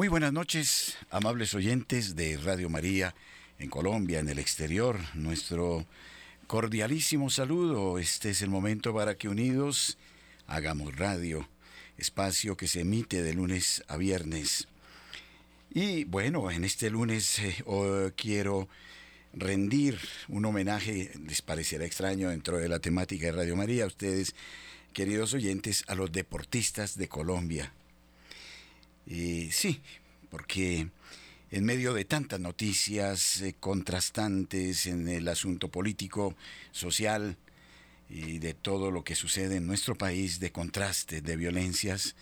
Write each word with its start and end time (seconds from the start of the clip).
Muy 0.00 0.08
buenas 0.08 0.32
noches, 0.32 0.96
amables 1.10 1.52
oyentes 1.52 2.16
de 2.16 2.38
Radio 2.38 2.70
María 2.70 3.14
en 3.58 3.68
Colombia, 3.68 4.20
en 4.20 4.30
el 4.30 4.38
exterior. 4.38 4.98
Nuestro 5.12 5.84
cordialísimo 6.46 7.28
saludo. 7.28 7.98
Este 7.98 8.30
es 8.30 8.40
el 8.40 8.48
momento 8.48 8.94
para 8.94 9.18
que 9.18 9.28
unidos 9.28 9.98
hagamos 10.46 10.96
radio, 10.96 11.46
espacio 11.98 12.56
que 12.56 12.66
se 12.66 12.80
emite 12.80 13.22
de 13.22 13.34
lunes 13.34 13.84
a 13.88 13.98
viernes. 13.98 14.68
Y 15.70 16.04
bueno, 16.04 16.50
en 16.50 16.64
este 16.64 16.88
lunes 16.88 17.38
eh, 17.38 18.12
quiero 18.16 18.70
rendir 19.34 19.98
un 20.28 20.46
homenaje, 20.46 21.12
les 21.26 21.42
parecerá 21.42 21.84
extraño 21.84 22.30
dentro 22.30 22.56
de 22.56 22.70
la 22.70 22.78
temática 22.78 23.26
de 23.26 23.32
Radio 23.32 23.54
María, 23.54 23.84
a 23.84 23.88
ustedes, 23.88 24.34
queridos 24.94 25.34
oyentes, 25.34 25.84
a 25.88 25.94
los 25.94 26.10
deportistas 26.10 26.96
de 26.96 27.06
Colombia 27.06 27.74
sí, 29.06 29.80
porque 30.30 30.88
en 31.50 31.64
medio 31.64 31.94
de 31.94 32.04
tantas 32.04 32.38
noticias 32.38 33.40
eh, 33.40 33.56
contrastantes 33.58 34.86
en 34.86 35.08
el 35.08 35.26
asunto 35.26 35.68
político, 35.68 36.36
social 36.70 37.36
y 38.08 38.38
de 38.38 38.54
todo 38.54 38.90
lo 38.90 39.02
que 39.02 39.16
sucede 39.16 39.56
en 39.56 39.66
nuestro 39.66 39.96
país, 39.96 40.38
de 40.38 40.52
contraste, 40.52 41.20
de 41.20 41.36
violencias, 41.36 42.14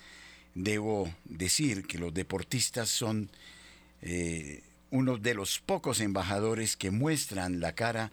debo 0.55 1.13
decir 1.25 1.87
que 1.87 1.99
los 1.99 2.13
deportistas 2.15 2.89
son 2.89 3.31
eh, 4.01 4.63
uno 4.91 5.19
de 5.19 5.35
los 5.35 5.59
pocos 5.59 6.01
embajadores 6.01 6.77
que 6.77 6.91
muestran 6.91 7.61
la 7.61 7.75
cara 7.75 8.13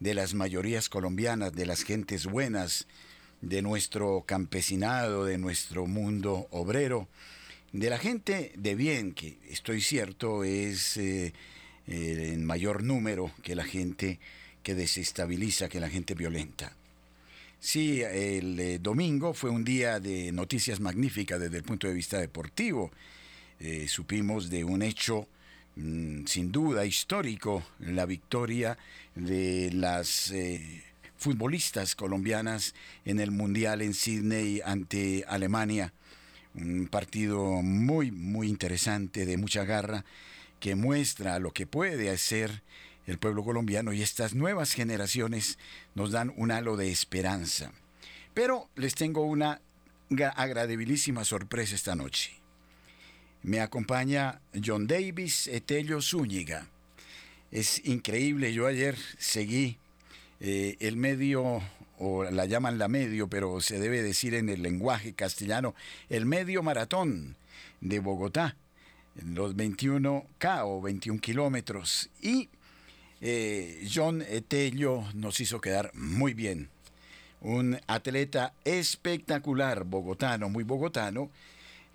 de 0.00 0.14
las 0.14 0.32
mayorías 0.32 0.88
colombianas, 0.88 1.52
de 1.52 1.66
las 1.66 1.82
gentes 1.82 2.24
buenas, 2.24 2.86
de 3.42 3.60
nuestro 3.60 4.24
campesinado, 4.26 5.26
de 5.26 5.36
nuestro 5.36 5.86
mundo 5.86 6.48
obrero 6.50 7.06
de 7.74 7.90
la 7.90 7.98
gente 7.98 8.52
de 8.56 8.76
bien, 8.76 9.14
que 9.14 9.36
estoy 9.50 9.80
cierto 9.80 10.44
es 10.44 10.96
eh, 10.96 11.34
eh, 11.88 12.30
en 12.32 12.44
mayor 12.44 12.84
número 12.84 13.32
que 13.42 13.56
la 13.56 13.64
gente 13.64 14.20
que 14.62 14.76
desestabiliza, 14.76 15.68
que 15.68 15.80
la 15.80 15.90
gente 15.90 16.14
violenta. 16.14 16.72
Sí, 17.58 18.00
el 18.00 18.60
eh, 18.60 18.78
domingo 18.78 19.34
fue 19.34 19.50
un 19.50 19.64
día 19.64 19.98
de 19.98 20.30
noticias 20.30 20.78
magníficas 20.78 21.40
desde 21.40 21.56
el 21.56 21.64
punto 21.64 21.88
de 21.88 21.94
vista 21.94 22.18
deportivo. 22.20 22.92
supimos 23.88 24.50
de 24.50 24.62
un 24.62 24.82
hecho 24.82 25.26
mm, 25.74 26.26
sin 26.26 26.52
duda 26.52 26.86
histórico, 26.86 27.64
la 27.80 28.06
victoria 28.06 28.78
de 29.16 29.72
las 29.72 30.32
futbolistas 31.16 31.96
colombianas 31.96 32.72
en 33.04 33.18
el 33.18 33.32
Mundial 33.32 33.82
en 33.82 33.94
Sydney 33.94 34.60
ante 34.64 35.24
Alemania 35.26 35.92
un 36.54 36.88
partido 36.88 37.62
muy, 37.62 38.10
muy 38.10 38.48
interesante, 38.48 39.26
de 39.26 39.36
mucha 39.36 39.64
garra, 39.64 40.04
que 40.60 40.74
muestra 40.74 41.38
lo 41.38 41.52
que 41.52 41.66
puede 41.66 42.10
hacer 42.10 42.62
el 43.06 43.18
pueblo 43.18 43.44
colombiano 43.44 43.92
y 43.92 44.02
estas 44.02 44.34
nuevas 44.34 44.72
generaciones 44.72 45.58
nos 45.94 46.10
dan 46.10 46.32
un 46.36 46.50
halo 46.50 46.76
de 46.76 46.90
esperanza. 46.90 47.72
Pero 48.32 48.68
les 48.76 48.94
tengo 48.94 49.22
una 49.22 49.60
agradabilísima 50.36 51.24
sorpresa 51.24 51.74
esta 51.74 51.94
noche. 51.94 52.32
Me 53.42 53.60
acompaña 53.60 54.40
John 54.64 54.86
Davis 54.86 55.48
Etelio 55.48 56.00
Zúñiga. 56.00 56.66
Es 57.50 57.84
increíble, 57.84 58.52
yo 58.52 58.66
ayer 58.66 58.96
seguí 59.18 59.76
eh, 60.40 60.76
el 60.80 60.96
medio, 60.96 61.62
o 61.98 62.24
la 62.24 62.46
llaman 62.46 62.78
la 62.78 62.88
medio, 62.88 63.28
pero 63.28 63.60
se 63.60 63.78
debe 63.78 64.02
decir 64.02 64.34
en 64.34 64.48
el 64.48 64.62
lenguaje 64.62 65.14
castellano, 65.14 65.74
el 66.08 66.26
medio 66.26 66.62
maratón 66.62 67.36
de 67.80 68.00
Bogotá, 68.00 68.56
los 69.22 69.56
21K 69.56 70.62
o 70.64 70.80
21 70.80 71.20
kilómetros. 71.20 72.10
Y 72.20 72.48
eh, 73.20 73.86
John 73.92 74.22
Etello 74.22 75.04
nos 75.14 75.40
hizo 75.40 75.60
quedar 75.60 75.92
muy 75.94 76.34
bien. 76.34 76.68
Un 77.40 77.78
atleta 77.86 78.54
espectacular, 78.64 79.84
bogotano, 79.84 80.48
muy 80.48 80.64
bogotano, 80.64 81.30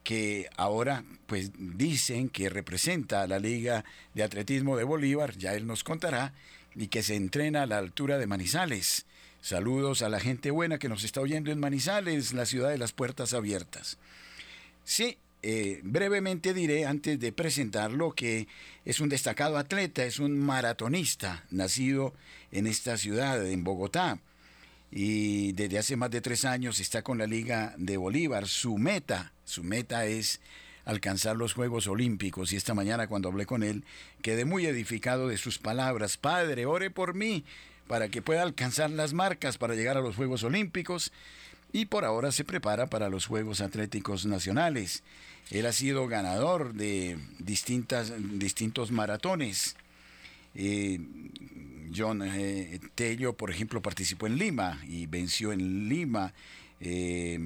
que 0.03 0.49
ahora 0.57 1.03
pues 1.25 1.51
dicen 1.57 2.29
que 2.29 2.49
representa 2.49 3.23
a 3.23 3.27
la 3.27 3.39
Liga 3.39 3.83
de 4.13 4.23
Atletismo 4.23 4.77
de 4.77 4.83
Bolívar, 4.83 5.37
ya 5.37 5.53
él 5.53 5.67
nos 5.67 5.83
contará, 5.83 6.33
y 6.75 6.87
que 6.87 7.03
se 7.03 7.15
entrena 7.15 7.63
a 7.63 7.65
la 7.65 7.77
altura 7.77 8.17
de 8.17 8.27
Manizales. 8.27 9.05
Saludos 9.41 10.01
a 10.01 10.09
la 10.09 10.19
gente 10.19 10.51
buena 10.51 10.79
que 10.79 10.89
nos 10.89 11.03
está 11.03 11.21
oyendo 11.21 11.51
en 11.51 11.59
Manizales, 11.59 12.33
la 12.33 12.45
ciudad 12.45 12.69
de 12.69 12.77
las 12.77 12.91
puertas 12.91 13.33
abiertas. 13.33 13.97
Sí, 14.83 15.17
eh, 15.41 15.79
brevemente 15.83 16.53
diré 16.53 16.85
antes 16.85 17.19
de 17.19 17.31
presentarlo 17.31 18.11
que 18.11 18.47
es 18.83 18.99
un 18.99 19.07
destacado 19.07 19.57
atleta, 19.57 20.03
es 20.03 20.19
un 20.19 20.37
maratonista 20.37 21.45
nacido 21.51 22.13
en 22.51 22.67
esta 22.67 22.97
ciudad, 22.97 23.45
en 23.47 23.63
Bogotá, 23.63 24.19
y 24.91 25.53
desde 25.53 25.77
hace 25.77 25.95
más 25.95 26.11
de 26.11 26.19
tres 26.19 26.43
años 26.43 26.81
está 26.81 27.01
con 27.01 27.17
la 27.17 27.27
Liga 27.27 27.73
de 27.77 27.95
Bolívar. 27.95 28.47
Su 28.47 28.77
meta, 28.77 29.31
su 29.45 29.63
meta 29.63 30.05
es 30.05 30.41
alcanzar 30.83 31.37
los 31.37 31.53
Juegos 31.53 31.87
Olímpicos 31.87 32.51
y 32.51 32.57
esta 32.57 32.73
mañana 32.73 33.07
cuando 33.07 33.29
hablé 33.29 33.45
con 33.45 33.61
él 33.61 33.83
quedé 34.23 34.43
muy 34.43 34.65
edificado 34.65 35.27
de 35.27 35.37
sus 35.37 35.59
palabras. 35.59 36.17
Padre, 36.17 36.65
ore 36.65 36.89
por 36.89 37.13
mí 37.13 37.45
para 37.89 38.09
que 38.09 38.21
pueda 38.21 38.43
alcanzar 38.43 38.91
las 38.91 39.13
marcas 39.13 39.57
para 39.57 39.73
llegar 39.73 39.97
a 39.97 40.01
los 40.01 40.15
Juegos 40.15 40.43
Olímpicos 40.43 41.11
y 41.73 41.87
por 41.87 42.05
ahora 42.05 42.31
se 42.31 42.43
prepara 42.43 42.85
para 42.85 43.09
los 43.09 43.25
Juegos 43.25 43.61
Atléticos 43.61 44.27
Nacionales. 44.27 45.01
Él 45.49 45.65
ha 45.65 45.71
sido 45.73 46.07
ganador 46.07 46.75
de 46.75 47.17
distintas, 47.39 48.13
distintos 48.37 48.91
maratones. 48.91 49.75
Eh, 50.53 50.99
John 51.95 52.21
eh, 52.23 52.79
Tello, 52.93 53.33
por 53.33 53.49
ejemplo, 53.49 53.81
participó 53.81 54.27
en 54.27 54.37
Lima 54.37 54.79
y 54.87 55.07
venció 55.07 55.51
en 55.51 55.89
Lima. 55.89 56.35
Eh, 56.81 57.39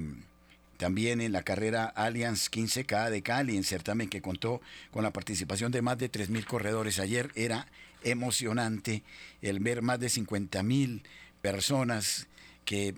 también 0.76 1.22
en 1.22 1.32
la 1.32 1.42
carrera 1.42 1.86
Allianz 1.86 2.50
15K 2.50 3.08
de 3.08 3.22
Cali, 3.22 3.56
en 3.56 3.64
certamen 3.64 4.10
que 4.10 4.20
contó 4.20 4.60
con 4.90 5.04
la 5.04 5.10
participación 5.10 5.72
de 5.72 5.80
más 5.80 5.96
de 5.96 6.12
3.000 6.12 6.44
corredores. 6.44 6.98
Ayer 6.98 7.30
era 7.34 7.66
emocionante 8.04 9.02
el 9.42 9.58
ver 9.60 9.82
más 9.82 9.98
de 9.98 10.08
50.000 10.08 11.02
personas 11.40 12.28
que 12.64 12.94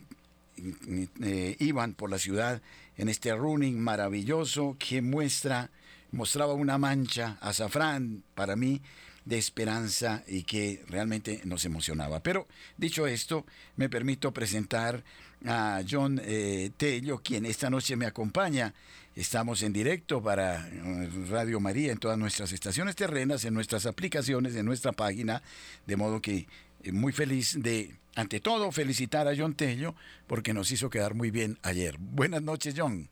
eh, 1.23 1.57
iban 1.59 1.95
por 1.95 2.11
la 2.11 2.19
ciudad 2.19 2.63
en 2.97 3.09
este 3.09 3.35
running 3.35 3.79
maravilloso 3.79 4.77
que 4.79 5.03
muestra, 5.03 5.71
mostraba 6.13 6.55
una 6.55 6.79
mancha 6.79 7.39
azafrán 7.41 8.23
para 8.35 8.57
mí 8.57 8.81
de 9.25 9.39
esperanza 9.39 10.23
y 10.27 10.45
que 10.45 10.83
realmente 10.89 11.43
nos 11.45 11.65
emocionaba. 11.65 12.21
Pero 12.21 12.47
dicho 12.77 13.07
esto, 13.07 13.45
me 13.77 13.89
permito 13.89 14.33
presentar 14.33 15.03
a 15.45 15.83
John 15.89 16.21
eh, 16.25 16.71
Tello, 16.77 17.21
quien 17.23 17.45
esta 17.45 17.69
noche 17.69 17.97
me 17.97 18.07
acompaña. 18.07 18.73
Estamos 19.17 19.63
en 19.63 19.73
directo 19.73 20.23
para 20.23 20.69
eh, 20.69 21.11
Radio 21.31 21.59
María 21.59 21.91
en 21.91 21.97
todas 21.97 22.19
nuestras 22.19 22.53
estaciones 22.53 22.97
terrenas, 22.97 23.47
en 23.47 23.55
nuestras 23.55 23.87
aplicaciones, 23.87 24.55
en 24.57 24.67
nuestra 24.67 24.93
página, 24.93 25.43
de 25.87 25.97
modo 25.97 26.21
que 26.21 26.47
eh, 26.85 26.93
muy 26.93 27.13
feliz 27.13 27.57
de, 27.63 27.97
ante 28.15 28.41
todo, 28.41 28.71
felicitar 28.73 29.27
a 29.27 29.35
John 29.35 29.55
Tello 29.55 29.95
porque 30.27 30.53
nos 30.53 30.71
hizo 30.71 30.91
quedar 30.91 31.15
muy 31.15 31.31
bien 31.31 31.57
ayer. 31.63 31.97
Buenas 31.99 32.43
noches, 32.43 32.75
John. 32.77 33.09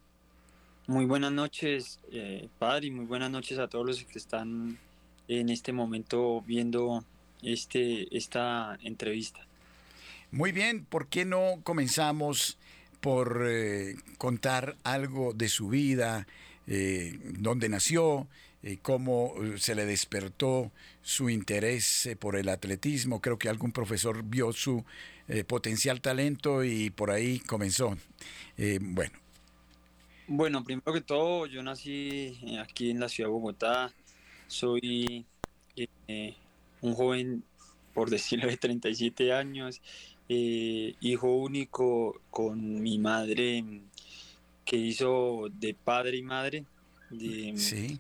Muy 0.87 1.06
buenas 1.06 1.32
noches, 1.32 1.99
padre, 2.58 2.88
y 2.88 2.90
muy 2.90 3.06
buenas 3.06 3.31
noches 3.31 3.58
a 3.58 3.69
todos 3.69 3.87
los 3.87 4.05
que 4.05 4.19
están 4.19 4.76
en 5.26 5.49
este 5.49 5.73
momento 5.73 6.43
viendo 6.43 7.02
este, 7.40 8.14
esta 8.14 8.79
entrevista. 8.82 9.40
Muy 10.31 10.52
bien, 10.52 10.84
¿por 10.84 11.06
qué 11.06 11.25
no 11.25 11.61
comenzamos 11.62 12.58
por 13.05 13.45
eh, 13.47 13.97
contar 14.17 14.79
algo 14.83 15.35
de 15.35 15.51
su 15.51 15.69
vida, 15.69 16.27
eh, 16.67 17.19
dónde 17.39 17.69
nació, 17.69 18.27
eh, 18.62 18.79
cómo 18.81 19.35
se 19.59 19.75
le 19.75 19.85
despertó 19.85 20.73
su 21.03 21.29
interés 21.29 22.09
por 22.19 22.35
el 22.37 22.49
atletismo? 22.49 23.21
Creo 23.21 23.39
que 23.39 23.51
algún 23.51 23.73
profesor 23.73 24.23
vio 24.25 24.55
su 24.55 24.83
potencial 25.47 26.01
talento 26.01 26.65
y 26.65 26.89
por 26.89 27.11
ahí 27.11 27.41
comenzó. 27.41 27.99
bueno. 28.81 29.12
Bueno, 30.27 30.65
primero 30.65 30.91
que 30.95 31.03
todo, 31.03 31.45
yo 31.45 31.62
nací 31.62 32.39
aquí 32.59 32.91
en 32.91 33.01
la 33.01 33.11
ciudad 33.11 33.29
de 33.29 33.33
Bogotá, 33.33 33.93
soy 34.47 35.27
eh, 36.09 36.35
un 36.81 36.95
joven, 36.95 37.45
por 37.93 38.09
decirlo, 38.09 38.49
de 38.49 38.56
37 38.56 39.35
años, 39.35 39.83
eh, 40.29 40.94
hijo 41.00 41.35
único 41.35 42.21
con 42.31 42.82
mi 42.82 42.99
madre 42.99 43.65
que 44.65 44.76
hizo 44.76 45.49
de 45.61 45.75
padre 45.75 46.19
y 46.19 46.23
madre. 46.23 46.65
sí. 47.56 47.99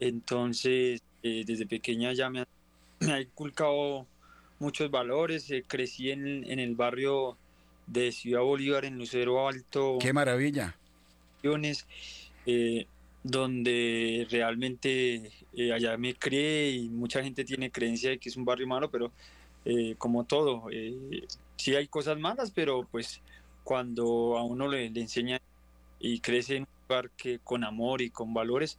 Entonces, 0.00 1.00
eh, 1.22 1.44
desde 1.46 1.64
pequeña 1.66 2.12
ya 2.12 2.28
me 2.28 2.40
ha, 2.40 3.20
inculcado 3.20 4.06
muchos 4.58 4.90
valores. 4.90 5.48
crecí 5.68 6.10
en, 6.10 6.44
en, 6.50 6.58
el 6.58 6.74
barrio 6.74 7.36
de 7.86 8.10
Ciudad 8.10 8.42
Bolívar, 8.42 8.84
en 8.84 8.98
Lucero 8.98 9.46
Alto. 9.46 9.98
¡Qué 10.00 10.12
maravilla! 10.12 10.76
donde 13.22 14.26
realmente 14.30 15.30
eh, 15.54 15.72
allá 15.72 15.96
me 15.96 16.14
cree 16.14 16.70
y 16.70 16.88
mucha 16.88 17.22
gente 17.22 17.44
tiene 17.44 17.70
creencia 17.70 18.10
de 18.10 18.18
que 18.18 18.28
es 18.28 18.36
un 18.36 18.44
barrio 18.44 18.66
malo, 18.66 18.90
pero 18.90 19.12
eh, 19.64 19.94
como 19.98 20.24
todo, 20.24 20.64
eh, 20.70 21.24
sí 21.62 21.76
hay 21.76 21.86
cosas 21.86 22.18
malas, 22.18 22.50
pero 22.50 22.86
pues 22.90 23.20
cuando 23.64 24.36
a 24.36 24.44
uno 24.44 24.68
le, 24.68 24.86
enseña 24.86 25.40
y 26.00 26.20
crece 26.20 26.56
en 26.56 26.62
un 26.62 26.68
lugar 26.88 27.10
que 27.16 27.38
con 27.38 27.64
amor 27.64 28.02
y 28.02 28.10
con 28.10 28.34
valores, 28.34 28.78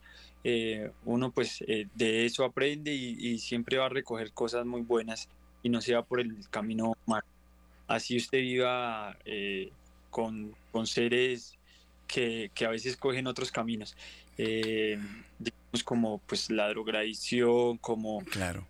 uno 1.06 1.32
pues 1.32 1.64
de 1.68 2.26
eso 2.26 2.44
aprende 2.44 2.94
y, 2.94 3.40
siempre 3.40 3.78
va 3.78 3.86
a 3.86 3.90
recoger 3.90 4.34
cosas 4.34 4.66
muy 4.66 4.82
buenas 4.82 5.30
y 5.64 5.70
no 5.70 5.80
se 5.80 5.96
va 5.96 6.04
por 6.04 6.20
el 6.20 6.36
camino 6.50 6.98
malo. 7.06 7.26
Así 7.88 8.18
usted 8.18 8.40
viva 8.40 9.18
con, 10.10 10.54
con 10.72 10.86
seres 10.86 11.58
que, 12.08 12.52
que, 12.54 12.66
a 12.66 12.70
veces 12.70 12.98
cogen 12.98 13.28
otros 13.28 13.52
caminos 13.52 13.96
eh, 14.38 15.00
digamos 15.40 15.84
como 15.84 16.20
pues 16.20 16.50
la 16.50 16.74
como, 17.82 18.24
claro. 18.26 18.66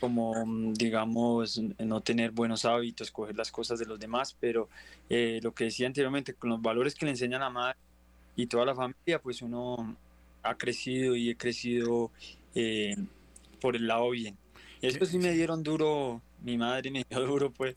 Como 0.00 0.34
digamos 0.74 1.60
no 1.78 2.00
tener 2.00 2.30
buenos 2.30 2.64
hábitos, 2.64 3.10
coger 3.10 3.36
las 3.36 3.50
cosas 3.50 3.78
de 3.78 3.86
los 3.86 3.98
demás, 3.98 4.36
pero 4.38 4.68
eh, 5.08 5.40
lo 5.42 5.52
que 5.52 5.64
decía 5.64 5.86
anteriormente, 5.86 6.34
con 6.34 6.50
los 6.50 6.62
valores 6.62 6.94
que 6.94 7.06
le 7.06 7.12
enseñan 7.12 7.42
a 7.42 7.50
madre 7.50 7.78
y 8.36 8.46
toda 8.46 8.64
la 8.66 8.74
familia, 8.74 9.20
pues 9.20 9.42
uno 9.42 9.96
ha 10.42 10.54
crecido 10.56 11.16
y 11.16 11.30
he 11.30 11.36
crecido 11.36 12.10
eh, 12.54 12.96
por 13.60 13.76
el 13.76 13.86
lado 13.86 14.10
bien. 14.10 14.36
Eso 14.82 15.06
sí 15.06 15.18
me 15.18 15.32
dieron 15.32 15.62
duro, 15.62 16.20
mi 16.42 16.58
madre 16.58 16.90
me 16.90 17.04
dio 17.08 17.20
duro, 17.26 17.50
pues. 17.50 17.74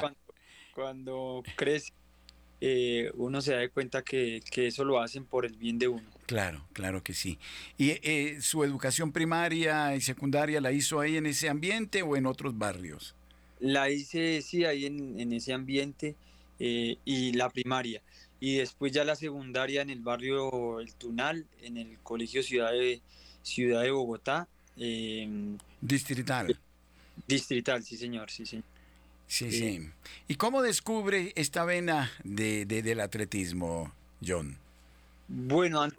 cuando, 0.00 0.18
cuando 0.74 1.42
crece 1.56 1.92
eh, 2.60 3.10
uno 3.14 3.40
se 3.40 3.54
da 3.54 3.66
cuenta 3.70 4.02
que, 4.02 4.42
que, 4.50 4.66
eso 4.66 4.84
lo 4.84 5.00
hacen 5.00 5.24
por 5.24 5.46
el 5.46 5.56
bien 5.56 5.78
de 5.78 5.88
uno. 5.88 6.02
Claro, 6.30 6.64
claro 6.74 7.02
que 7.02 7.12
sí. 7.12 7.40
¿Y 7.76 7.90
eh, 7.90 8.38
su 8.40 8.62
educación 8.62 9.10
primaria 9.10 9.96
y 9.96 10.00
secundaria 10.00 10.60
la 10.60 10.70
hizo 10.70 11.00
ahí 11.00 11.16
en 11.16 11.26
ese 11.26 11.48
ambiente 11.48 12.02
o 12.02 12.16
en 12.16 12.24
otros 12.24 12.56
barrios? 12.56 13.16
La 13.58 13.90
hice, 13.90 14.40
sí, 14.40 14.64
ahí 14.64 14.86
en, 14.86 15.18
en 15.18 15.32
ese 15.32 15.52
ambiente 15.52 16.14
eh, 16.60 16.98
y 17.04 17.32
la 17.32 17.50
primaria. 17.50 18.00
Y 18.38 18.58
después 18.58 18.92
ya 18.92 19.02
la 19.02 19.16
secundaria 19.16 19.82
en 19.82 19.90
el 19.90 20.02
barrio 20.02 20.78
El 20.78 20.94
Tunal, 20.94 21.46
en 21.62 21.76
el 21.76 21.98
Colegio 22.04 22.44
Ciudad 22.44 22.70
de, 22.70 23.00
Ciudad 23.42 23.82
de 23.82 23.90
Bogotá. 23.90 24.46
Em, 24.76 25.58
distrital. 25.80 26.56
Distrital, 27.26 27.82
sí 27.82 27.96
señor, 27.96 28.30
sí 28.30 28.46
señor. 28.46 28.66
Sí, 29.26 29.50
sí. 29.50 29.80
¿Y 30.28 30.36
cómo 30.36 30.62
descubre 30.62 31.32
esta 31.34 31.64
vena 31.64 32.12
de, 32.22 32.66
del 32.66 33.00
atletismo, 33.00 33.92
John? 34.24 34.58
Bueno, 35.26 35.82
antes 35.82 35.98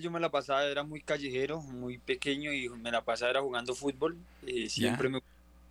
yo 0.00 0.10
me 0.10 0.20
la 0.20 0.30
pasaba, 0.30 0.64
era 0.64 0.82
muy 0.82 1.00
callejero, 1.00 1.60
muy 1.62 1.98
pequeño 1.98 2.52
y 2.52 2.68
me 2.68 2.90
la 2.90 3.04
pasaba 3.04 3.30
era 3.30 3.40
jugando 3.40 3.74
fútbol. 3.74 4.16
Eh, 4.46 4.68
siempre 4.68 5.08
me 5.08 5.20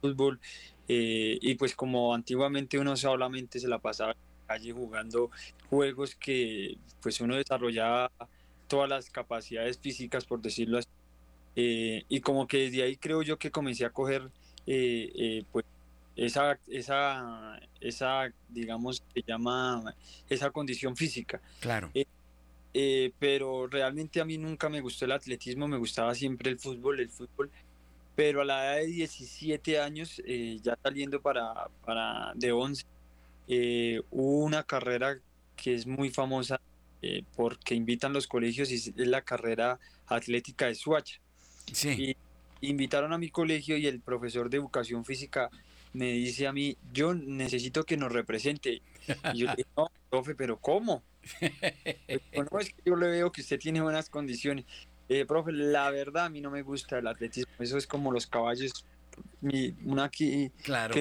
fútbol. 0.01 0.39
Eh, 0.87 1.37
y 1.41 1.55
pues 1.55 1.75
como 1.75 2.13
antiguamente 2.13 2.77
uno 2.77 2.95
solamente 2.95 3.59
se 3.59 3.67
la 3.67 3.79
pasaba 3.79 4.11
en 4.11 4.17
la 4.17 4.47
calle 4.47 4.71
jugando 4.71 5.31
juegos 5.69 6.15
que 6.15 6.77
pues 7.01 7.19
uno 7.21 7.35
desarrollaba 7.35 8.11
todas 8.67 8.89
las 8.89 9.09
capacidades 9.09 9.77
físicas, 9.77 10.25
por 10.25 10.41
decirlo 10.41 10.77
así. 10.77 10.89
Eh, 11.55 12.05
y 12.09 12.21
como 12.21 12.47
que 12.47 12.57
desde 12.57 12.83
ahí 12.83 12.97
creo 12.97 13.21
yo 13.23 13.37
que 13.37 13.49
comencé 13.51 13.85
a 13.85 13.89
coger 13.89 14.29
pues 15.51 15.65
esa, 16.15 16.57
esa, 16.67 17.59
esa, 17.81 18.31
digamos, 18.49 19.03
se 19.13 19.21
llama 19.21 19.93
esa 20.29 20.49
condición 20.49 20.95
física. 20.95 21.41
Claro. 21.59 21.91
Eh, 21.93 22.05
eh, 22.77 23.13
pero 23.19 23.67
realmente 23.67 24.19
a 24.19 24.25
mí 24.25 24.37
nunca 24.37 24.67
me 24.67 24.81
gustó 24.81 25.05
el 25.05 25.13
atletismo, 25.13 25.65
me 25.65 25.77
gustaba 25.77 26.13
siempre 26.13 26.51
el 26.51 26.59
fútbol, 26.59 26.99
el 26.99 27.09
fútbol. 27.09 27.49
Pero 28.17 28.41
a 28.41 28.45
la 28.45 28.65
edad 28.65 28.81
de 28.81 28.87
17 28.87 29.79
años, 29.79 30.21
eh, 30.25 30.59
ya 30.61 30.77
saliendo 30.83 31.21
para, 31.21 31.69
para 31.85 32.33
de 32.35 32.51
11, 32.51 32.85
hubo 34.11 34.43
una 34.43 34.63
carrera 34.63 35.17
que 35.55 35.73
es 35.73 35.87
muy 35.87 36.09
famosa 36.09 36.59
porque 37.35 37.75
invitan 37.75 38.11
los 38.11 38.27
colegios 38.27 38.71
y 38.71 38.75
es 38.75 38.93
la 38.97 39.21
carrera 39.21 39.79
atlética 40.07 40.65
de 40.65 40.75
Suacha. 40.75 41.21
Sí. 41.71 42.15
Y 42.61 42.67
invitaron 42.67 43.13
a 43.13 43.17
mi 43.17 43.29
colegio 43.29 43.77
y 43.77 43.87
el 43.87 44.01
profesor 44.01 44.49
de 44.49 44.57
educación 44.57 45.05
física 45.05 45.49
me 45.93 46.11
dice 46.11 46.45
a 46.45 46.51
mí, 46.51 46.75
yo 46.91 47.13
necesito 47.13 47.85
que 47.85 47.95
nos 47.95 48.11
represente. 48.11 48.81
Y 49.33 49.37
yo 49.37 49.47
le 49.47 49.55
digo, 49.57 49.69
no, 49.77 49.91
profe, 50.09 50.35
pero 50.35 50.57
¿cómo? 50.57 51.03
No, 52.51 52.59
es 52.59 52.69
que 52.69 52.81
yo 52.85 52.95
le 52.95 53.07
veo 53.07 53.31
que 53.31 53.41
usted 53.41 53.59
tiene 53.59 53.81
buenas 53.81 54.09
condiciones. 54.09 54.65
Eh, 55.07 55.25
profe, 55.25 55.51
la 55.51 55.91
verdad 55.91 56.25
a 56.25 56.29
mí 56.29 56.41
no 56.41 56.49
me 56.49 56.63
gusta 56.63 56.97
el 56.97 57.07
atletismo, 57.07 57.53
eso 57.59 57.77
es 57.77 57.85
como 57.85 58.11
los 58.11 58.25
caballos, 58.25 58.85
una 59.83 60.05
aquí 60.05 60.49
claro. 60.63 60.95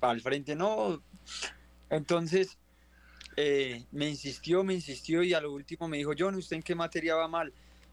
al 0.00 0.20
frente, 0.20 0.56
no. 0.56 1.02
Entonces, 1.90 2.58
eh, 3.36 3.84
me 3.92 4.08
insistió, 4.08 4.64
me 4.64 4.74
insistió 4.74 5.22
y 5.22 5.34
a 5.34 5.40
lo 5.40 5.52
último 5.52 5.88
me 5.88 5.98
dijo, 5.98 6.12
John, 6.18 6.34
¿usted 6.34 6.56
en 6.56 6.62
qué 6.62 6.74
materia 6.74 7.14
va 7.14 7.28
mal? 7.28 7.52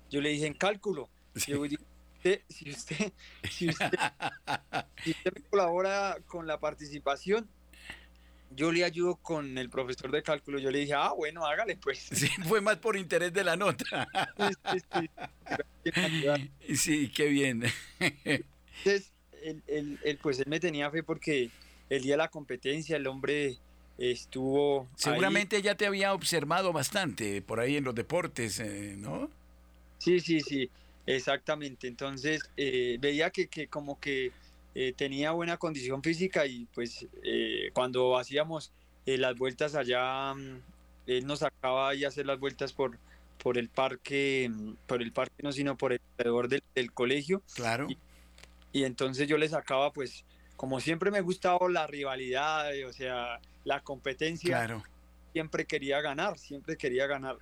Yo 0.10 0.22
le 0.22 0.30
dije, 0.30 0.48
en 0.48 0.54
cálculo. 0.54 1.10
Yo 1.48 1.62
dije, 1.64 2.44
si 2.50 2.70
usted, 2.70 3.14
si 3.50 3.70
usted, 3.70 4.02
si 5.04 5.12
usted 5.12 5.34
me 5.34 5.42
colabora 5.50 6.18
con 6.26 6.48
la 6.48 6.60
participación, 6.60 7.48
yo 8.56 8.72
le 8.72 8.84
ayudo 8.84 9.16
con 9.16 9.58
el 9.58 9.70
profesor 9.70 10.12
de 10.12 10.24
cálculo. 10.24 10.60
Yo 10.60 10.72
le 10.72 10.80
dije, 10.80 10.94
ah, 10.94 11.14
bueno, 11.16 11.46
hágale 11.46 11.76
pues. 11.78 12.00
Sí, 12.12 12.28
fue 12.48 12.62
más 12.62 12.78
por 12.78 12.98
interés 12.98 13.34
de 13.34 13.44
la 13.44 13.56
nota. 13.56 14.08
Sí, 14.38 14.80
sí, 15.84 16.76
sí. 16.76 17.12
qué 17.16 17.28
bien. 17.28 17.64
Entonces, 18.00 19.12
él, 19.42 20.20
pues 20.22 20.40
él 20.40 20.48
me 20.48 20.60
tenía 20.60 20.90
fe 20.92 21.04
porque 21.04 21.50
el 21.90 22.02
día 22.02 22.14
de 22.14 22.18
la 22.18 22.30
competencia 22.30 22.98
el 22.98 23.08
hombre 23.08 23.58
estuvo... 23.98 24.88
Seguramente 24.96 25.62
ya 25.62 25.76
te 25.76 25.86
había 25.86 26.14
observado 26.14 26.74
bastante 26.74 27.42
por 27.42 27.60
ahí 27.60 27.78
en 27.78 27.84
los 27.84 27.96
deportes, 27.96 28.60
eh, 28.60 28.96
¿no? 28.98 29.30
Sí, 29.98 30.20
sí, 30.20 30.42
sí. 30.42 30.70
Exactamente, 31.06 31.88
entonces 31.88 32.42
eh, 32.58 32.98
veía 33.00 33.30
que, 33.30 33.48
que, 33.48 33.68
como 33.68 33.98
que 33.98 34.34
eh, 34.80 34.94
tenía 34.96 35.32
buena 35.32 35.58
condición 35.58 36.04
física 36.04 36.46
y 36.46 36.66
pues 36.74 37.08
eh, 37.24 37.72
cuando 37.74 38.18
hacíamos 38.18 38.72
las 39.06 39.36
vueltas 39.38 39.74
allá, 39.74 40.34
mm, 40.34 40.62
él 41.08 41.26
nos 41.26 41.40
sacaba 41.40 41.96
y 41.96 42.04
hacer 42.06 42.26
las 42.26 42.40
vueltas 42.40 42.74
por, 42.74 43.00
por 43.42 43.58
el 43.58 43.70
parque, 43.70 44.50
mm, 44.52 44.74
por 44.86 45.02
el 45.02 45.12
parque 45.12 45.42
no, 45.42 45.52
sino 45.52 45.78
por 45.78 45.94
el 45.94 46.02
alrededor 46.18 46.48
del, 46.48 46.64
del 46.76 46.92
colegio. 46.92 47.42
Claro. 47.56 47.88
Y, 47.90 47.98
y, 48.74 48.84
entonces 48.84 49.28
yo 49.28 49.38
le 49.38 49.50
sacaba 49.50 49.92
pues, 49.92 50.26
como 50.56 50.80
siempre 50.80 51.10
me 51.10 51.22
gustaba 51.22 51.68
la 51.70 51.88
rivalidad, 51.88 52.70
o 52.86 52.94
sea, 52.94 53.40
la 53.64 53.82
competencia. 53.82 54.50
Claro. 54.50 54.84
Siempre 55.34 55.66
quería 55.66 56.02
ganar, 56.02 56.38
siempre 56.38 56.78
quería 56.78 57.08
ganar 57.08 57.38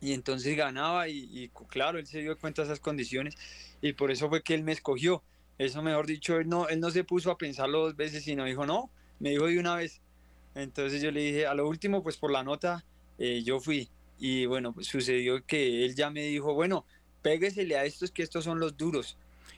y 0.00 0.12
entonces 0.12 0.56
ganaba 0.56 1.08
y, 1.08 1.50
claro, 1.68 1.98
él 1.98 2.06
se 2.06 2.20
dio 2.20 2.38
cuenta 2.38 2.62
de 2.62 2.68
esas 2.68 2.80
condiciones 2.80 3.36
y 3.80 3.92
por 3.92 4.10
eso 4.10 4.28
fue 4.28 4.42
que 4.42 4.54
él 4.54 4.62
me 4.62 4.72
escogió. 4.72 5.22
Eso 5.58 5.82
mejor 5.82 6.06
dicho, 6.06 6.38
él 6.38 6.48
no, 6.48 6.68
él 6.68 6.80
no 6.80 6.90
se 6.90 7.04
puso 7.04 7.30
a 7.30 7.38
pensarlo 7.38 7.80
dos 7.80 7.96
veces, 7.96 8.24
sino 8.24 8.44
dijo, 8.44 8.64
no, 8.64 8.90
me 9.18 9.30
dijo 9.30 9.46
de 9.46 9.58
una 9.58 9.74
vez. 9.74 10.00
Entonces 10.54 11.02
yo 11.02 11.10
le 11.10 11.20
dije, 11.20 11.46
a 11.46 11.54
lo 11.54 11.68
último, 11.68 12.02
pues 12.02 12.16
por 12.16 12.30
la 12.30 12.42
nota, 12.42 12.84
eh, 13.18 13.42
yo 13.42 13.60
fui. 13.60 13.88
Y 14.18 14.46
bueno, 14.46 14.72
pues 14.72 14.86
sucedió 14.86 15.44
que 15.44 15.84
él 15.84 15.94
ya 15.94 16.10
me 16.10 16.22
dijo, 16.22 16.54
bueno, 16.54 16.84
péguesele 17.22 17.76
a 17.76 17.84
estos, 17.84 18.10
que 18.10 18.22
estos 18.22 18.44
son 18.44 18.60
los 18.60 18.76
duros. 18.76 19.16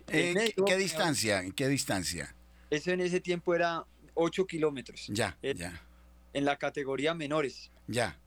Eh, 0.09 0.55
¿Qué 0.67 0.77
distancia? 0.77 1.41
¿En 1.41 1.53
qué 1.53 1.69
distancia? 1.69 2.35
Eso 2.71 2.91
en 2.91 3.01
ese 3.01 3.21
tiempo 3.21 3.55
era 3.55 3.85
8 4.15 4.47
kilómetros. 4.47 5.07
Ya, 5.09 5.39
ya. 5.43 5.83
En 6.33 6.45
la 6.45 6.57
categoría 6.57 7.15
menores. 7.15 7.71
Ya. 7.87 8.19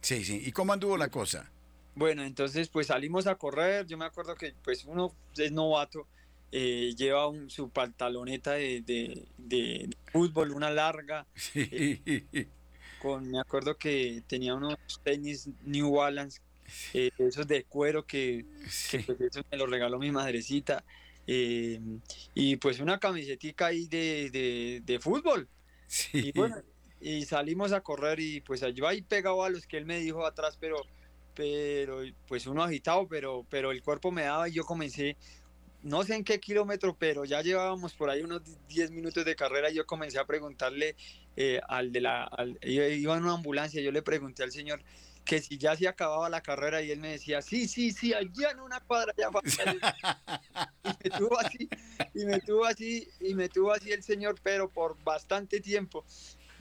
Sí, 0.00 0.24
sí. 0.24 0.42
¿Y 0.44 0.52
cómo 0.52 0.72
anduvo 0.72 0.96
la 0.96 1.08
cosa? 1.08 1.50
Bueno, 1.94 2.24
entonces 2.24 2.68
pues 2.68 2.88
salimos 2.88 3.26
a 3.26 3.36
correr. 3.36 3.86
Yo 3.86 3.96
me 3.96 4.04
acuerdo 4.04 4.34
que 4.34 4.54
pues 4.64 4.84
uno 4.84 5.14
es 5.36 5.52
novato, 5.52 6.06
eh, 6.52 6.94
lleva 6.96 7.26
un, 7.28 7.48
su 7.48 7.70
pantaloneta 7.70 8.52
de, 8.52 8.82
de, 9.38 9.96
fútbol, 10.12 10.52
una 10.52 10.70
larga. 10.70 11.26
Eh, 11.54 12.46
con, 13.00 13.28
me 13.28 13.40
acuerdo 13.40 13.76
que 13.76 14.22
tenía 14.28 14.54
unos 14.54 14.76
tenis 15.02 15.48
New 15.64 15.96
Balance, 15.96 16.40
eh, 16.94 17.10
esos 17.18 17.48
de 17.48 17.64
cuero 17.64 18.06
que, 18.06 18.46
pues, 19.16 19.44
me 19.50 19.56
los 19.56 19.68
regaló 19.68 19.98
mi 19.98 20.12
madrecita. 20.12 20.84
y 21.26 22.56
pues 22.56 22.78
una 22.78 23.00
camisetica 23.00 23.66
ahí 23.66 23.88
de, 23.88 24.82
de 24.84 25.00
fútbol. 25.00 25.48
Sí. 25.88 26.28
Y 26.28 26.32
bueno, 26.32 26.62
y 27.02 27.24
salimos 27.24 27.72
a 27.72 27.80
correr 27.80 28.20
y 28.20 28.40
pues 28.40 28.64
yo 28.74 28.86
ahí 28.86 29.02
pegado 29.02 29.42
a 29.42 29.50
los 29.50 29.66
que 29.66 29.76
él 29.76 29.84
me 29.84 29.98
dijo 29.98 30.24
atrás, 30.24 30.56
pero, 30.60 30.76
pero 31.34 32.02
pues 32.28 32.46
uno 32.46 32.62
agitado, 32.62 33.08
pero, 33.08 33.44
pero 33.50 33.72
el 33.72 33.82
cuerpo 33.82 34.12
me 34.12 34.22
daba 34.22 34.48
y 34.48 34.52
yo 34.52 34.64
comencé, 34.64 35.16
no 35.82 36.04
sé 36.04 36.14
en 36.14 36.24
qué 36.24 36.38
kilómetro, 36.38 36.96
pero 36.96 37.24
ya 37.24 37.42
llevábamos 37.42 37.94
por 37.94 38.10
ahí 38.10 38.22
unos 38.22 38.42
10 38.68 38.90
minutos 38.90 39.24
de 39.24 39.34
carrera 39.34 39.70
y 39.70 39.74
yo 39.74 39.86
comencé 39.86 40.18
a 40.18 40.24
preguntarle 40.24 40.96
eh, 41.36 41.60
al 41.68 41.92
de 41.92 42.00
la, 42.00 42.30
iba 42.62 43.16
en 43.16 43.24
una 43.24 43.34
ambulancia, 43.34 43.82
yo 43.82 43.90
le 43.90 44.02
pregunté 44.02 44.42
al 44.42 44.52
señor, 44.52 44.82
que 45.24 45.40
si 45.40 45.58
ya 45.58 45.76
se 45.76 45.88
acababa 45.88 46.28
la 46.28 46.40
carrera 46.40 46.82
y 46.82 46.90
él 46.90 47.00
me 47.00 47.12
decía, 47.12 47.42
sí, 47.42 47.68
sí, 47.68 47.92
sí, 47.92 48.12
allá 48.12 48.50
en 48.50 48.60
una 48.60 48.80
cuadra 48.80 49.12
ya 49.16 49.28
y 50.84 50.88
me 51.04 51.10
tuvo 51.18 51.38
así, 51.38 51.68
y 52.14 52.24
me 52.24 52.40
tuvo 52.40 52.64
así, 52.64 53.08
y 53.20 53.34
me 53.34 53.48
tuvo 53.48 53.72
así 53.72 53.92
el 53.92 54.02
señor, 54.02 54.36
pero 54.42 54.68
por 54.68 55.02
bastante 55.02 55.60
tiempo. 55.60 56.04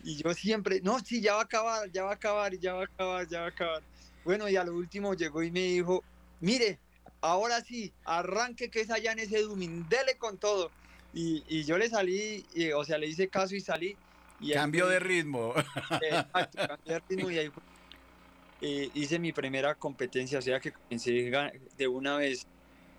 Y 0.03 0.17
yo 0.17 0.33
siempre, 0.33 0.81
no, 0.81 0.99
sí, 0.99 1.21
ya 1.21 1.33
va 1.33 1.41
a 1.41 1.43
acabar, 1.43 1.91
ya 1.91 2.03
va 2.03 2.11
a 2.11 2.15
acabar, 2.15 2.57
ya 2.57 2.73
va 2.73 2.81
a 2.81 2.85
acabar, 2.85 3.27
ya 3.27 3.39
va 3.41 3.45
a 3.45 3.49
acabar. 3.49 3.83
Bueno, 4.23 4.49
y 4.49 4.55
a 4.55 4.63
lo 4.63 4.75
último 4.75 5.13
llegó 5.13 5.41
y 5.43 5.51
me 5.51 5.61
dijo, 5.61 6.03
mire, 6.39 6.79
ahora 7.21 7.61
sí, 7.61 7.93
arranque 8.03 8.69
que 8.69 8.81
es 8.81 8.89
allá 8.89 9.11
en 9.11 9.19
ese 9.19 9.41
Dumín, 9.41 9.87
dele 9.87 10.17
con 10.17 10.37
todo. 10.37 10.71
Y, 11.13 11.43
y 11.47 11.63
yo 11.63 11.77
le 11.77 11.89
salí, 11.89 12.45
y, 12.53 12.71
o 12.71 12.83
sea, 12.83 12.97
le 12.97 13.07
hice 13.07 13.27
caso 13.27 13.55
y 13.55 13.61
salí. 13.61 13.95
Y 14.39 14.53
Cambio 14.53 14.87
de 14.87 14.99
ritmo. 14.99 15.53
Exacto, 15.55 16.57
cambié 16.67 16.93
de 16.93 17.01
ritmo 17.07 17.31
y 17.31 17.37
ahí 17.37 17.49
fue, 17.49 17.63
eh, 18.61 18.89
hice 18.93 19.19
mi 19.19 19.33
primera 19.33 19.75
competencia, 19.75 20.39
o 20.39 20.41
sea 20.41 20.59
que 20.59 20.71
comencé 20.71 21.31
de 21.77 21.87
una 21.87 22.17
vez 22.17 22.45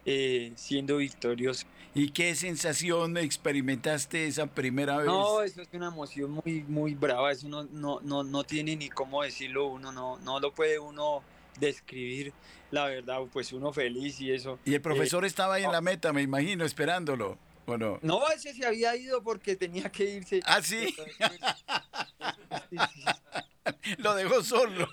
eh, 0.05 0.53
siendo 0.57 0.97
victorioso. 0.97 1.67
¿Y 1.95 2.11
qué 2.11 2.35
sensación 2.35 3.17
experimentaste 3.17 4.27
esa 4.27 4.47
primera 4.47 4.97
vez? 4.97 5.07
No, 5.07 5.43
eso 5.43 5.63
es 5.63 5.69
una 5.73 5.89
emoción 5.89 6.31
muy, 6.31 6.65
muy 6.67 6.95
brava, 6.95 7.31
eso 7.31 7.49
no, 7.49 7.65
no, 7.65 8.01
no, 8.01 8.25
no 8.25 8.45
tiene 8.45 8.75
ni 8.77 8.89
cómo 8.89 9.23
decirlo 9.23 9.67
uno, 9.67 9.93
no, 9.93 10.19
no 10.19 10.41
lo 10.41 10.53
puede 10.53 10.79
uno 10.79 11.23
describir, 11.59 12.33
la 12.71 12.87
verdad, 12.87 13.21
pues 13.33 13.53
uno 13.53 13.73
feliz 13.73 14.21
y 14.21 14.33
eso. 14.33 14.59
Y 14.65 14.75
el 14.75 14.81
profesor 14.81 15.25
eh, 15.25 15.29
estaba 15.29 15.55
ahí 15.55 15.65
en 15.65 15.73
la 15.73 15.81
meta, 15.81 16.13
me 16.13 16.23
imagino, 16.23 16.65
esperándolo. 16.65 17.39
¿O 17.65 17.79
no? 17.79 18.01
no, 18.03 18.29
ese 18.31 18.53
se 18.55 18.67
había 18.67 18.97
ido 18.97 19.23
porque 19.23 19.55
tenía 19.55 19.89
que 19.89 20.05
irse. 20.05 20.41
Ah, 20.45 20.61
sí. 20.61 20.97
Lo 23.99 24.15
dejó 24.15 24.43
solo. 24.43 24.89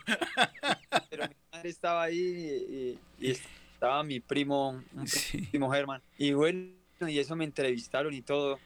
Pero 1.10 1.28
mi 1.28 1.36
madre 1.52 1.70
estaba 1.70 2.04
ahí 2.04 2.98
y, 3.20 3.32
estaba 3.32 4.04
mi 4.04 4.20
primo, 4.20 4.82
un 4.94 5.06
primo 5.50 5.72
Germán. 5.72 6.02
Y 6.18 6.34
bueno, 6.34 6.72
y 7.08 7.20
eso 7.20 7.36
me 7.36 7.46
entrevistaron 7.46 8.14
y 8.14 8.22
todo. 8.22 8.60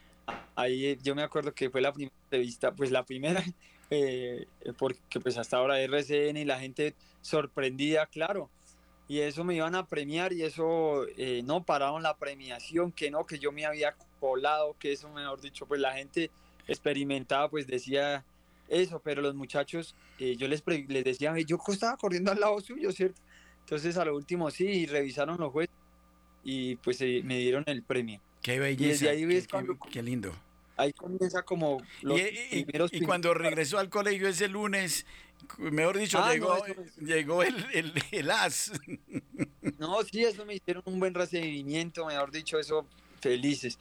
Ahí 0.56 0.98
yo 1.02 1.14
me 1.14 1.22
acuerdo 1.22 1.52
que 1.52 1.70
fue 1.70 1.80
la 1.80 1.92
primera 1.92 2.14
entrevista, 2.24 2.72
pues 2.72 2.90
la 2.90 3.04
primera, 3.04 3.42
eh, 3.90 4.46
porque 4.78 5.20
pues 5.20 5.36
hasta 5.38 5.56
ahora 5.56 5.80
RCN 5.80 6.36
y 6.36 6.44
la 6.44 6.58
gente 6.58 6.94
sorprendida, 7.22 8.06
claro 8.06 8.50
y 9.08 9.20
eso 9.20 9.44
me 9.44 9.54
iban 9.54 9.74
a 9.74 9.86
premiar 9.86 10.32
y 10.32 10.42
eso 10.42 11.06
eh, 11.16 11.42
no 11.44 11.62
pararon 11.62 12.02
la 12.02 12.16
premiación, 12.16 12.90
que 12.90 13.10
no, 13.10 13.26
que 13.26 13.38
yo 13.38 13.52
me 13.52 13.66
había 13.66 13.94
colado, 14.18 14.74
que 14.78 14.92
eso 14.92 15.10
mejor 15.10 15.40
dicho, 15.40 15.66
pues 15.66 15.80
la 15.80 15.92
gente 15.92 16.30
experimentada 16.66 17.48
pues 17.48 17.66
decía 17.66 18.24
eso, 18.68 19.00
pero 19.04 19.20
los 19.20 19.34
muchachos, 19.34 19.94
eh, 20.18 20.36
yo 20.36 20.48
les, 20.48 20.62
les 20.88 21.04
decía, 21.04 21.38
yo 21.40 21.58
estaba 21.68 21.96
corriendo 21.98 22.32
al 22.32 22.40
lado 22.40 22.58
suyo, 22.60 22.92
¿cierto? 22.92 23.20
Entonces 23.60 23.96
a 23.98 24.04
lo 24.04 24.16
último 24.16 24.50
sí, 24.50 24.86
revisaron 24.86 25.38
los 25.38 25.52
jueces 25.52 25.74
y 26.42 26.76
pues 26.76 27.00
eh, 27.02 27.20
me 27.24 27.38
dieron 27.38 27.64
el 27.66 27.82
premio. 27.82 28.20
Qué 28.40 28.58
belleza, 28.58 29.06
qué, 29.90 30.02
lindo. 30.02 30.32
Ahí 30.76 30.92
comienza 30.92 31.42
como 31.42 31.80
los 32.02 32.18
y, 32.18 32.66
y 32.90 33.00
cuando 33.02 33.32
regresó 33.32 33.78
al 33.78 33.88
colegio 33.88 34.28
ese 34.28 34.48
lunes, 34.48 35.06
Mejor 35.58 35.98
dicho, 35.98 36.18
ah, 36.18 36.32
llegó, 36.32 36.56
llegó 37.00 37.42
el, 37.42 37.92
el, 38.10 38.30
as. 38.30 38.72
No, 39.78 40.02
sí, 40.02 40.24
eso 40.24 40.44
me 40.44 40.54
hicieron 40.54 40.82
un 40.86 41.00
buen 41.00 41.14
recibimiento, 41.14 42.06
mejor 42.06 42.30
dicho, 42.30 42.58
eso, 42.58 42.86
felices. 43.20 43.78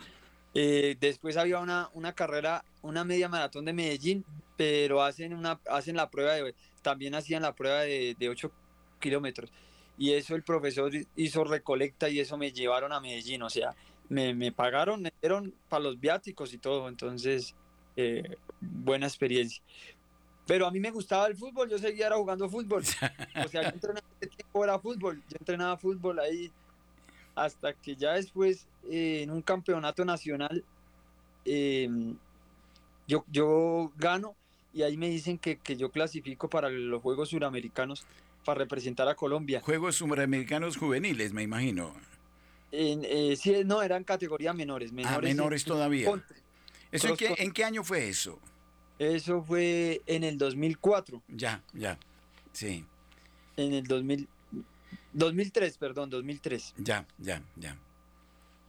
Eh, 0.54 0.98
después 1.00 1.38
había 1.38 1.60
una, 1.60 1.90
una 1.94 2.14
carrera, 2.14 2.64
una 2.82 3.04
media 3.04 3.30
maratón 3.30 3.66
de 3.66 3.74
Medellín, 3.74 4.26
pero 4.58 5.04
hacen, 5.04 5.34
una, 5.34 5.60
hacen 5.70 5.96
la 5.96 6.10
prueba 6.10 6.34
de, 6.34 6.56
también 6.82 7.16
hacían 7.16 7.44
la 7.44 7.54
prueba 7.54 7.82
de, 7.82 8.16
de 8.18 8.30
8 8.30 8.52
kilómetros. 9.00 9.52
Y 9.98 10.14
eso 10.14 10.36
el 10.36 10.44
profesor 10.44 10.92
hizo 11.16 11.44
recolecta 11.44 12.10
y 12.10 12.20
eso 12.20 12.38
me 12.38 12.52
llevaron 12.52 12.92
a 12.94 13.00
Medellín, 13.00 13.44
o 13.44 13.50
sea, 13.50 13.76
me, 14.10 14.34
me 14.34 14.52
pagaron, 14.52 15.02
me 15.02 15.14
dieron 15.22 15.54
para 15.70 15.84
los 15.84 16.00
viáticos 16.00 16.54
y 16.54 16.58
todo, 16.58 16.88
entonces, 16.88 17.56
eh, 17.96 18.38
buena 18.60 19.08
experiencia. 19.08 19.64
Pero 20.46 20.68
a 20.68 20.72
mí 20.72 20.80
me 20.80 20.92
gustaba 20.92 21.28
el 21.28 21.38
fútbol, 21.38 21.70
yo 21.70 21.78
seguía 21.78 22.12
jugando 22.12 22.50
fútbol. 22.50 22.82
O 22.82 23.48
sea, 23.48 23.64
yo 23.64 23.70
entrenaba 23.74 24.06
tiempo 24.20 24.64
era 24.64 24.80
fútbol, 24.80 25.24
yo 25.30 25.38
entrenaba 25.40 25.78
fútbol 25.78 26.20
ahí 26.20 26.52
hasta 27.36 27.74
que 27.74 27.96
ya 27.96 28.14
después 28.14 28.68
eh, 28.90 29.22
en 29.24 29.32
un 29.32 29.42
campeonato 29.42 30.06
nacional 30.06 30.64
em, 31.46 32.16
yo, 33.08 33.26
yo 33.28 33.92
gano 33.98 34.36
y 34.72 34.84
ahí 34.84 34.98
me 34.98 35.10
dicen 35.10 35.38
que, 35.38 35.58
que, 35.58 35.76
yo 35.76 35.90
clasifico 35.92 36.50
para 36.50 36.70
los 36.70 37.02
Juegos 37.02 37.30
Suramericanos 37.30 38.06
para 38.44 38.60
representar 38.60 39.08
a 39.08 39.16
Colombia. 39.16 39.62
Juegos 39.62 39.96
Suramericanos 39.96 40.78
juveniles, 40.78 41.34
me 41.34 41.44
imagino. 41.44 41.94
En, 42.76 43.06
eh, 43.06 43.36
sí, 43.36 43.64
no, 43.64 43.84
eran 43.84 44.04
categorías 44.04 44.56
menores. 44.56 44.92
Menores, 44.92 45.18
ah, 45.18 45.22
menores 45.22 45.64
todavía. 45.64 46.12
¿Eso 46.92 47.10
en 47.10 47.18
qué, 47.18 47.36
en 47.38 47.52
qué 47.52 47.64
año 47.64 47.84
fue 47.84 48.10
eso? 48.10 48.40
Eso 48.98 49.44
fue 49.44 50.02
en 50.08 50.24
el 50.24 50.40
2004. 50.40 51.22
Ya, 51.28 51.64
ya, 51.74 52.00
sí. 52.52 52.84
En 53.58 53.74
el 53.74 53.86
2000, 53.86 54.28
2003, 55.14 55.78
perdón, 55.78 56.10
2003. 56.10 56.74
Ya, 56.78 57.06
ya, 57.20 57.44
ya. 57.58 57.78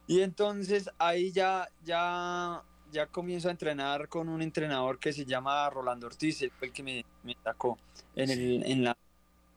Y 0.05 0.21
entonces 0.21 0.87
ahí 0.99 1.31
ya, 1.31 1.67
ya, 1.83 2.61
ya 2.91 3.07
comienzo 3.07 3.47
a 3.47 3.51
entrenar 3.51 4.07
con 4.07 4.29
un 4.29 4.43
entrenador 4.43 4.99
que 4.99 5.13
se 5.13 5.25
llama 5.25 5.67
Rolando 5.71 6.05
Ortiz, 6.05 6.43
el 6.43 6.71
que 6.71 6.83
me, 6.83 7.03
me 7.23 7.35
sacó 7.43 7.79
en, 8.15 8.29
el, 8.29 8.63
en, 8.65 8.83
la, 8.83 8.95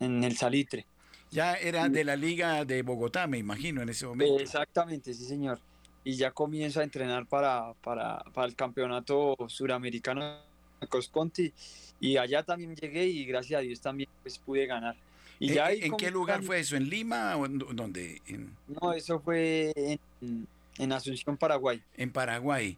en 0.00 0.24
el 0.24 0.38
Salitre. 0.38 0.86
Ya 1.30 1.54
era 1.54 1.88
de 1.88 2.04
la 2.04 2.16
Liga 2.16 2.64
de 2.64 2.82
Bogotá, 2.82 3.26
me 3.26 3.38
imagino, 3.38 3.82
en 3.82 3.88
ese 3.90 4.06
momento. 4.06 4.40
Exactamente, 4.40 5.12
sí, 5.12 5.24
señor. 5.24 5.60
Y 6.04 6.14
ya 6.14 6.30
comienzo 6.30 6.80
a 6.80 6.84
entrenar 6.84 7.26
para, 7.26 7.74
para, 7.82 8.18
para 8.32 8.46
el 8.46 8.54
campeonato 8.54 9.36
suramericano 9.48 10.38
Cosconti 10.86 11.52
y 12.00 12.16
allá 12.16 12.42
también 12.42 12.74
llegué 12.76 13.06
y 13.06 13.24
gracias 13.24 13.58
a 13.58 13.62
Dios 13.62 13.80
también 13.80 14.08
pues 14.22 14.38
pude 14.38 14.66
ganar. 14.66 14.96
Y 15.40 15.50
¿En, 15.50 15.54
ya 15.54 15.72
¿en 15.72 15.96
qué 15.96 16.10
lugar 16.10 16.42
fue 16.42 16.60
eso? 16.60 16.76
¿En 16.76 16.88
Lima 16.88 17.36
o 17.36 17.46
en 17.46 17.58
dónde? 17.58 18.20
No, 18.66 18.92
eso 18.92 19.20
fue 19.20 19.72
en, 20.18 20.92
Asunción, 20.92 21.36
Paraguay. 21.36 21.82
En 21.96 22.10
Paraguay. 22.10 22.76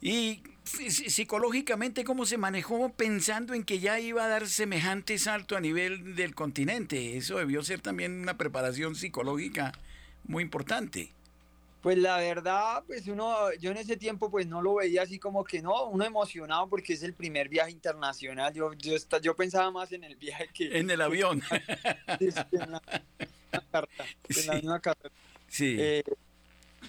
Y 0.00 0.42
psicológicamente, 0.64 2.04
¿cómo 2.04 2.26
se 2.26 2.38
manejó 2.38 2.92
pensando 2.92 3.54
en 3.54 3.64
que 3.64 3.78
ya 3.78 4.00
iba 4.00 4.24
a 4.24 4.28
dar 4.28 4.48
semejante 4.48 5.18
salto 5.18 5.56
a 5.56 5.60
nivel 5.60 6.16
del 6.16 6.34
continente? 6.34 7.16
Eso 7.16 7.38
debió 7.38 7.62
ser 7.62 7.80
también 7.80 8.20
una 8.20 8.36
preparación 8.36 8.94
psicológica 8.94 9.72
muy 10.24 10.42
importante. 10.42 11.12
Pues 11.82 11.98
la 11.98 12.16
verdad, 12.16 12.82
pues 12.86 13.06
uno, 13.06 13.52
yo 13.60 13.70
en 13.70 13.76
ese 13.76 13.96
tiempo 13.96 14.28
pues 14.28 14.48
no 14.48 14.60
lo 14.60 14.74
veía 14.74 15.02
así 15.02 15.20
como 15.20 15.44
que 15.44 15.62
no, 15.62 15.86
uno 15.86 16.04
emocionado 16.04 16.68
porque 16.68 16.94
es 16.94 17.02
el 17.04 17.14
primer 17.14 17.48
viaje 17.48 17.70
internacional. 17.70 18.52
Yo, 18.52 18.72
yo, 18.74 18.96
yo 19.22 19.36
pensaba 19.36 19.70
más 19.70 19.92
en 19.92 20.02
el 20.02 20.16
viaje 20.16 20.48
que... 20.52 20.78
En 20.78 20.90
el 20.90 21.00
avión. 21.00 21.42
en 22.18 22.34
la, 22.72 22.82
misma 24.54 24.80
carrera. 24.80 25.14
Sí. 25.46 25.76
Eh, 25.78 26.02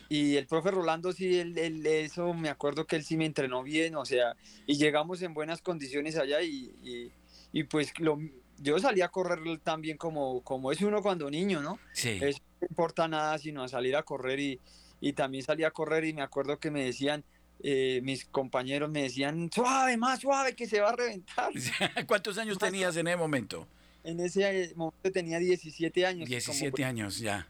y 0.10 0.36
el 0.36 0.48
profe 0.48 0.72
Rolando, 0.72 1.12
sí, 1.14 1.40
él, 1.40 1.86
eso 1.86 2.34
me 2.34 2.50
acuerdo 2.50 2.86
que 2.86 2.96
él 2.96 3.04
sí 3.04 3.18
me 3.18 3.26
entrenó 3.26 3.64
bien, 3.64 3.96
o 3.96 4.06
sea, 4.06 4.36
y 4.66 4.78
llegamos 4.78 5.22
en 5.22 5.34
buenas 5.34 5.62
condiciones 5.62 6.18
allá 6.18 6.42
y, 6.42 7.12
y, 7.54 7.64
pues 7.64 7.98
lo, 8.00 8.20
yo 8.60 8.80
salí 8.80 9.02
a 9.02 9.10
correr 9.10 9.40
tan 9.60 9.82
bien 9.82 9.98
como, 9.98 10.42
como 10.42 10.72
es 10.72 10.82
uno 10.82 11.02
cuando 11.02 11.30
niño, 11.30 11.62
¿no? 11.62 11.80
Sí. 11.94 12.20
Eso 12.22 12.40
no 12.62 12.68
importa 12.70 13.08
nada 13.08 13.38
sino 13.38 13.64
a 13.64 13.68
salir 13.68 13.96
a 13.96 14.04
correr 14.04 14.40
y, 14.40 14.60
y 15.02 15.14
también 15.14 15.44
salí 15.44 15.64
a 15.64 15.72
correr 15.72 16.06
y 16.06 16.14
me 16.14 16.22
acuerdo 16.22 16.60
que 16.60 16.72
me 16.72 16.84
decían, 16.84 17.24
eh, 17.62 18.02
mis 18.04 18.26
compañeros 18.26 18.90
me 18.90 19.04
decían, 19.04 19.50
suave, 19.54 19.98
más 19.98 20.20
suave, 20.20 20.56
que 20.56 20.68
se 20.68 20.80
va 20.80 20.90
a 20.90 20.96
reventar. 20.96 21.52
¿Cuántos 22.08 22.38
años 22.38 22.58
tenías 22.58 22.96
en 22.98 23.08
ese 23.08 23.18
momento? 23.18 23.68
En 24.04 24.20
ese 24.20 24.74
momento 24.76 25.12
tenía 25.12 25.40
17 25.40 26.06
años. 26.06 26.30
17 26.30 26.84
años, 26.86 27.20
ya. 27.20 27.48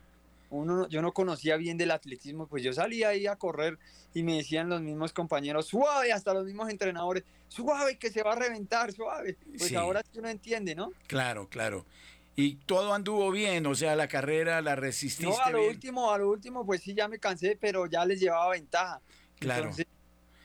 Uno, 0.50 0.88
yo 0.88 1.02
no 1.02 1.12
conocía 1.12 1.58
bien 1.58 1.78
del 1.78 1.92
atletismo, 1.92 2.48
pues 2.48 2.64
yo 2.64 2.72
salía 2.72 3.10
ahí 3.10 3.28
a 3.28 3.36
correr 3.36 3.78
y 4.14 4.24
me 4.24 4.38
decían 4.38 4.70
los 4.70 4.82
mismos 4.82 5.12
compañeros, 5.12 5.68
suave, 5.68 6.14
hasta 6.14 6.34
los 6.34 6.46
mismos 6.46 6.70
entrenadores, 6.70 7.24
suave, 7.50 7.98
que 7.98 8.10
se 8.10 8.24
va 8.24 8.34
a 8.34 8.36
reventar, 8.36 8.92
suave. 8.94 9.38
Pues 9.58 9.74
ahora 9.76 10.02
sí 10.04 10.20
uno 10.20 10.30
entiende, 10.30 10.74
¿no? 10.74 10.92
Claro, 11.08 11.50
claro. 11.50 11.86
Y 12.36 12.56
todo 12.56 12.94
anduvo 12.94 13.32
bien, 13.32 13.66
o 13.66 13.76
sea, 13.76 13.96
la 13.96 14.08
carrera 14.08 14.62
la 14.62 14.76
resististe. 14.76 15.26
No, 15.26 15.38
a 15.44 15.50
lo 15.50 15.68
último, 15.68 16.12
a 16.12 16.18
lo 16.18 16.30
último, 16.30 16.66
pues 16.66 16.82
sí, 16.82 16.94
ya 16.94 17.08
me 17.08 17.20
cansé, 17.20 17.58
pero 17.60 17.88
ya 17.88 18.06
les 18.06 18.20
llevaba 18.20 18.52
ventaja. 18.52 19.02
Claro. 19.40 19.64
Entonces, 19.64 19.88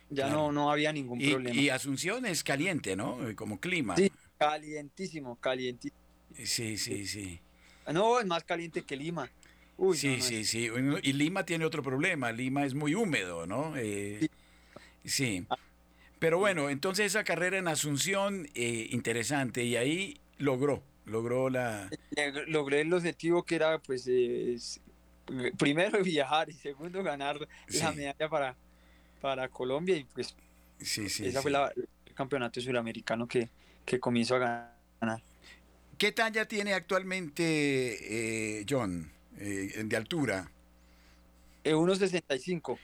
ya 0.08 0.28
No, 0.28 0.52
no 0.52 0.70
había 0.70 0.92
ningún 0.92 1.18
problema. 1.18 1.54
Y 1.54 1.68
Asunción 1.68 2.26
es 2.26 2.42
caliente, 2.42 2.96
¿no? 2.96 3.18
Como 3.36 3.60
clima. 3.60 3.96
Sí, 3.96 4.10
calientísimo, 4.38 5.36
calientísimo. 5.36 6.00
Sí, 6.44 6.76
sí, 6.76 7.06
sí. 7.06 7.40
No, 7.92 8.20
es 8.20 8.26
más 8.26 8.44
caliente 8.44 8.82
que 8.82 8.96
Lima. 8.96 9.30
Uy, 9.82 9.96
sí, 9.96 10.20
sí, 10.20 10.44
sí. 10.44 10.70
Y 11.02 11.12
Lima 11.12 11.44
tiene 11.44 11.64
otro 11.64 11.82
problema. 11.82 12.30
Lima 12.30 12.64
es 12.64 12.72
muy 12.72 12.94
húmedo, 12.94 13.46
¿no? 13.48 13.74
Eh, 13.76 14.28
sí. 15.04 15.44
Ah. 15.50 15.56
Pero 16.20 16.38
bueno, 16.38 16.70
entonces 16.70 17.06
esa 17.06 17.24
carrera 17.24 17.58
en 17.58 17.66
Asunción, 17.66 18.48
eh, 18.54 18.86
interesante, 18.90 19.64
y 19.64 19.74
ahí 19.74 20.20
logró 20.38 20.84
logró 21.04 21.50
la... 21.50 21.90
Logré 22.46 22.82
el 22.82 22.92
objetivo 22.92 23.42
que 23.42 23.56
era, 23.56 23.80
pues, 23.80 24.08
primero 25.58 26.00
viajar 26.04 26.48
y 26.48 26.52
segundo 26.52 27.02
ganar 27.02 27.48
la 27.66 27.90
medalla 27.90 28.28
para, 28.28 28.56
para 29.20 29.48
Colombia 29.48 29.96
y 29.96 30.04
pues 30.04 30.36
sí, 30.78 31.08
sí, 31.08 31.26
esa 31.26 31.42
fue 31.42 31.50
la, 31.50 31.72
el 31.74 32.14
campeonato 32.14 32.60
suramericano 32.60 33.26
que, 33.26 33.50
que 33.84 33.98
comienzo 33.98 34.36
a 34.36 34.70
ganar. 35.00 35.22
¿Qué 35.98 36.12
talla 36.12 36.46
tiene 36.46 36.72
actualmente 36.72 38.60
eh, 38.60 38.66
John 38.68 39.10
eh, 39.38 39.82
de 39.84 39.96
altura? 39.96 40.50
1,65. 41.64 42.74
Eh, 42.74 42.78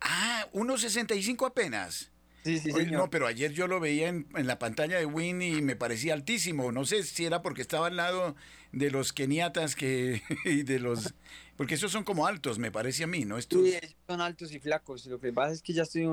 ah, 0.00 0.46
1,65 0.52 1.46
apenas. 1.46 2.10
Sí, 2.44 2.58
sí, 2.58 2.70
señor. 2.70 2.92
No, 2.92 3.10
pero 3.10 3.26
ayer 3.26 3.52
yo 3.52 3.66
lo 3.66 3.80
veía 3.80 4.08
en, 4.08 4.26
la 4.34 4.58
pantalla 4.58 4.98
de 4.98 5.06
Win 5.06 5.42
y 5.42 5.60
me 5.60 5.76
parecía 5.76 6.14
altísimo. 6.14 6.72
No 6.72 6.84
sé 6.84 7.02
si 7.02 7.24
era 7.24 7.42
porque 7.42 7.62
estaba 7.62 7.88
al 7.88 7.96
lado 7.96 8.36
de 8.72 8.90
los 8.90 9.12
keniatas 9.12 9.74
que, 9.74 10.22
y 10.44 10.62
de 10.62 10.78
los... 10.78 11.14
Porque 11.56 11.74
esos 11.74 11.90
son 11.90 12.04
como 12.04 12.26
altos, 12.26 12.58
me 12.58 12.70
parece 12.70 13.04
a 13.04 13.06
mí, 13.08 13.24
¿no? 13.24 13.36
Estos... 13.36 13.64
Sí, 13.64 13.78
son 14.06 14.20
altos 14.20 14.52
y 14.52 14.60
flacos. 14.60 15.06
Lo 15.06 15.18
que 15.18 15.32
pasa 15.32 15.52
es 15.52 15.62
que 15.62 15.72
ya 15.72 15.82
estoy 15.82 16.06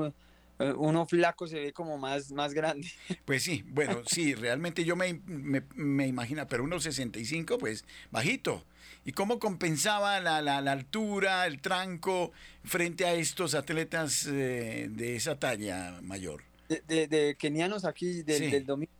eh, 0.58 0.72
uno 0.76 1.06
flaco 1.06 1.46
se 1.46 1.60
ve 1.60 1.72
como 1.72 1.98
más, 1.98 2.32
más 2.32 2.54
grande. 2.54 2.88
Pues 3.24 3.42
sí, 3.42 3.64
bueno, 3.68 4.02
sí, 4.06 4.34
realmente 4.34 4.84
yo 4.84 4.96
me, 4.96 5.20
me, 5.26 5.62
me 5.74 6.06
imagino, 6.06 6.46
pero 6.48 6.64
unos 6.64 6.82
65, 6.84 7.58
pues 7.58 7.84
bajito. 8.10 8.64
¿Y 9.06 9.12
cómo 9.12 9.38
compensaba 9.38 10.20
la, 10.20 10.42
la, 10.42 10.72
altura, 10.72 11.46
el 11.46 11.60
tranco 11.60 12.32
frente 12.64 13.06
a 13.06 13.14
estos 13.14 13.54
atletas 13.54 14.26
eh, 14.26 14.88
de 14.90 15.14
esa 15.14 15.38
talla 15.38 16.00
mayor? 16.02 16.42
De, 16.68 17.06
de, 17.06 17.36
kenianos 17.38 17.84
aquí 17.84 18.24
del, 18.24 18.50
del, 18.50 18.66
domingo. 18.66 18.92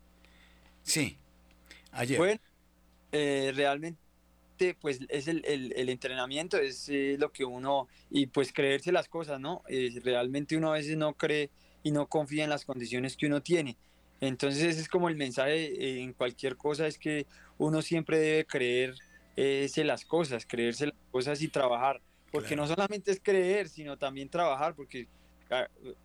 Sí, 0.85 1.19
ayer. 1.91 2.19
Bueno, 2.19 2.41
eh, 3.11 3.53
realmente 3.55 3.99
pues 4.81 5.01
es 5.09 5.27
el, 5.27 5.45
el, 5.45 5.89
entrenamiento, 5.89 6.57
es 6.57 6.89
eh, 6.89 7.17
lo 7.19 7.33
que 7.33 7.45
uno, 7.45 7.89
y 8.09 8.27
pues 8.29 8.53
creerse 8.53 8.93
las 8.93 9.09
cosas, 9.09 9.41
¿no? 9.41 9.65
realmente 10.05 10.57
uno 10.57 10.71
a 10.71 10.75
veces 10.75 10.97
no 10.97 11.15
cree 11.15 11.51
y 11.83 11.91
no 11.91 12.07
confía 12.07 12.45
en 12.45 12.51
las 12.51 12.65
condiciones 12.65 13.17
que 13.17 13.27
uno 13.27 13.43
tiene. 13.43 13.77
Entonces 14.21 14.63
ese 14.63 14.81
es 14.81 14.89
como 14.89 15.09
el 15.09 15.17
mensaje 15.17 15.67
eh, 15.67 16.01
en 16.01 16.13
cualquier 16.13 16.57
cosa, 16.57 16.87
es 16.87 16.99
que 16.99 17.27
uno 17.59 17.83
siempre 17.83 18.19
debe 18.19 18.45
creerse 19.37 19.85
las 19.85 20.05
cosas, 20.05 20.47
creerse 20.47 20.87
las 20.87 20.97
cosas 21.11 21.43
y 21.43 21.49
trabajar, 21.49 22.01
porque 22.33 22.57
no 22.57 22.67
solamente 22.67 23.13
es 23.13 23.21
creer, 23.23 23.69
sino 23.69 23.97
también 23.97 24.29
trabajar, 24.29 24.75
porque 24.75 25.07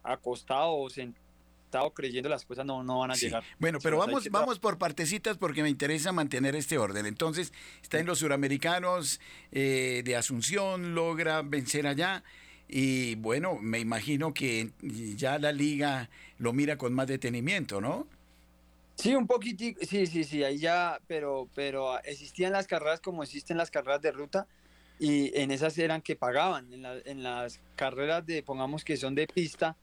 acostado 0.03 0.75
o 0.75 0.89
sentado 0.89 1.93
creyendo 1.93 2.29
las 2.29 2.45
cosas 2.45 2.65
no, 2.65 2.83
no 2.83 2.99
van 2.99 3.11
a 3.11 3.15
llegar. 3.15 3.43
Bueno, 3.57 3.79
pero 3.81 3.97
vamos, 3.97 4.29
vamos 4.29 4.59
por 4.59 4.77
partecitas 4.77 5.37
porque 5.37 5.63
me 5.63 5.69
interesa 5.69 6.11
mantener 6.11 6.55
este 6.55 6.77
orden. 6.77 7.05
Entonces, 7.05 7.53
está 7.81 7.99
en 7.99 8.05
los 8.05 8.19
suramericanos 8.19 9.21
eh, 9.51 10.01
de 10.03 10.15
Asunción, 10.17 10.93
logra 10.93 11.41
vencer 11.41 11.87
allá. 11.87 12.23
Y 12.67 13.15
bueno, 13.15 13.57
me 13.59 13.79
imagino 13.79 14.33
que 14.33 14.71
ya 15.15 15.39
la 15.39 15.51
liga 15.51 16.09
lo 16.37 16.53
mira 16.53 16.77
con 16.77 16.93
más 16.93 17.07
detenimiento, 17.07 17.81
¿no? 17.81 18.07
Sí, 18.95 19.15
un 19.15 19.25
poquitico, 19.27 19.79
sí, 19.85 20.05
sí, 20.05 20.23
sí, 20.23 20.43
ahí 20.43 20.59
ya, 20.59 20.99
pero, 21.07 21.47
pero 21.55 21.99
existían 22.03 22.51
las 22.51 22.67
carreras 22.67 22.99
como 22.99 23.23
existen 23.23 23.57
las 23.57 23.71
carreras 23.71 24.01
de 24.01 24.11
ruta 24.11 24.47
y 24.99 25.35
en 25.39 25.49
esas 25.49 25.77
eran 25.77 26.01
que 26.01 26.15
pagaban, 26.15 26.71
en, 26.71 26.85
en 26.85 27.23
las 27.23 27.59
carreras 27.75 28.25
de, 28.25 28.43
pongamos 28.43 28.83
que 28.83 28.97
son 28.97 29.15
de 29.15 29.25
pista, 29.25 29.75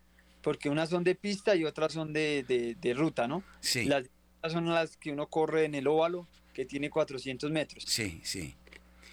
porque 0.42 0.68
unas 0.68 0.88
son 0.90 1.04
de 1.04 1.14
pista 1.14 1.56
y 1.56 1.64
otras 1.64 1.92
son 1.92 2.12
de, 2.12 2.76
de, 2.80 2.94
ruta, 2.94 3.26
¿no? 3.26 3.42
Sí. 3.60 3.84
Las 3.84 4.04
son 4.48 4.72
las 4.72 4.96
que 4.96 5.10
uno 5.10 5.26
corre 5.26 5.64
en 5.64 5.74
el 5.74 5.86
óvalo, 5.88 6.26
que 6.54 6.64
tiene 6.64 6.90
400 6.90 7.50
metros. 7.50 7.84
Sí, 7.86 8.20
sí. 8.22 8.54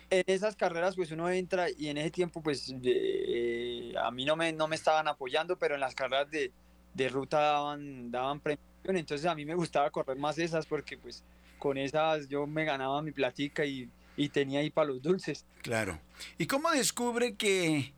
En 0.10 0.24
esas 0.28 0.56
carreras, 0.56 0.96
pues 0.96 1.12
uno 1.12 1.30
entra 1.30 1.68
y 1.70 1.90
en 1.90 1.98
ese 1.98 2.12
tiempo, 2.12 2.42
pues 2.42 2.74
eh, 2.84 3.94
a 4.00 4.12
mí 4.12 4.24
no 4.24 4.36
me, 4.36 4.54
no 4.54 4.68
me 4.68 4.76
estaban 4.76 5.08
apoyando, 5.08 5.58
pero 5.58 5.74
en 5.74 5.82
las 5.82 5.96
carreras 5.96 6.30
de, 6.30 6.52
de 6.94 7.10
ruta 7.10 7.40
daban, 7.40 8.12
daban 8.12 8.40
entonces 8.90 9.26
a 9.26 9.36
mí 9.36 9.46
me 9.46 9.56
gustaba 9.56 9.90
correr 9.90 10.18
más 10.18 10.38
esas 10.38 10.66
porque 10.66 10.98
pues 10.98 11.24
con 11.58 11.78
esas 11.78 12.28
yo 12.28 12.46
me 12.46 12.66
ganaba 12.66 13.02
mi 13.02 13.12
platica 13.12 13.66
y, 13.66 13.90
y 14.18 14.30
tenía 14.30 14.60
ahí 14.60 14.70
para 14.70 14.90
los 14.90 15.02
dulces. 15.02 15.46
Claro. 15.62 16.00
¿Y 16.38 16.46
cómo 16.46 16.70
descubre 16.72 17.36
que 17.36 17.94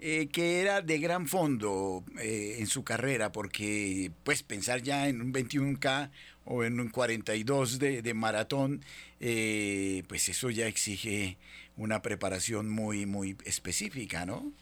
eh, 0.00 0.28
que 0.28 0.60
era 0.60 0.80
de 0.80 1.00
gran 1.00 1.26
fondo 1.26 2.04
eh, 2.20 2.58
en 2.60 2.68
su 2.68 2.84
carrera, 2.84 3.32
porque 3.32 4.12
pues 4.22 4.44
pensar 4.44 4.80
ya 4.80 5.08
en 5.08 5.20
un 5.20 5.32
21K 5.32 6.10
o 6.44 6.62
en 6.62 6.78
un 6.78 6.88
42 6.88 7.80
de, 7.80 8.00
de 8.00 8.14
maratón, 8.14 8.84
eh, 9.18 10.04
pues 10.06 10.28
eso 10.28 10.50
ya 10.50 10.68
exige 10.68 11.36
una 11.76 12.00
preparación 12.00 12.70
muy, 12.70 13.06
muy 13.06 13.36
específica, 13.44 14.24
¿no? 14.24 14.52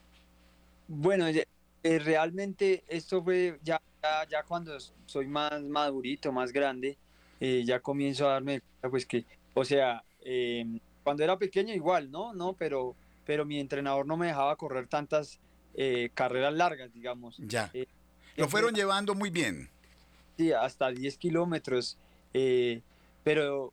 Bueno, 0.88 1.26
realmente 1.82 2.84
esto 2.88 3.22
fue 3.22 3.58
ya, 3.62 3.80
ya, 4.28 4.42
cuando 4.42 4.76
soy 5.06 5.26
más 5.26 5.62
madurito, 5.62 6.32
más 6.32 6.52
grande, 6.52 6.96
ya 7.40 7.80
comienzo 7.80 8.28
a 8.28 8.32
darme 8.32 8.60
cuenta, 8.60 8.90
pues 8.90 9.06
que, 9.06 9.24
o 9.54 9.64
sea, 9.64 10.02
cuando 11.04 11.22
era 11.22 11.38
pequeño 11.38 11.72
igual, 11.74 12.10
¿no? 12.10 12.32
No, 12.32 12.54
pero 12.54 12.96
pero 13.26 13.44
mi 13.44 13.60
entrenador 13.60 14.06
no 14.06 14.16
me 14.16 14.28
dejaba 14.28 14.56
correr 14.56 14.86
tantas 14.86 15.38
eh, 15.74 16.10
carreras 16.14 16.54
largas, 16.54 16.94
digamos. 16.94 17.36
Ya. 17.38 17.70
Eh, 17.74 17.86
lo 18.36 18.48
fueron 18.48 18.74
llevando 18.74 19.14
muy 19.14 19.30
bien. 19.30 19.68
Sí, 20.38 20.52
hasta 20.52 20.90
10 20.90 21.18
kilómetros. 21.18 21.98
Eh, 22.32 22.80
pero 23.24 23.72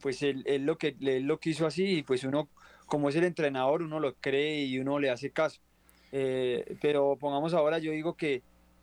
pues 0.00 0.22
él, 0.22 0.44
lo 0.60 0.78
que, 0.78 0.96
él 1.00 1.24
lo 1.24 1.38
quiso 1.40 1.66
así 1.66 1.98
y 1.98 2.02
pues 2.02 2.22
uno, 2.24 2.48
como 2.86 3.08
es 3.08 3.16
el 3.16 3.24
entrenador, 3.24 3.82
uno 3.82 3.98
lo 3.98 4.14
cree 4.14 4.64
y 4.64 4.78
uno 4.78 4.98
le 5.00 5.10
hace 5.10 5.30
caso. 5.30 5.60
Pero 6.80 7.16
pongamos 7.16 7.54
ahora, 7.54 7.78
yo 7.78 7.92
digo 7.92 8.14
que, 8.14 8.42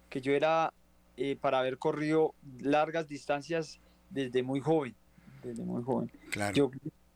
que 0.10 0.22
yo 0.22 0.34
era 0.34 0.74
para 1.40 1.60
haber 1.60 1.78
corrido 1.78 2.34
largas 2.60 3.08
distancias 3.08 3.80
desde 4.10 4.44
muy 4.44 4.60
joven. 4.60 4.96
Desde 5.44 5.64
muy 5.64 5.84
joven. 5.84 6.12
Claro. 6.30 6.56
Yo, 6.56 6.72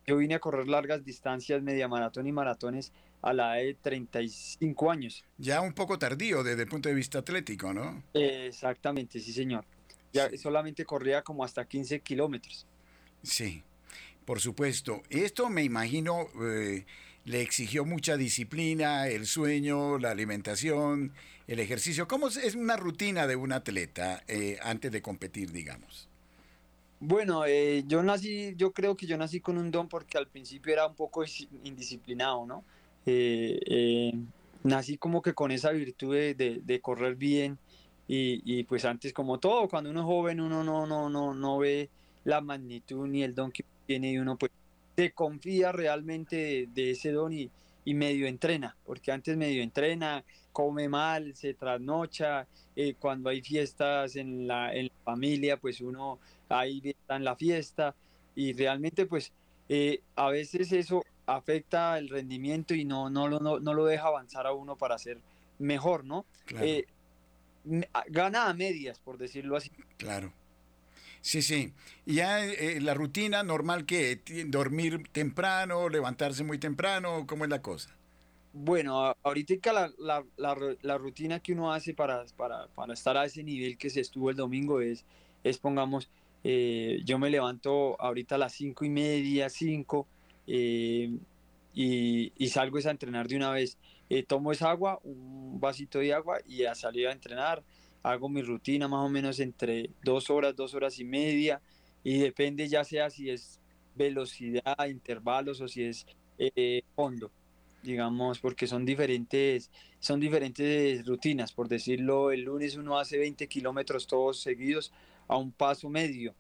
yo 0.06 0.18
vine 0.18 0.36
a 0.36 0.40
correr 0.40 0.68
largas 0.68 1.04
distancias, 1.04 1.62
media 1.62 1.88
maratón 1.88 2.28
y 2.28 2.32
maratones 2.32 2.92
a 3.22 3.34
la 3.34 3.60
edad 3.60 3.66
de 3.66 3.74
35 3.74 4.92
años. 4.92 5.26
Ya 5.38 5.62
un 5.62 5.74
poco 5.74 5.98
tardío 5.98 6.44
desde 6.44 6.64
el 6.64 6.68
punto 6.68 6.90
de 6.90 6.96
vista 6.96 7.20
atlético, 7.20 7.74
¿no? 7.74 8.04
exactamente, 8.14 9.20
sí, 9.20 9.34
señor. 9.34 9.66
Ya 10.14 10.30
solamente 10.38 10.86
corría 10.86 11.24
como 11.24 11.44
hasta 11.44 11.66
15 11.66 12.00
kilómetros. 12.02 12.66
Sí, 13.24 13.64
por 14.24 14.40
supuesto. 14.40 15.02
Esto 15.10 15.50
me 15.50 15.64
imagino 15.64 16.28
eh, 16.42 16.86
le 17.26 17.42
exigió 17.42 17.86
mucha 17.86 18.18
disciplina, 18.18 19.08
el 19.08 19.26
sueño, 19.26 19.98
la 20.00 20.12
alimentación, 20.12 21.12
el 21.48 21.60
ejercicio. 21.60 22.08
¿Cómo 22.08 22.28
es 22.28 22.56
una 22.56 22.78
rutina 22.78 23.28
de 23.28 23.36
un 23.36 23.52
atleta 23.52 24.24
eh, 24.28 24.58
antes 24.62 24.92
de 24.92 25.02
competir, 25.02 25.52
digamos? 25.52 26.08
Bueno, 27.00 27.46
eh, 27.46 27.84
yo 27.88 28.02
nací, 28.04 28.56
yo 28.58 28.72
creo 28.72 28.96
que 28.96 29.06
yo 29.06 29.18
nací 29.18 29.40
con 29.42 29.58
un 29.58 29.70
don 29.70 29.88
porque 29.88 30.18
al 30.18 30.28
principio 30.28 30.74
era 30.74 30.88
un 30.88 30.96
poco 30.96 31.24
indisciplinado, 31.64 32.46
¿no? 32.46 32.64
Eh, 33.06 33.60
eh, 33.68 34.14
nací 34.64 34.98
como 34.98 35.22
que 35.22 35.34
con 35.34 35.52
esa 35.52 35.72
virtud 35.72 36.16
de, 36.16 36.80
correr 36.82 37.16
bien 37.16 37.60
y, 38.08 38.64
pues 38.64 38.86
antes 38.86 39.14
como 39.14 39.40
todo, 39.40 39.68
cuando 39.68 39.90
uno 39.90 40.00
es 40.02 40.06
joven 40.06 40.42
uno 40.42 40.64
no, 40.64 40.88
no, 40.88 41.10
no, 41.10 41.34
no 41.34 41.58
ve 41.60 41.90
la 42.24 42.42
magnitud 42.42 43.08
ni 43.08 43.24
el 43.24 43.36
don 43.36 43.52
que 43.52 43.66
tiene 43.86 44.12
y 44.12 44.18
uno 44.18 44.38
pues 44.38 44.52
se 44.96 45.12
confía 45.12 45.72
realmente 45.72 46.68
de, 46.74 46.92
ese 46.92 47.12
don 47.12 47.34
y, 47.34 47.50
y, 47.84 47.94
medio 47.94 48.28
entrena, 48.28 48.76
porque 48.86 49.12
antes 49.12 49.36
medio 49.38 49.62
entrena, 49.62 50.24
come 50.52 50.88
mal, 50.88 51.36
se 51.36 51.54
trasnocha, 51.54 52.48
cuando 53.00 53.30
hay 53.30 53.42
fiestas 53.42 54.16
en 54.16 54.48
la, 54.48 54.74
en 54.74 54.88
la 54.88 54.94
familia 55.04 55.58
pues 55.58 55.80
uno 55.82 56.20
ahí 56.50 56.82
está 56.84 57.16
en 57.16 57.24
la 57.24 57.36
fiesta 57.36 57.96
y 58.36 58.54
realmente 58.54 59.06
pues 59.06 59.32
eh, 59.70 60.02
a 60.16 60.30
veces 60.30 60.72
eso 60.72 61.04
afecta 61.26 61.98
el 61.98 62.10
rendimiento 62.10 62.76
y 62.76 62.86
no, 62.86 63.10
no, 63.10 63.30
no, 63.30 63.60
no 63.60 63.74
lo 63.74 63.86
deja 63.86 64.08
avanzar 64.08 64.46
a 64.46 64.52
uno 64.52 64.76
para 64.76 64.98
ser 64.98 65.20
mejor, 65.58 66.04
¿no? 66.04 66.26
Eh, 66.60 66.86
gana 68.08 68.48
a 68.48 68.54
medias, 68.54 69.00
por 69.00 69.18
decirlo 69.18 69.56
así. 69.56 69.72
Claro. 69.98 70.32
Sí, 71.26 71.42
sí. 71.42 71.74
Y 72.06 72.18
ya 72.18 72.46
eh, 72.46 72.80
la 72.80 72.94
rutina 72.94 73.42
normal 73.42 73.88
que 73.88 74.22
dormir 74.46 75.08
temprano, 75.12 75.90
levantarse 75.90 76.44
muy 76.44 76.60
temprano, 76.60 77.26
¿cómo 77.26 77.46
es 77.46 77.50
la 77.50 77.64
cosa? 77.64 77.90
Bueno, 78.54 79.16
ahorita 79.24 79.74
la, 79.74 79.92
la, 79.98 80.24
la, 80.38 80.56
la 80.84 80.98
rutina 81.00 81.40
que 81.40 81.54
uno 81.54 81.74
hace 81.74 81.96
para, 81.96 82.26
para, 82.38 82.68
para, 82.68 82.94
estar 82.94 83.18
a 83.18 83.26
ese 83.26 83.44
nivel 83.44 83.76
que 83.76 83.90
se 83.90 84.02
estuvo 84.02 84.30
el 84.30 84.36
domingo 84.36 84.82
es, 84.82 85.04
es 85.44 85.58
pongamos, 85.58 86.12
eh, 86.44 87.02
yo 87.06 87.18
me 87.18 87.32
levanto 87.32 88.00
ahorita 88.00 88.36
a 88.36 88.38
las 88.38 88.54
cinco 88.54 88.86
y 88.86 88.90
media, 88.90 89.50
cinco, 89.50 90.06
eh, 90.46 91.10
y, 91.74 92.48
salgo 92.50 92.78
a 92.78 92.92
entrenar 92.92 93.28
de 93.28 93.36
una 93.36 93.50
vez. 93.50 93.80
Eh, 94.12 94.22
tomo 94.22 94.52
esa 94.52 94.70
agua, 94.70 95.00
un 95.04 95.60
vasito 95.60 95.98
de 95.98 96.14
agua 96.14 96.38
y 96.48 96.66
a 96.66 96.76
salir 96.76 97.08
a 97.08 97.12
entrenar. 97.12 97.64
Hago 98.06 98.30
mi 98.30 98.44
rutina 98.44 98.88
más 98.88 99.04
o 99.04 99.10
menos 99.10 99.40
entre 99.40 99.90
dos 100.04 100.30
horas, 100.30 100.56
dos 100.56 100.76
horas 100.76 101.00
y 101.00 101.04
media, 101.04 101.60
y 102.04 102.20
depende 102.20 102.68
ya 102.68 102.84
sea 102.84 103.10
si 103.10 103.32
es 103.32 103.60
velocidad, 103.96 104.88
intervalos 104.88 105.60
o 105.60 105.68
si 105.68 105.84
es 105.84 106.06
eh, 106.38 106.84
fondo, 106.96 107.32
digamos, 107.82 108.40
porque 108.40 108.68
son 108.68 108.86
diferentes, 108.86 109.72
son 110.00 110.20
diferentes 110.20 111.04
rutinas. 111.04 111.52
Por 111.52 111.68
decirlo, 111.68 112.32
el 112.32 112.44
lunes 112.44 112.76
uno 112.76 113.00
hace 113.00 113.18
20 113.18 113.48
kilómetros 113.48 114.06
todos 114.06 114.40
seguidos 114.40 114.94
a 115.28 115.38
un 115.38 115.52
paso 115.52 115.90
medio. 115.90 116.36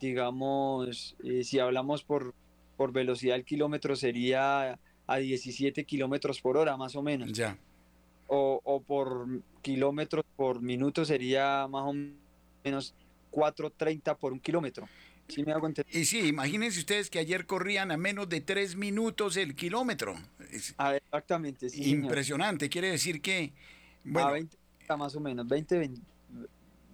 Digamos, 0.00 1.16
eh, 1.22 1.44
si 1.44 1.58
hablamos 1.58 2.02
por, 2.02 2.34
por 2.78 2.92
velocidad, 2.92 3.36
el 3.36 3.44
kilómetro 3.44 3.94
sería 3.94 4.78
a 5.06 5.16
17 5.18 5.84
kilómetros 5.84 6.40
por 6.40 6.56
hora, 6.56 6.78
más 6.78 6.96
o 6.96 7.02
menos. 7.02 7.30
Ya. 7.32 7.58
O, 8.32 8.60
o 8.62 8.80
por 8.80 9.26
kilómetros 9.60 10.24
por 10.36 10.62
minuto 10.62 11.04
sería 11.04 11.66
más 11.68 11.82
o 11.84 11.94
menos 12.64 12.94
4.30 13.32 14.16
por 14.16 14.32
un 14.32 14.38
kilómetro. 14.38 14.88
¿Sí 15.28 15.42
me 15.44 15.52
hago 15.52 15.66
entender? 15.66 15.94
Y 15.94 16.04
sí, 16.04 16.28
imagínense 16.28 16.78
ustedes 16.78 17.10
que 17.10 17.18
ayer 17.18 17.46
corrían 17.46 17.90
a 17.90 17.96
menos 17.96 18.28
de 18.28 18.40
tres 18.40 18.76
minutos 18.76 19.36
el 19.36 19.54
kilómetro. 19.54 20.14
Ah, 20.76 20.96
exactamente, 20.96 21.70
sí. 21.70 21.84
señor. 21.84 22.04
impresionante, 22.04 22.68
quiere 22.68 22.90
decir 22.90 23.20
que, 23.20 23.52
A 23.52 24.10
bueno, 24.10 24.32
20 24.32 24.56
más 24.96 25.14
o 25.14 25.20
menos, 25.20 25.46
20, 25.46 25.78
20 25.78 26.00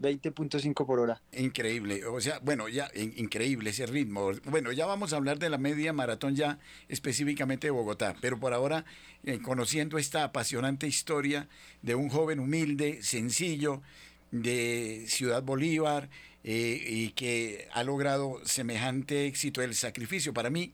20.5 0.00 0.86
por 0.86 0.98
hora. 1.00 1.20
increíble, 1.32 2.04
o 2.06 2.20
sea, 2.20 2.38
bueno, 2.40 2.68
ya, 2.68 2.90
in- 2.94 3.14
increíble 3.16 3.70
ese 3.70 3.86
ritmo. 3.86 4.30
Bueno, 4.44 4.72
ya 4.72 4.86
vamos 4.86 5.12
a 5.12 5.16
hablar 5.16 5.38
de 5.38 5.48
la 5.50 5.58
media 5.58 5.92
maratón 5.92 6.36
ya 6.36 6.58
específicamente 6.88 7.66
de 7.68 7.70
Bogotá, 7.70 8.14
pero 8.20 8.38
por 8.38 8.52
ahora, 8.52 8.84
eh, 9.24 9.38
conociendo 9.42 9.98
esta 9.98 10.24
apasionante 10.24 10.86
historia 10.86 11.48
de 11.82 11.94
un 11.94 12.08
joven 12.08 12.40
humilde, 12.40 13.02
sencillo, 13.02 13.82
de 14.32 15.04
Ciudad 15.08 15.42
Bolívar, 15.42 16.08
eh, 16.44 16.80
y 16.86 17.10
que 17.10 17.68
ha 17.72 17.82
logrado 17.82 18.40
semejante 18.44 19.26
éxito, 19.26 19.62
el 19.62 19.74
sacrificio, 19.74 20.32
para 20.34 20.50
mí, 20.50 20.72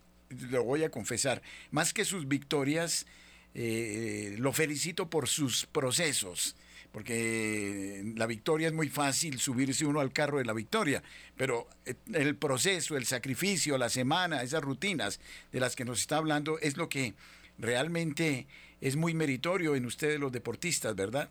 lo 0.51 0.65
voy 0.65 0.83
a 0.85 0.91
confesar, 0.91 1.43
más 1.71 1.93
que 1.93 2.05
sus 2.05 2.27
victorias, 2.29 3.07
eh, 3.55 4.35
lo 4.39 4.53
felicito 4.53 5.09
por 5.11 5.29
sus 5.29 5.67
procesos, 5.67 6.57
porque 6.93 8.13
la 8.17 8.27
victoria 8.27 8.69
es 8.69 8.75
muy 8.75 8.89
fácil 8.89 9.41
subirse 9.41 9.87
uno 9.87 10.01
al 10.01 10.13
carro 10.13 10.39
de 10.39 10.45
la 10.45 10.53
victoria, 10.53 11.03
pero 11.37 11.67
eh, 11.87 11.95
el 12.13 12.37
proceso, 12.37 12.97
el 12.97 13.07
sacrificio, 13.07 13.79
la 13.79 13.89
semana, 13.89 14.43
esas 14.43 14.63
rutinas 14.63 15.19
de 15.53 15.61
las 15.61 15.75
que 15.75 15.87
nos 15.87 16.01
está 16.01 16.19
hablando 16.19 16.59
es 16.59 16.77
lo 16.77 16.89
que 16.89 17.15
realmente 17.59 18.47
es 18.81 18.97
muy 18.97 19.15
meritorio 19.15 19.75
en 19.75 19.87
ustedes 19.87 20.21
los 20.21 20.33
deportistas, 20.33 20.95
¿verdad? 20.95 21.31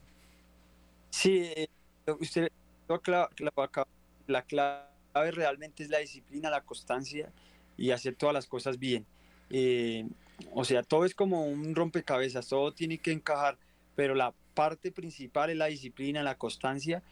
Sí, 1.11 1.51
eh, 1.55 1.67
usted 2.19 2.49
acá. 2.87 3.85
la 4.27 4.41
clave 4.43 5.31
realmente 5.31 5.83
es 5.83 5.89
la 5.89 5.99
disciplina, 5.99 6.49
la 6.49 6.61
constancia 6.61 7.29
y 7.77 7.91
hacer 7.91 8.15
todas 8.15 8.33
las 8.33 8.47
cosas 8.47 8.79
bien. 8.79 9.05
Eh, 9.49 10.07
o 10.53 10.63
sea, 10.63 10.81
todo 10.81 11.05
es 11.05 11.13
como 11.13 11.45
un 11.45 11.75
rompecabezas, 11.75 12.47
todo 12.47 12.71
tiene 12.71 12.97
que 12.97 13.11
encajar, 13.11 13.57
pero 13.95 14.15
la 14.15 14.33
parte 14.53 14.91
principal 14.91 15.49
es 15.49 15.57
la 15.57 15.67
disciplina, 15.67 16.23
la 16.23 16.37
constancia. 16.37 17.03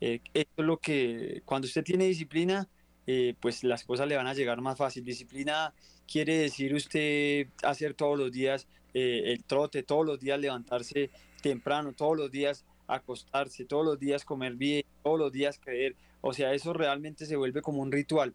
Eh, 0.00 0.20
esto 0.34 0.62
es 0.62 0.66
lo 0.66 0.78
que, 0.78 1.42
cuando 1.44 1.66
usted 1.66 1.84
tiene 1.84 2.06
disciplina, 2.06 2.68
eh, 3.06 3.34
pues 3.40 3.64
las 3.64 3.84
cosas 3.84 4.06
le 4.06 4.16
van 4.16 4.26
a 4.26 4.34
llegar 4.34 4.60
más 4.60 4.76
fácil. 4.76 5.04
Disciplina 5.04 5.72
quiere 6.10 6.36
decir 6.36 6.74
usted 6.74 7.48
hacer 7.62 7.94
todos 7.94 8.18
los 8.18 8.30
días 8.30 8.66
eh, 8.92 9.32
el 9.32 9.44
trote, 9.44 9.82
todos 9.82 10.04
los 10.04 10.20
días 10.20 10.38
levantarse 10.38 11.10
temprano, 11.42 11.92
todos 11.92 12.16
los 12.16 12.30
días 12.30 12.64
acostarse, 12.86 13.64
todos 13.64 13.84
los 13.84 13.98
días 13.98 14.24
comer 14.24 14.56
bien, 14.56 14.84
todos 15.02 15.18
los 15.18 15.32
días 15.32 15.58
creer. 15.58 15.96
O 16.20 16.32
sea, 16.32 16.52
eso 16.52 16.72
realmente 16.72 17.26
se 17.26 17.36
vuelve 17.36 17.62
como 17.62 17.80
un 17.80 17.92
ritual. 17.92 18.34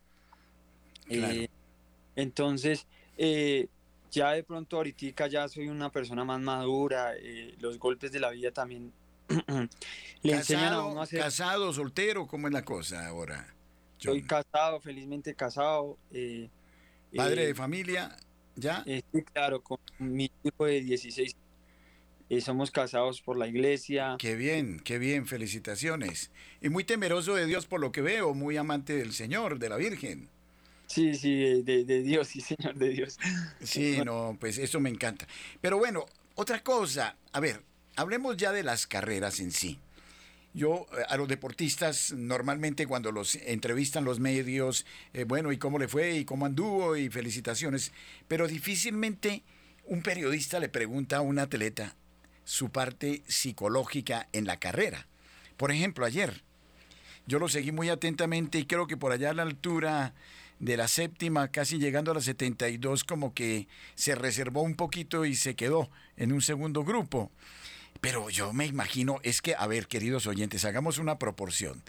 Claro. 1.05 1.33
Eh, 1.33 1.49
entonces, 2.15 2.87
ya 4.13 4.31
de 4.31 4.43
pronto 4.43 4.77
ahorita 4.77 5.27
ya 5.27 5.47
soy 5.47 5.67
una 5.67 5.91
persona 5.91 6.23
más 6.23 6.39
madura, 6.39 7.13
eh, 7.17 7.55
los 7.59 7.79
golpes 7.79 8.11
de 8.11 8.19
la 8.19 8.29
vida 8.29 8.51
también 8.51 8.93
le 10.21 10.33
enseñan 10.33 10.73
a 10.73 10.85
uno 10.85 11.01
a 11.01 11.05
ser... 11.05 11.19
casado, 11.19 11.73
soltero, 11.73 12.27
¿cómo 12.27 12.47
es 12.47 12.53
la 12.53 12.63
cosa 12.63 13.07
ahora? 13.07 13.53
Soy 13.97 14.21
casado, 14.21 14.79
felizmente 14.81 15.33
casado. 15.33 15.97
eh, 16.11 16.49
Padre 17.15 17.43
eh, 17.43 17.47
de 17.47 17.55
familia, 17.55 18.15
¿ya? 18.55 18.83
sí, 18.85 19.03
claro, 19.33 19.61
con 19.61 19.79
mi 19.97 20.29
hijo 20.43 20.65
de 20.65 20.81
16. 20.81 21.35
eh, 22.29 22.41
somos 22.41 22.69
casados 22.69 23.21
por 23.21 23.37
la 23.37 23.47
iglesia. 23.47 24.17
Qué 24.19 24.35
bien, 24.35 24.79
qué 24.79 24.99
bien, 24.99 25.25
felicitaciones. 25.25 26.31
Y 26.61 26.69
muy 26.69 26.83
temeroso 26.83 27.33
de 27.33 27.45
Dios 27.47 27.65
por 27.65 27.79
lo 27.79 27.91
que 27.91 28.01
veo, 28.01 28.33
muy 28.33 28.57
amante 28.57 28.95
del 28.95 29.13
Señor, 29.13 29.57
de 29.57 29.69
la 29.69 29.77
Virgen. 29.77 30.29
Sí, 30.93 31.15
sí, 31.15 31.63
de, 31.63 32.03
Dios, 32.03 32.27
sí, 32.27 32.39
Señor, 32.39 32.75
de 32.75 32.89
Dios. 32.89 33.17
Sí, 33.63 33.99
no, 34.05 34.37
pues 34.39 34.59
eso 34.59 34.79
me 34.79 34.91
encanta. 34.91 35.27
Pero 35.59 35.79
bueno, 35.79 36.05
otra 36.35 36.61
cosa, 36.61 37.17
a 37.31 37.39
ver, 37.39 37.63
hablemos 37.95 38.37
ya 38.37 38.51
de 38.51 38.61
las 38.61 38.85
carreras 38.85 39.39
en 39.39 39.51
sí. 39.51 39.79
Yo 40.53 40.85
eh, 40.95 41.01
a 41.09 41.17
los 41.17 41.27
deportistas 41.27 42.13
normalmente 42.13 42.85
cuando 42.85 43.11
los 43.11 43.33
entrevistan 43.37 44.05
los 44.05 44.19
medios, 44.19 44.85
eh, 45.13 45.23
bueno, 45.23 45.51
¿y 45.51 45.57
cómo 45.57 45.79
le 45.79 45.87
fue? 45.87 46.15
¿Y 46.17 46.25
cómo 46.25 46.45
anduvo? 46.45 46.95
Y 46.95 47.09
felicitaciones. 47.09 47.91
Pero 48.27 48.47
difícilmente 48.47 49.41
un 49.85 50.03
periodista 50.03 50.59
le 50.59 50.69
pregunta 50.69 51.17
a 51.17 51.21
un 51.21 51.39
atleta 51.39 51.95
su 52.43 52.69
parte 52.69 53.23
psicológica 53.25 54.29
en 54.31 54.45
la 54.45 54.59
carrera. 54.59 55.07
Por 55.57 55.71
ejemplo, 55.71 56.05
ayer 56.05 56.43
yo 57.25 57.39
lo 57.39 57.49
seguí 57.49 57.71
muy 57.71 57.89
atentamente 57.89 58.59
y 58.59 58.65
creo 58.65 58.85
que 58.85 58.97
por 58.97 59.11
allá 59.11 59.31
a 59.31 59.33
la 59.33 59.41
altura 59.41 60.13
de 60.59 60.77
la 60.77 60.87
séptima, 60.87 61.49
casi 61.49 61.77
llegando 61.77 62.11
a 62.11 62.15
la 62.15 62.21
72, 62.21 63.03
como 63.03 63.33
que 63.33 63.67
se 63.95 64.15
reservó 64.15 64.61
un 64.61 64.75
poquito 64.75 65.25
y 65.25 65.35
se 65.35 65.55
quedó 65.55 65.89
en 66.17 66.31
un 66.31 66.41
segundo 66.41 66.83
grupo. 66.83 67.31
Pero 68.01 68.29
yo 68.29 68.53
me 68.53 68.65
imagino, 68.65 69.19
es 69.23 69.41
que, 69.41 69.55
a 69.55 69.67
ver, 69.67 69.87
queridos 69.87 70.27
oyentes, 70.27 70.65
hagamos 70.65 70.97
una 70.97 71.19
proporción. 71.19 71.81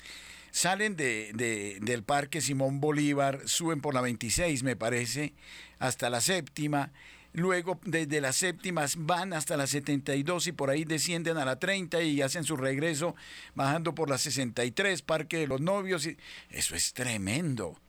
Salen 0.50 0.96
de, 0.96 1.32
de- 1.34 1.78
del 1.80 2.04
Parque 2.04 2.40
Simón 2.40 2.80
Bolívar, 2.80 3.40
suben 3.46 3.80
por 3.80 3.94
la 3.94 4.00
26, 4.00 4.62
me 4.62 4.76
parece, 4.76 5.34
hasta 5.78 6.10
la 6.10 6.20
séptima. 6.20 6.92
Luego, 7.32 7.80
desde 7.84 8.20
las 8.20 8.36
séptimas 8.36 8.94
van 8.96 9.32
hasta 9.32 9.56
la 9.56 9.66
72 9.66 10.46
y 10.46 10.52
por 10.52 10.70
ahí 10.70 10.84
descienden 10.84 11.36
a 11.36 11.44
la 11.44 11.58
30 11.58 12.00
y 12.02 12.22
hacen 12.22 12.44
su 12.44 12.56
regreso 12.56 13.16
bajando 13.56 13.92
por 13.96 14.08
la 14.08 14.18
63, 14.18 15.02
Parque 15.02 15.38
de 15.38 15.48
los 15.48 15.60
Novios. 15.60 16.08
Eso 16.50 16.76
es 16.76 16.92
tremendo 16.92 17.80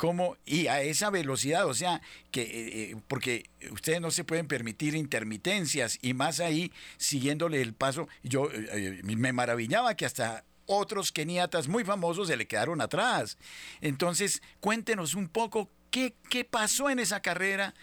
cómo 0.00 0.38
y 0.46 0.68
a 0.68 0.80
esa 0.80 1.10
velocidad, 1.10 1.66
o 1.66 1.74
sea, 1.74 2.00
que 2.30 2.40
eh, 2.40 2.48
eh, 2.54 2.96
porque 3.06 3.50
ustedes 3.70 4.00
no 4.00 4.10
se 4.10 4.24
pueden 4.24 4.48
permitir 4.48 4.94
intermitencias 4.94 5.98
y 6.00 6.14
más 6.14 6.40
ahí 6.40 6.72
siguiéndole 6.96 7.60
el 7.60 7.74
paso, 7.74 8.08
yo 8.22 8.48
eh, 8.50 9.02
me 9.04 9.34
maravillaba 9.34 9.94
que 9.96 10.06
hasta 10.06 10.42
otros 10.64 11.12
keniatas 11.12 11.68
muy 11.68 11.84
famosos 11.84 12.28
se 12.28 12.38
le 12.38 12.46
quedaron 12.46 12.80
atrás. 12.80 13.36
Entonces, 13.82 14.40
cuéntenos 14.60 15.14
un 15.14 15.28
poco 15.28 15.68
qué, 15.90 16.14
qué 16.30 16.46
pasó 16.46 16.88
en 16.88 16.98
esa 16.98 17.20
carrera, 17.20 17.74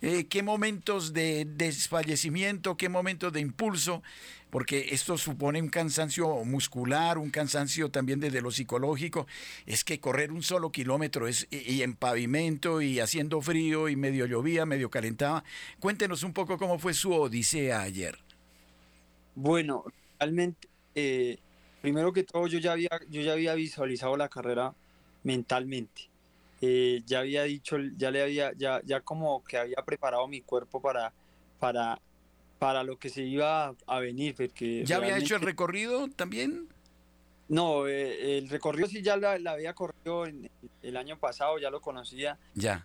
qué 0.00 0.42
momentos 0.42 1.12
de 1.12 1.46
desfallecimiento, 1.46 2.78
qué 2.78 2.88
momentos 2.88 3.34
de 3.34 3.40
impulso, 3.40 4.02
porque 4.56 4.86
esto 4.92 5.18
supone 5.18 5.60
un 5.60 5.68
cansancio 5.68 6.42
muscular, 6.46 7.18
un 7.18 7.28
cansancio 7.28 7.90
también 7.90 8.20
desde 8.20 8.40
lo 8.40 8.50
psicológico. 8.50 9.26
Es 9.66 9.84
que 9.84 10.00
correr 10.00 10.32
un 10.32 10.42
solo 10.42 10.72
kilómetro 10.72 11.28
es, 11.28 11.46
y, 11.50 11.82
en 11.82 11.94
pavimento 11.94 12.80
y 12.80 12.98
haciendo 13.00 13.42
frío 13.42 13.90
y 13.90 13.96
medio 13.96 14.24
llovía, 14.24 14.64
medio 14.64 14.88
calentaba. 14.88 15.44
Cuéntenos 15.78 16.22
un 16.22 16.32
poco 16.32 16.56
cómo 16.56 16.78
fue 16.78 16.94
su 16.94 17.12
odisea 17.12 17.82
ayer. 17.82 18.16
Bueno, 19.34 19.84
realmente, 20.18 20.68
eh, 20.94 21.36
primero 21.82 22.10
que 22.14 22.22
todo, 22.22 22.46
yo 22.46 22.58
ya 22.58 22.72
había, 22.72 22.98
yo 23.10 23.20
ya 23.20 23.32
había 23.32 23.52
visualizado 23.52 24.16
la 24.16 24.30
carrera 24.30 24.72
mentalmente. 25.22 26.08
Eh, 26.62 27.02
ya 27.04 27.18
había 27.18 27.42
dicho, 27.42 27.76
ya 27.98 28.10
le 28.10 28.22
había, 28.22 28.54
ya, 28.56 28.80
ya 28.86 29.02
como 29.02 29.44
que 29.44 29.58
había 29.58 29.84
preparado 29.84 30.26
mi 30.26 30.40
cuerpo 30.40 30.80
para, 30.80 31.12
para, 31.58 32.00
para 32.58 32.82
lo 32.84 32.98
que 32.98 33.08
se 33.08 33.22
iba 33.22 33.74
a, 33.86 33.98
venir, 34.00 34.34
porque 34.36 34.82
¿Ya 34.84 34.96
había 34.96 35.18
hecho 35.18 35.36
el 35.36 35.42
recorrido 35.42 36.08
también? 36.08 36.68
No, 37.48 37.86
eh, 37.86 38.38
el 38.38 38.48
recorrido 38.48 38.88
sí 38.88 39.02
ya 39.02 39.16
la, 39.16 39.38
la 39.38 39.52
había 39.52 39.72
corrido 39.74 40.26
en- 40.26 40.50
el 40.82 40.96
año 40.96 41.18
pasado, 41.18 41.58
ya 41.58 41.70
lo 41.70 41.80
conocía, 41.80 42.38
Ya. 42.54 42.82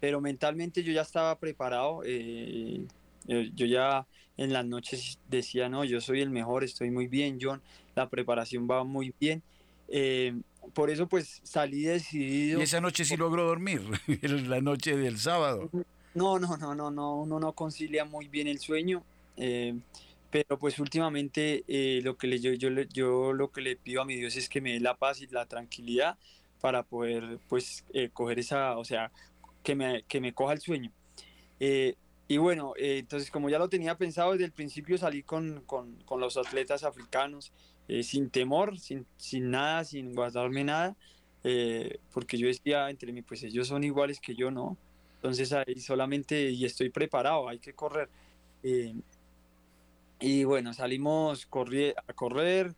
pero 0.00 0.20
mentalmente 0.20 0.82
yo 0.82 0.92
ya 0.92 1.02
estaba 1.02 1.38
preparado. 1.38 2.02
eh, 2.04 2.84
eh, 3.28 3.50
yo 3.54 3.66
ya 3.66 4.06
en 4.36 4.52
las 4.52 4.64
noches 4.64 5.18
decía, 5.28 5.68
no, 5.68 5.84
yo 5.84 6.00
soy 6.00 6.20
el 6.22 6.30
mejor, 6.30 6.64
estoy 6.64 6.90
muy 6.90 7.06
bien, 7.06 7.38
John, 7.40 7.60
la 7.94 8.08
preparación 8.08 8.66
va 8.70 8.84
muy 8.84 9.14
bien. 9.20 9.42
eh, 9.88 10.34
por 10.74 10.88
eso 10.90 11.08
pues 11.08 11.40
salí 11.42 11.82
decidido. 11.82 12.60
Y 12.60 12.62
esa 12.62 12.80
noche 12.80 13.04
sí 13.04 13.16
logró 13.16 13.44
dormir, 13.46 13.82
la 14.22 14.60
noche 14.60 14.96
del 14.96 15.18
sábado. 15.18 15.70
No, 16.14 16.38
no, 16.38 16.56
no, 16.56 16.74
no, 16.74 16.90
no, 16.90 17.16
uno 17.16 17.38
no 17.38 17.52
concilia 17.52 18.04
muy 18.04 18.28
bien 18.28 18.48
el 18.48 18.58
sueño, 18.58 19.04
eh, 19.36 19.78
pero 20.30 20.58
pues 20.58 20.78
últimamente 20.80 21.64
eh, 21.68 22.00
lo 22.02 22.16
que 22.16 22.26
le, 22.26 22.40
yo, 22.40 22.52
yo, 22.52 22.68
yo 22.92 23.32
lo 23.32 23.50
que 23.52 23.60
le 23.60 23.76
pido 23.76 24.02
a 24.02 24.04
mi 24.04 24.16
Dios 24.16 24.36
es 24.36 24.48
que 24.48 24.60
me 24.60 24.72
dé 24.72 24.80
la 24.80 24.96
paz 24.96 25.20
y 25.20 25.26
la 25.28 25.46
tranquilidad 25.46 26.18
para 26.60 26.82
poder 26.82 27.38
pues 27.48 27.84
eh, 27.92 28.10
coger 28.12 28.38
esa, 28.40 28.76
o 28.76 28.84
sea, 28.84 29.12
que 29.62 29.74
me, 29.74 30.02
que 30.04 30.20
me 30.20 30.32
coja 30.32 30.52
el 30.52 30.60
sueño. 30.60 30.92
Eh, 31.60 31.94
y 32.28 32.38
bueno, 32.38 32.74
eh, 32.76 32.98
entonces 32.98 33.30
como 33.30 33.50
ya 33.50 33.58
lo 33.58 33.68
tenía 33.68 33.96
pensado 33.96 34.32
desde 34.32 34.44
el 34.44 34.52
principio, 34.52 34.98
salí 34.98 35.22
con, 35.22 35.62
con, 35.66 35.94
con 36.04 36.20
los 36.20 36.36
atletas 36.36 36.84
africanos 36.84 37.52
eh, 37.88 38.02
sin 38.02 38.30
temor, 38.30 38.78
sin, 38.78 39.06
sin 39.16 39.50
nada, 39.50 39.84
sin 39.84 40.14
guardarme 40.14 40.64
nada, 40.64 40.96
porque 42.12 42.36
yo 42.36 42.46
decía 42.46 42.90
entre 42.90 43.12
mí, 43.12 43.22
pues 43.22 43.42
ellos 43.42 43.68
son 43.68 43.82
iguales 43.82 44.20
que 44.20 44.34
yo, 44.34 44.50
¿no? 44.50 44.76
Entonces 45.20 45.52
ahí 45.52 45.78
solamente, 45.78 46.50
y 46.50 46.64
estoy 46.64 46.88
preparado, 46.88 47.46
hay 47.46 47.58
que 47.58 47.74
correr. 47.74 48.08
y 50.18 50.44
bueno, 50.44 50.72
salimos 50.72 51.46
a 51.46 52.12
correr. 52.14 52.74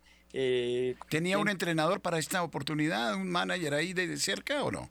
¿Tenía 1.08 1.38
un 1.38 1.48
entrenador 1.48 2.00
para 2.00 2.18
esta 2.18 2.42
oportunidad, 2.42 3.14
un 3.14 3.30
manager 3.30 3.74
ahí 3.74 3.92
de 3.92 4.16
cerca 4.16 4.64
o 4.64 4.72
no? 4.72 4.90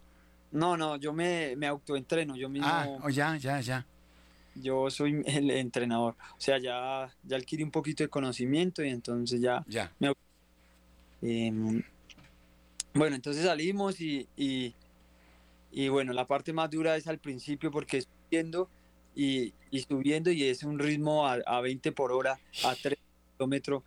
No, 0.51 0.77
no, 0.77 0.97
yo 0.97 1.13
me, 1.13 1.55
me 1.55 1.67
autoentreno, 1.67 2.35
yo 2.35 2.49
mismo. 2.49 2.67
Ah, 2.69 2.87
oh, 3.03 3.09
ya, 3.09 3.35
ya, 3.37 3.59
ya. 3.61 3.85
Yo 4.55 4.89
soy 4.89 5.23
el 5.25 5.49
entrenador. 5.51 6.15
O 6.37 6.41
sea, 6.41 6.57
ya, 6.57 7.13
ya 7.23 7.37
adquirí 7.37 7.63
un 7.63 7.71
poquito 7.71 8.03
de 8.03 8.09
conocimiento 8.09 8.83
y 8.83 8.89
entonces 8.89 9.41
ya. 9.41 9.63
Ya. 9.67 9.91
Em, 11.21 11.83
bueno, 12.93 13.15
entonces 13.15 13.45
salimos 13.45 14.01
y, 14.01 14.27
y, 14.35 14.73
bueno, 15.89 16.13
la 16.13 16.27
parte 16.27 16.53
más 16.53 16.69
dura 16.69 16.95
es 16.95 17.07
al 17.07 17.19
principio 17.19 17.71
porque 17.71 17.97
es 17.97 18.09
subiendo 18.25 18.69
y, 19.15 19.53
y 19.69 19.79
subiendo 19.81 20.31
y 20.31 20.43
es 20.43 20.63
un 20.63 20.79
ritmo 20.79 21.27
a, 21.27 21.33
a 21.45 21.61
20 21.61 21.91
por 21.91 22.11
hora, 22.11 22.39
a 22.63 22.75
3 22.75 22.97
kilómetros. 23.37 23.83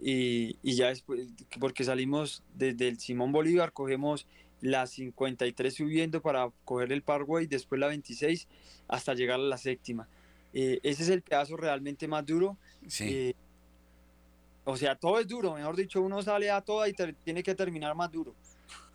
Y, 0.00 0.56
y 0.62 0.76
ya 0.76 0.88
después, 0.88 1.26
porque 1.58 1.82
salimos 1.84 2.44
desde 2.54 2.88
el 2.88 2.98
Simón 3.00 3.32
Bolívar, 3.32 3.72
cogemos 3.72 4.26
la 4.60 4.86
53 4.86 5.74
subiendo 5.74 6.20
para 6.22 6.50
coger 6.64 6.92
el 6.92 7.02
Parkway, 7.02 7.46
después 7.46 7.80
la 7.80 7.88
26 7.88 8.48
hasta 8.88 9.14
llegar 9.14 9.40
a 9.40 9.42
la 9.42 9.58
séptima. 9.58 10.08
Eh, 10.52 10.80
ese 10.82 11.02
es 11.02 11.08
el 11.08 11.22
pedazo 11.22 11.56
realmente 11.56 12.08
más 12.08 12.24
duro. 12.24 12.56
Sí. 12.86 13.04
Eh, 13.08 13.34
o 14.64 14.76
sea, 14.76 14.96
todo 14.96 15.18
es 15.18 15.26
duro, 15.26 15.54
mejor 15.54 15.76
dicho, 15.76 16.02
uno 16.02 16.22
sale 16.22 16.50
a 16.50 16.60
toda 16.60 16.88
y 16.88 16.94
tiene 17.24 17.42
que 17.42 17.54
terminar 17.54 17.94
más 17.94 18.10
duro. 18.12 18.34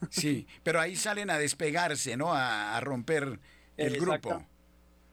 Sí, 0.09 0.47
pero 0.63 0.79
ahí 0.79 0.95
salen 0.95 1.29
a 1.29 1.37
despegarse, 1.37 2.17
¿no? 2.17 2.33
A, 2.33 2.79
romper 2.81 3.39
el 3.77 3.99
grupo. 3.99 4.45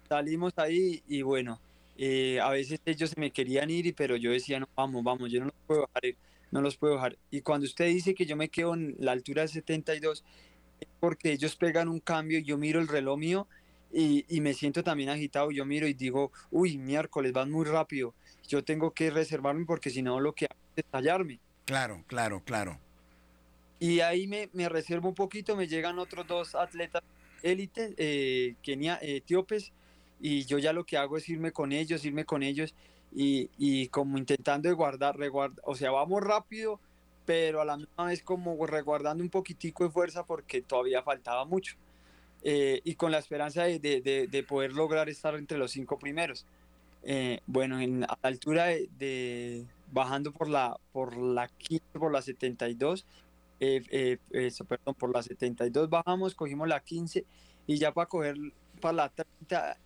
Salimos 0.09 0.53
ahí 0.57 1.03
y 1.07 1.23
bueno, 1.23 1.61
eh, 1.97 2.41
a 2.41 2.51
veces 2.51 2.81
ellos 2.85 3.11
se 3.11 3.21
me 3.21 3.31
querían 3.31 3.71
ir, 3.71 3.95
pero 3.95 4.17
yo 4.17 4.33
decía, 4.33 4.59
no, 4.59 4.69
vamos, 4.75 5.05
vamos, 5.05 5.31
yo 5.31 5.41
no 5.41 5.47
los 5.47 5.55
puedo 5.67 5.89
dejar 5.95 6.17
no 6.51 6.61
los 6.61 6.77
puedo 6.77 6.95
dejar. 6.95 7.17
Y 7.31 7.43
cuando 7.43 7.67
usted 7.67 7.87
dice 7.87 8.15
que 8.15 8.27
yo 8.27 8.37
me 8.37 8.49
quedo 8.49 8.75
en 8.75 8.97
la 8.99 9.13
altura 9.13 9.43
de 9.43 9.49
72, 9.49 10.25
es 10.81 10.89
porque 10.99 11.33
ellos 11.33 11.57
pegan 11.57 11.89
un 11.89 12.01
cambio 12.01 12.39
y 12.39 12.45
yo 12.45 12.59
miro 12.59 12.81
el 12.81 12.89
reloj 12.89 13.19
mío 13.19 13.47
y, 13.93 14.25
y, 14.29 14.41
me 14.41 14.55
siento 14.55 14.83
también 14.83 15.11
agitado. 15.11 15.51
Yo 15.51 15.65
miro 15.65 15.87
y 15.87 15.95
digo, 15.95 16.33
uy, 16.51 16.79
miércoles, 16.79 17.33
van 17.33 17.51
muy 17.51 17.65
rápido. 17.67 18.15
Yo 18.47 18.65
tengo 18.65 18.93
que 18.93 19.11
reservarme 19.11 19.65
porque 19.65 19.91
si 19.91 20.03
no 20.03 20.21
lo 20.21 20.33
que 20.33 20.47
hago 20.47 20.61
es 20.77 20.85
estallarme. 20.85 21.41
Claro, 21.65 22.05
claro, 22.07 22.43
claro. 22.45 22.79
Y 23.81 24.01
ahí 24.01 24.29
me, 24.29 24.49
me 24.53 24.69
reservo 24.69 25.09
un 25.09 25.15
poquito, 25.15 25.57
me 25.57 25.67
llegan 25.67 25.99
otros 25.99 26.27
dos 26.27 26.55
atletas 26.55 27.03
élite, 27.43 27.95
eh, 27.97 28.55
Kenia, 28.63 28.99
etíopes, 29.01 29.73
y 30.21 30.45
yo 30.45 30.59
ya 30.59 30.73
lo 30.73 30.85
que 30.85 30.99
hago 30.99 31.17
es 31.17 31.29
irme 31.29 31.53
con 31.53 31.73
ellos, 31.73 32.05
irme 32.05 32.25
con 32.25 32.43
ellos 32.43 32.75
y, 33.15 33.51
y 33.59 33.89
como 33.89 34.19
intentando 34.19 34.69
de 34.69 34.75
guardar, 34.75 35.17
o 35.65 35.75
sea, 35.75 35.91
vamos 35.91 36.23
rápido, 36.23 36.79
pero 37.25 37.61
a 37.61 37.65
la 37.65 37.77
misma 37.77 38.07
vez 38.07 38.23
como 38.23 38.67
resguardando 38.67 39.23
un 39.23 39.31
poquitico 39.31 39.85
de 39.85 39.91
fuerza 39.91 40.25
porque 40.25 40.63
todavía 40.63 41.03
faltaba 41.03 41.45
mucho. 41.45 41.77
Eh, 42.43 42.81
y 42.85 42.95
con 42.95 43.13
la 43.13 43.19
esperanza 43.19 43.65
de, 43.65 43.79
de, 43.79 44.27
de, 44.27 44.43
poder 44.43 44.73
lograr 44.73 45.11
estar 45.11 45.35
entre 45.35 45.59
los 45.59 45.73
cinco 45.73 45.99
primeros. 45.99 46.47
Eh, 47.03 47.41
bueno, 47.47 47.79
en, 47.81 48.05
a 48.05 48.19
la 48.23 48.29
altura 48.29 48.67
de, 48.67 49.67
bajando 49.93 50.33
por 50.33 50.49
la 50.49 50.79
por 50.93 51.17
la 51.19 51.49
15, 51.49 51.85
por 51.99 52.13
la 52.13 52.23
72, 52.23 53.05
eh, 53.61 54.19
eso, 54.31 54.65
perdón, 54.65 54.95
por 54.95 55.15
la 55.15 55.23
72 55.23 55.89
bajamos, 55.89 56.35
cogimos 56.35 56.67
la 56.67 56.81
15 56.81 57.25
y 57.67 57.77
ya 57.77 57.93
para 57.93 58.09
coger 58.09 58.37
para 58.81 58.95
la 58.95 59.09
30. 59.11 59.79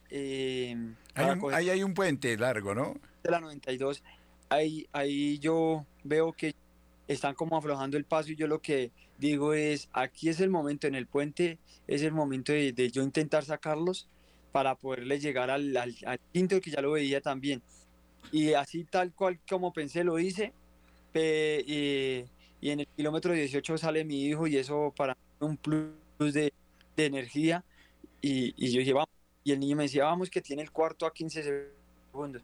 ahí 1.52 1.70
hay 1.70 1.82
un 1.82 1.92
puente 1.94 2.36
largo, 2.36 2.74
¿no? 2.74 2.94
de 3.24 3.30
la 3.30 3.40
92, 3.40 4.02
ahí, 4.50 4.86
ahí 4.92 5.38
yo 5.38 5.84
veo 6.04 6.32
que 6.32 6.54
están 7.08 7.34
como 7.34 7.56
aflojando 7.56 7.96
el 7.96 8.04
paso 8.04 8.30
y 8.30 8.36
yo 8.36 8.46
lo 8.46 8.60
que 8.60 8.92
digo 9.18 9.54
es, 9.54 9.88
aquí 9.92 10.28
es 10.28 10.40
el 10.40 10.50
momento, 10.50 10.86
en 10.86 10.94
el 10.94 11.06
puente 11.06 11.58
es 11.86 12.02
el 12.02 12.12
momento 12.12 12.52
de, 12.52 12.90
yo 12.92 13.02
intentar 13.02 13.44
sacarlos 13.44 14.08
para 14.52 14.74
poderle 14.76 15.18
llegar 15.18 15.50
al, 15.50 15.76
al, 15.76 16.20
quinto 16.32 16.60
que 16.60 16.70
ya 16.70 16.80
lo 16.80 16.92
veía 16.92 17.20
también. 17.20 17.62
Y 18.30 18.52
así 18.52 18.84
tal 18.84 19.12
cual 19.12 19.38
como 19.48 19.72
pensé 19.72 20.04
lo 20.04 20.18
hice. 20.18 20.52
Y, 22.64 22.70
en 22.70 22.80
el 22.80 22.86
kilómetro 22.96 23.32
18 23.32 23.78
sale 23.78 24.04
mi 24.04 24.24
hijo 24.24 24.46
y 24.46 24.56
eso 24.56 24.92
para 24.96 25.14
mí 25.14 25.46
un 25.46 25.56
plus 25.56 26.34
de, 26.34 26.52
de 26.96 27.06
energía. 27.06 27.64
Y, 28.20 28.54
y, 28.56 28.72
yo 28.72 28.80
dije, 28.80 28.92
vamos. 28.92 29.08
Y 29.44 29.52
el 29.52 29.60
niño 29.60 29.76
me 29.76 29.82
decía, 29.82 30.04
vamos, 30.04 30.30
que 30.30 30.40
tiene 30.40 30.62
el 30.62 30.70
cuarto 30.70 31.06
a 31.06 31.12
15 31.12 31.68
segundos 32.12 32.42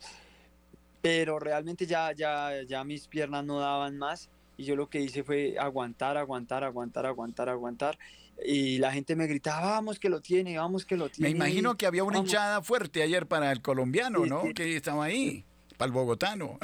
pero 1.02 1.38
realmente 1.38 1.86
ya, 1.86 2.12
ya, 2.12 2.62
ya 2.66 2.84
mis 2.84 3.06
piernas 3.06 3.44
no 3.44 3.58
daban 3.58 3.96
más 3.96 4.28
y 4.56 4.64
yo 4.64 4.76
lo 4.76 4.88
que 4.90 5.00
hice 5.00 5.24
fue 5.24 5.56
aguantar, 5.58 6.16
aguantar, 6.16 6.64
aguantar, 6.64 7.06
aguantar, 7.06 7.48
aguantar. 7.48 7.98
Y 8.44 8.78
la 8.78 8.92
gente 8.92 9.16
me 9.16 9.26
gritaba, 9.26 9.70
vamos 9.70 9.98
que 9.98 10.08
lo 10.08 10.20
tiene, 10.20 10.58
vamos 10.58 10.84
que 10.84 10.96
lo 10.96 11.08
tiene. 11.08 11.30
Me 11.30 11.36
imagino 11.36 11.76
que 11.76 11.86
había 11.86 12.04
una 12.04 12.18
hinchada 12.18 12.62
fuerte 12.62 13.02
ayer 13.02 13.26
para 13.26 13.52
el 13.52 13.62
colombiano, 13.62 14.26
¿no? 14.26 14.42
Que 14.54 14.76
estaba 14.76 15.04
ahí, 15.04 15.44
para 15.78 15.86
el 15.86 15.92
bogotano. 15.92 16.58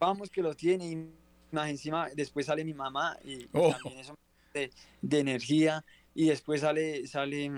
Vamos 0.00 0.30
que 0.30 0.42
lo 0.42 0.54
tiene. 0.54 0.86
Y 0.88 1.08
más 1.50 1.70
encima, 1.70 2.08
después 2.14 2.46
sale 2.46 2.64
mi 2.64 2.74
mamá 2.74 3.16
y 3.24 3.46
oh. 3.52 3.70
también 3.72 3.98
eso 4.00 4.14
de, 4.54 4.70
de, 5.02 5.18
energía. 5.18 5.84
Y 6.14 6.28
después 6.28 6.62
sale, 6.62 7.06
sale, 7.06 7.50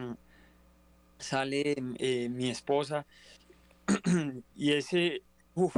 sale 1.18 1.74
eh, 1.98 2.29
mi 2.29 2.50
esposa. 2.50 3.07
y 4.57 4.72
ese, 4.72 5.22
Uf, 5.55 5.76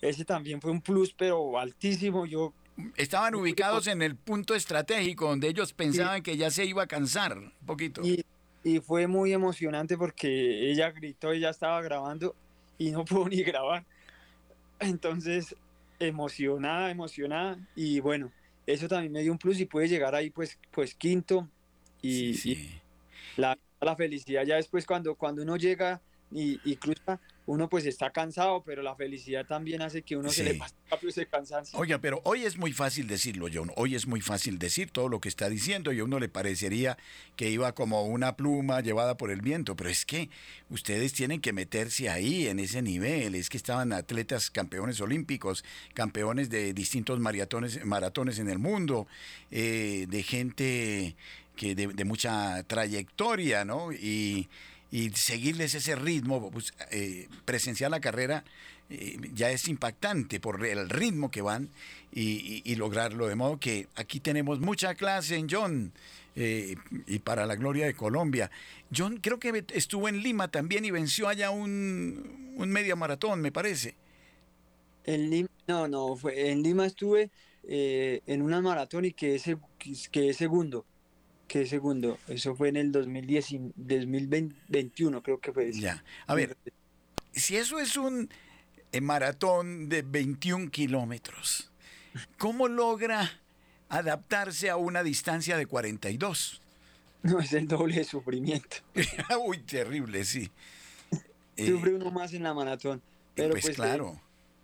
ese 0.00 0.24
también 0.24 0.60
fue 0.60 0.70
un 0.70 0.80
plus, 0.80 1.12
pero 1.12 1.58
altísimo. 1.58 2.26
Yo 2.26 2.52
Estaban 2.96 3.34
ubicados 3.34 3.86
en 3.86 4.02
el 4.02 4.16
punto 4.16 4.54
estratégico 4.54 5.28
donde 5.28 5.48
ellos 5.48 5.72
pensaban 5.72 6.22
que 6.22 6.36
ya 6.36 6.50
se 6.50 6.64
iba 6.64 6.82
a 6.82 6.86
cansar 6.86 7.36
un 7.36 7.52
poquito. 7.66 8.00
Y, 8.02 8.24
y, 8.64 8.80
fue 8.80 9.06
muy 9.06 9.32
emocionante 9.32 9.98
porque 9.98 10.70
ella 10.70 10.90
gritó, 10.90 11.32
ella 11.32 11.50
estaba 11.50 11.80
grabando 11.82 12.34
y 12.78 12.90
no 12.90 13.04
pudo 13.04 13.28
ni 13.28 13.42
grabar. 13.42 13.84
Entonces, 14.80 15.54
emocionada, 16.06 16.90
emocionada. 16.90 17.58
Y 17.74 18.00
bueno, 18.00 18.30
eso 18.66 18.88
también 18.88 19.12
me 19.12 19.22
dio 19.22 19.32
un 19.32 19.38
plus 19.38 19.60
y 19.60 19.66
pude 19.66 19.88
llegar 19.88 20.14
ahí 20.14 20.30
pues, 20.30 20.58
pues 20.70 20.94
quinto. 20.94 21.48
Y, 22.00 22.50
y 22.50 22.80
la, 23.36 23.58
la, 23.80 23.96
felicidad 23.96 24.44
ya 24.44 24.56
después 24.56 24.86
cuando, 24.86 25.14
cuando 25.14 25.42
uno 25.42 25.56
llega 25.56 26.00
y, 26.30 26.60
y 26.64 26.76
cruza, 26.76 27.20
uno 27.46 27.68
pues 27.68 27.86
está 27.86 28.10
cansado, 28.10 28.62
pero 28.64 28.82
la 28.82 28.94
felicidad 28.94 29.44
también 29.46 29.82
hace 29.82 30.02
que 30.02 30.16
uno 30.16 30.30
se 30.30 30.44
le 30.44 30.54
pase 30.54 30.74
rápido 30.90 31.10
ese 31.10 31.26
cansancio. 31.26 31.78
Oiga, 31.78 31.98
pero 31.98 32.20
hoy 32.24 32.44
es 32.44 32.56
muy 32.56 32.72
fácil 32.72 33.08
decirlo, 33.08 33.48
John. 33.52 33.72
Hoy 33.76 33.96
es 33.96 34.06
muy 34.06 34.20
fácil 34.20 34.58
decir 34.58 34.90
todo 34.90 35.08
lo 35.08 35.20
que 35.20 35.28
está 35.28 35.48
diciendo 35.48 35.92
y 35.92 35.98
a 35.98 36.04
uno 36.04 36.20
le 36.20 36.28
parecería 36.28 36.96
que 37.34 37.50
iba 37.50 37.72
como 37.74 38.04
una 38.04 38.36
pluma 38.36 38.80
llevada 38.80 39.16
por 39.16 39.30
el 39.30 39.40
viento, 39.40 39.74
pero 39.74 39.90
es 39.90 40.06
que 40.06 40.30
ustedes 40.70 41.12
tienen 41.12 41.40
que 41.40 41.52
meterse 41.52 42.08
ahí, 42.08 42.46
en 42.46 42.60
ese 42.60 42.80
nivel. 42.80 43.34
Es 43.34 43.48
que 43.48 43.56
estaban 43.56 43.92
atletas 43.92 44.50
campeones 44.50 45.00
olímpicos, 45.00 45.64
campeones 45.94 46.48
de 46.48 46.72
distintos 46.72 47.18
maratones, 47.18 47.84
maratones 47.84 48.38
en 48.38 48.48
el 48.48 48.58
mundo, 48.58 49.08
eh, 49.50 50.06
de 50.08 50.22
gente 50.22 51.16
que 51.56 51.74
de, 51.74 51.88
de 51.88 52.04
mucha 52.04 52.62
trayectoria, 52.64 53.64
¿no? 53.64 53.92
Y 53.92 54.48
y 54.92 55.08
seguirles 55.10 55.74
ese 55.74 55.96
ritmo, 55.96 56.50
pues, 56.50 56.74
eh, 56.90 57.26
presenciar 57.46 57.90
la 57.90 58.00
carrera 58.00 58.44
eh, 58.90 59.16
ya 59.32 59.50
es 59.50 59.66
impactante 59.66 60.38
por 60.38 60.64
el 60.64 60.90
ritmo 60.90 61.30
que 61.30 61.40
van 61.40 61.70
y, 62.12 62.74
lograrlo. 62.76 63.26
De 63.26 63.34
modo 63.34 63.58
que 63.58 63.88
aquí 63.96 64.20
tenemos 64.20 64.60
mucha 64.60 64.94
clase 64.94 65.36
en 65.36 65.48
John 65.48 65.92
eh, 66.36 66.76
y 67.06 67.18
para 67.20 67.46
la 67.46 67.56
gloria 67.56 67.86
de 67.86 67.94
Colombia. 67.94 68.50
John 68.94 69.16
creo 69.16 69.38
que 69.38 69.64
estuvo 69.72 70.08
en 70.10 70.22
Lima 70.22 70.48
también 70.48 70.84
y 70.84 70.90
venció 70.90 71.26
allá 71.26 71.50
un, 71.50 72.54
un 72.58 72.68
medio 72.68 72.94
maratón, 72.94 73.40
me 73.40 73.50
parece. 73.50 73.94
En 75.04 75.30
Lima, 75.30 75.48
no, 75.66 75.88
no, 75.88 76.16
fue, 76.16 76.50
en 76.50 76.62
Lima 76.62 76.84
estuve 76.84 77.30
en 77.64 78.42
una 78.42 78.60
maratón 78.60 79.06
y 79.06 79.12
que 79.12 79.40
quedé 80.10 80.34
segundo 80.34 80.84
¿Qué 81.48 81.66
segundo? 81.66 82.18
Eso 82.28 82.54
fue 82.54 82.68
en 82.68 82.76
el 82.76 82.92
2010, 82.92 83.46
2021, 83.76 85.22
creo 85.22 85.38
que 85.40 85.52
fue. 85.52 85.72
Ya. 85.72 86.02
A 86.26 86.34
ver, 86.34 86.56
si 87.32 87.56
eso 87.56 87.78
es 87.78 87.96
un 87.96 88.30
eh, 88.92 89.00
maratón 89.00 89.88
de 89.88 90.02
21 90.02 90.70
kilómetros, 90.70 91.70
¿cómo 92.38 92.68
logra 92.68 93.40
adaptarse 93.88 94.70
a 94.70 94.76
una 94.76 95.02
distancia 95.02 95.56
de 95.56 95.66
42? 95.66 96.62
No, 97.22 97.38
es 97.38 97.52
el 97.52 97.68
doble 97.68 97.96
de 97.96 98.04
sufrimiento. 98.04 98.78
Uy, 99.46 99.58
terrible, 99.58 100.24
sí. 100.24 100.50
Sufre 101.56 101.90
eh, 101.90 101.94
uno 101.94 102.10
más 102.10 102.32
en 102.32 102.42
la 102.42 102.54
maratón. 102.54 103.02
Pero 103.34 103.50
pues, 103.50 103.64
pues 103.64 103.76
claro. 103.76 104.20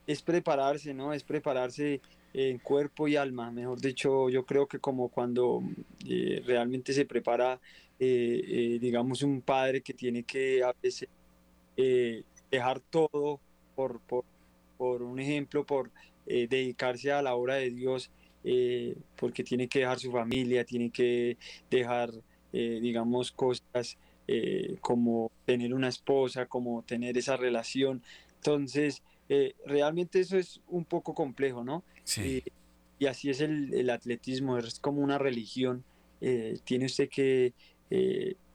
Es, 0.07 0.23
prepararse, 0.23 0.95
¿no? 0.95 1.13
Es 1.13 1.23
prepararse 1.23 2.01
en 2.47 2.59
cuerpo 2.59 3.09
y 3.09 3.17
alma. 3.17 3.51
Mejor 3.51 3.81
dicho, 3.81 4.29
yo 4.29 4.45
creo 4.45 4.67
que 4.67 4.79
como 4.79 5.09
cuando 5.09 5.63
eh, 6.09 6.43
realmente 6.47 6.93
se 6.93 7.05
prepara, 7.05 7.61
eh, 7.99 8.79
digamos, 8.81 9.23
un 9.23 9.43
padre 9.43 9.83
que 9.83 9.95
tiene 9.95 10.23
que 10.23 10.63
a 10.63 10.75
veces 10.83 11.09
dejar 12.51 12.81
todo 12.81 13.41
por, 13.77 14.01
por, 14.01 14.25
por 14.77 15.03
un 15.03 15.21
ejemplo, 15.21 15.65
por 15.65 15.91
dedicarse 16.27 17.13
a 17.13 17.23
la 17.23 17.37
obra 17.37 17.55
de 17.55 17.71
Dios, 17.71 18.11
porque 19.17 19.45
tiene 19.45 19.69
que 19.69 19.81
dejar 19.81 20.01
su 20.01 20.11
familia, 20.11 20.65
tiene 20.65 20.91
que 20.91 21.37
dejar 21.71 22.11
eh, 22.53 22.79
digamos, 22.81 23.31
cosas 23.31 23.99
eh, 24.27 24.77
como 24.81 25.31
tener 25.45 25.75
una 25.75 25.89
esposa, 25.89 26.47
como 26.47 26.83
tener 26.83 27.19
esa 27.19 27.37
relación. 27.37 28.03
Entonces, 28.37 29.03
eh, 29.29 29.55
realmente 29.67 30.21
eso 30.21 30.39
es 30.39 30.61
un 30.69 30.85
poco 30.85 31.15
complejo, 31.15 31.65
¿no? 31.65 31.85
Sí. 32.05 32.43
y 32.99 33.07
así 33.07 33.31
es 33.31 33.41
el, 33.41 33.73
el, 33.75 33.91
atletismo, 33.91 34.59
es 34.59 34.81
como 34.81 35.03
una 35.03 35.19
religión. 35.19 35.85
tiene 36.65 36.87
usted 36.87 37.09
que 37.09 37.53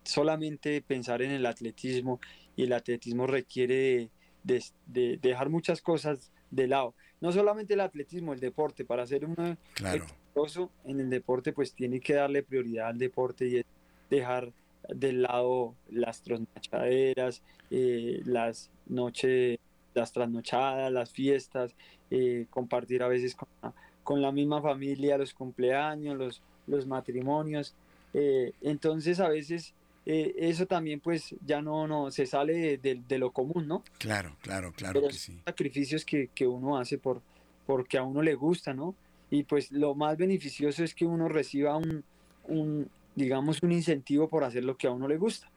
solamente 0.03 0.81
pensar 0.81 1.21
en 1.21 1.31
el 1.31 1.45
atletismo 1.45 2.19
y 2.55 2.63
el 2.63 2.73
atletismo 2.73 3.27
requiere 3.27 4.09
de, 4.43 4.63
de, 4.85 5.17
dejar 5.21 5.49
muchas 5.49 5.81
cosas 5.81 6.31
de 6.51 6.67
lado. 6.67 6.93
No 7.21 7.31
solamente 7.31 7.73
el 7.73 7.79
atletismo, 7.79 8.33
el 8.33 8.39
deporte, 8.39 8.85
para 8.85 9.07
ser 9.07 9.25
un 9.25 9.57
claro. 9.73 10.03
exitoso 10.03 10.71
en 10.83 10.99
el 10.99 11.09
deporte, 11.09 11.53
pues 11.53 11.73
tiene 11.73 11.99
que 11.99 12.13
darle 12.13 12.43
prioridad 12.43 12.87
al 12.87 12.97
deporte 12.97 13.47
y 13.47 13.63
dejar 14.09 14.51
de 14.89 15.13
lado 15.13 15.75
las 15.89 16.21
trasnochaderas, 16.21 17.41
eh, 17.71 18.21
las 18.25 18.69
noches, 18.87 19.59
las 19.93 20.11
trasnochadas, 20.11 20.91
las 20.91 21.11
fiestas, 21.11 21.75
eh, 22.09 22.45
compartir 22.49 23.03
a 23.03 23.07
veces 23.07 23.35
con 23.35 23.49
la, 23.61 23.73
con 24.03 24.21
la, 24.21 24.31
misma 24.31 24.61
familia 24.61 25.17
los 25.17 25.33
cumpleaños, 25.33 26.17
los, 26.17 26.41
los 26.67 26.87
matrimonios. 26.87 27.73
Eh, 28.13 28.53
entonces 28.61 29.19
a 29.19 29.29
veces 29.29 29.73
eso 30.05 30.65
también 30.65 30.99
pues 30.99 31.33
ya 31.45 31.61
no, 31.61 31.87
no 31.87 32.11
se 32.11 32.25
sale 32.25 32.77
de, 32.77 33.17
lo 33.17 33.31
común, 33.31 33.67
¿no? 33.67 33.83
Claro, 33.99 34.35
claro, 34.41 34.73
claro 34.73 35.01
que 35.07 35.13
sí. 35.13 35.39
Sacrificios 35.45 36.03
que, 36.03 36.27
que, 36.35 36.45
uno 36.45 36.77
hace 36.77 36.97
por, 36.97 37.21
porque 37.65 37.97
a 37.97 38.03
uno 38.03 38.21
le 38.21 38.35
gusta, 38.35 38.73
¿no? 38.73 38.95
Y 39.31 39.43
pues 39.43 39.71
lo 39.71 39.95
más 39.95 40.17
beneficioso 40.17 40.83
es 40.83 40.93
que 40.93 41.05
uno 41.05 41.29
reciba 41.29 41.77
un, 41.77 42.03
un, 42.47 42.89
digamos, 43.15 43.61
un 43.63 43.71
incentivo 43.71 44.27
por 44.27 44.43
hacer 44.43 44.63
lo 44.63 44.77
que 44.77 44.87
a 44.87 44.91
uno 44.91 45.07
le 45.07 45.17
gusta. 45.17 45.49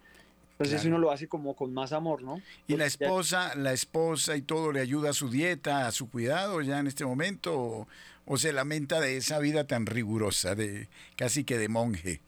Entonces 0.58 0.86
uno 0.86 0.98
lo 0.98 1.10
hace 1.10 1.28
como 1.28 1.54
con 1.54 1.74
más 1.74 1.92
amor, 1.92 2.22
¿no? 2.22 2.40
¿Y 2.66 2.76
la 2.76 2.86
esposa, 2.86 3.54
la 3.56 3.74
esposa 3.74 4.36
y 4.36 4.42
todo 4.42 4.72
le 4.72 4.80
ayuda 4.80 5.10
a 5.10 5.12
su 5.12 5.28
dieta, 5.28 5.86
a 5.86 5.92
su 5.92 6.08
cuidado 6.08 6.62
ya 6.62 6.78
en 6.78 6.86
este 6.86 7.04
momento? 7.04 7.86
¿O, 8.24 8.38
se 8.38 8.54
lamenta 8.54 8.98
de 8.98 9.18
esa 9.18 9.38
vida 9.38 9.66
tan 9.66 9.84
rigurosa, 9.84 10.54
de 10.54 10.88
casi 11.14 11.44
que 11.44 11.58
de 11.58 11.68
monje? 11.68 12.20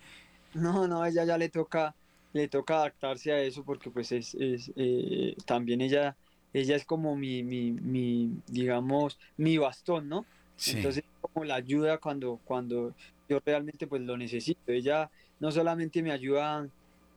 No, 0.52 0.86
no, 0.86 1.04
ella 1.06 1.24
ya 1.24 1.38
le 1.38 1.48
toca, 1.48 1.94
le 2.34 2.48
toca 2.48 2.76
adaptarse 2.76 3.32
a 3.32 3.40
eso 3.40 3.64
porque 3.64 3.90
pues 3.90 4.12
es, 4.12 4.34
es 4.34 4.70
eh, 4.76 5.34
también 5.46 5.80
ella, 5.80 6.14
ella 6.52 6.76
es 6.76 6.84
como 6.84 7.16
mi, 7.16 7.42
mi, 7.42 7.72
mi, 7.72 8.30
digamos, 8.46 9.18
mi 9.38 9.56
bastón, 9.56 10.08
¿no? 10.08 10.26
Entonces 10.66 11.04
como 11.20 11.44
la 11.44 11.54
ayuda 11.54 11.98
cuando, 11.98 12.40
cuando 12.44 12.94
yo 13.28 13.40
realmente 13.44 13.86
pues 13.86 14.02
lo 14.02 14.16
necesito. 14.16 14.72
Ella 14.72 15.10
no 15.40 15.50
solamente 15.50 16.02
me 16.02 16.12
ayuda 16.12 16.68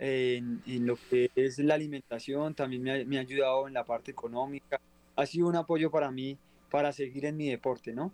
en, 0.02 0.88
lo 0.88 0.98
que 1.10 1.30
es 1.36 1.60
la 1.60 1.76
alimentación, 1.76 2.56
también 2.56 2.82
me 2.82 3.18
ha, 3.18 3.22
ayudado 3.22 3.68
en 3.68 3.74
la 3.74 3.86
parte 3.86 4.12
económica. 4.12 4.82
Ha 5.16 5.26
sido 5.28 5.48
un 5.48 5.56
apoyo 5.56 5.92
para 5.92 6.10
mí 6.10 6.38
para 6.72 6.92
seguir 6.92 7.26
en 7.26 7.38
mi 7.38 7.50
deporte, 7.50 7.94
¿no? 7.94 8.12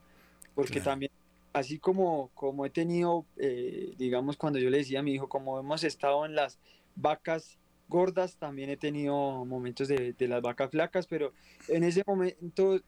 Porque 0.54 0.82
también, 0.82 1.12
así 1.54 1.80
como, 1.80 2.30
como 2.34 2.66
he 2.66 2.70
tenido, 2.70 3.26
eh, 3.38 3.94
digamos, 3.98 4.36
cuando 4.36 4.60
yo 4.60 4.70
le 4.70 4.80
decía 4.80 5.00
a 5.00 5.04
mi 5.04 5.14
hijo, 5.14 5.30
como 5.30 5.60
hemos 5.60 5.84
estado 5.84 6.26
en 6.26 6.36
las 6.36 6.60
vacas 6.96 7.58
gordas, 7.88 8.36
también 8.36 8.70
he 8.70 8.78
tenido 8.78 9.46
momentos 9.46 9.88
de, 9.88 10.14
de 10.14 10.28
las 10.28 10.42
vacas 10.42 10.72
flacas, 10.72 11.08
pero 11.08 11.32
en 11.70 11.84
ese 11.86 12.04
momento 12.06 12.82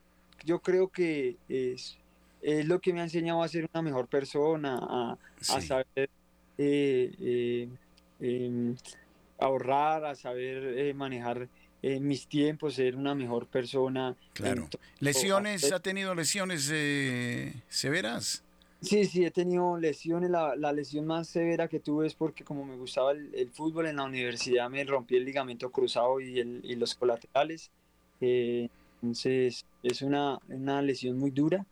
yo 0.43 0.59
creo 0.59 0.89
que 0.89 1.37
es, 1.47 1.97
es 2.41 2.67
lo 2.67 2.81
que 2.81 2.91
me 2.91 2.99
ha 2.99 3.03
enseñado 3.03 3.43
a 3.43 3.47
ser 3.47 3.69
una 3.71 3.81
mejor 3.81 4.07
persona, 4.07 4.77
a, 4.81 5.17
saber 5.61 6.09
eh, 6.57 7.13
eh, 7.19 7.69
ahorrar, 9.39 10.05
a 10.05 10.15
saber 10.15 10.77
eh, 10.77 10.93
manejar 10.93 11.47
mis 11.81 12.27
tiempos, 12.27 12.73
ser 12.73 12.97
una 12.97 13.15
mejor 13.15 13.47
persona. 13.47 14.15
Claro. 14.33 14.67
¿Lesiones? 14.99 15.71
¿Ha 15.71 15.79
tenido 15.79 16.13
lesiones 16.13 16.63
severas? 17.69 18.43
Sí, 18.81 19.05
sí, 19.05 19.25
he 19.25 19.31
tenido 19.31 19.77
lesiones. 19.77 20.29
La, 20.29 20.73
lesión 20.73 21.05
más 21.05 21.27
severa 21.27 21.67
que 21.67 21.79
tuve 21.79 22.07
es 22.07 22.15
porque 22.15 22.43
como 22.43 22.65
me 22.65 22.75
gustaba 22.77 23.11
el, 23.11 23.49
fútbol 23.51 23.87
en 23.87 23.97
la 23.97 24.03
universidad 24.03 24.69
me 24.69 24.83
rompí 24.83 25.15
el 25.17 25.25
ligamento 25.25 25.69
cruzado 25.69 26.19
y, 26.21 26.39
el, 26.39 26.61
y 26.63 26.75
los 26.75 26.95
colaterales. 26.95 27.71
entonces 28.21 29.65
es 29.83 30.01
una, 30.01 30.39
una 30.47 30.81
lesión 30.81 31.17
muy 31.17 31.31
dura. 31.31 31.65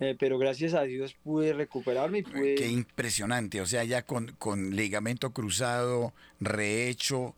Eh, 0.00 0.16
pero 0.18 0.38
gracias 0.38 0.74
a 0.74 0.82
Dios 0.82 1.14
pude 1.24 1.52
recuperarme 1.52 2.18
y 2.18 2.22
pude... 2.22 2.54
Qué 2.54 2.68
impresionante, 2.68 3.60
o 3.60 3.66
sea, 3.66 3.82
ya 3.84 4.02
con, 4.02 4.28
con 4.38 4.76
ligamento 4.76 5.32
cruzado, 5.32 6.12
rehecho 6.38 7.34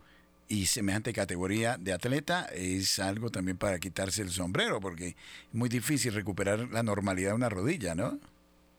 y 0.46 0.66
semejante 0.66 1.12
categoría 1.12 1.78
de 1.78 1.92
atleta, 1.92 2.46
es 2.52 2.98
algo 2.98 3.30
también 3.30 3.56
para 3.56 3.78
quitarse 3.78 4.20
el 4.20 4.30
sombrero, 4.30 4.80
porque 4.80 5.08
es 5.08 5.14
muy 5.52 5.68
difícil 5.68 6.12
recuperar 6.12 6.68
la 6.70 6.82
normalidad 6.82 7.30
de 7.30 7.36
una 7.36 7.48
rodilla, 7.48 7.94
¿no? 7.94 8.18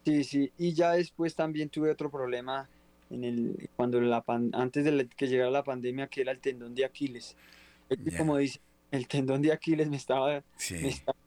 Sí, 0.06 0.24
sí, 0.24 0.52
y 0.58 0.74
ya 0.74 0.91
después 0.91 1.34
también 1.36 1.70
tuve 1.70 1.89
otro 1.89 2.12
problema 2.12 2.67
en 3.10 3.24
el, 3.24 3.70
cuando 3.76 4.02
la 4.02 4.24
antes 4.54 4.84
de 4.86 5.08
que 5.15 5.28
llegara 5.28 5.52
la 5.52 5.63
pandemia, 5.63 6.08
que 6.08 6.22
era 6.22 6.32
el 6.32 6.39
tendón 6.39 6.76
de 6.76 6.86
Aquiles. 6.86 7.36
Como 8.17 8.38
dice, 8.38 8.60
el 8.91 9.08
tendón 9.08 9.41
de 9.41 9.52
Aquiles 9.52 9.89
me 9.89 9.98
estaba, 9.98 10.44
me 10.72 10.88
estaba 10.88 11.17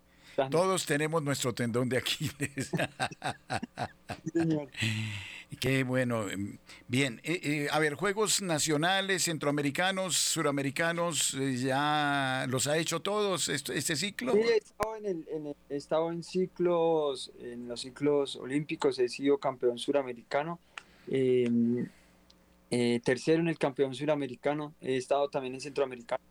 todos 0.50 0.86
tenemos 0.86 1.22
nuestro 1.22 1.54
tendón 1.54 1.88
de 1.88 1.98
Aquiles. 1.98 2.70
Qué 5.60 5.84
bueno. 5.84 6.26
Bien, 6.88 7.20
eh, 7.22 7.40
eh, 7.42 7.68
a 7.70 7.78
ver, 7.78 7.94
Juegos 7.94 8.42
Nacionales, 8.42 9.24
Centroamericanos, 9.24 10.16
Suramericanos, 10.16 11.34
eh, 11.34 11.56
¿ya 11.56 12.46
los 12.48 12.66
ha 12.66 12.76
hecho 12.78 13.00
todos 13.00 13.48
este, 13.48 13.76
este 13.76 13.96
ciclo? 13.96 14.32
Sí, 14.32 14.38
he 14.40 14.56
estado 14.56 14.96
en, 14.96 15.56
he 15.68 15.76
estado 15.76 16.12
en 16.12 16.22
ciclos, 16.22 17.32
en 17.38 17.68
los 17.68 17.80
ciclos 17.80 18.36
olímpicos, 18.36 18.98
he 18.98 19.08
sido 19.08 19.38
campeón 19.38 19.78
suramericano. 19.78 20.58
Em, 21.08 21.88
tercero 23.04 23.40
en 23.40 23.48
el 23.48 23.58
campeón 23.58 23.94
suramericano, 23.94 24.74
he 24.80 24.96
estado 24.96 25.28
también 25.28 25.54
en 25.54 25.60
centroamericano 25.60 26.22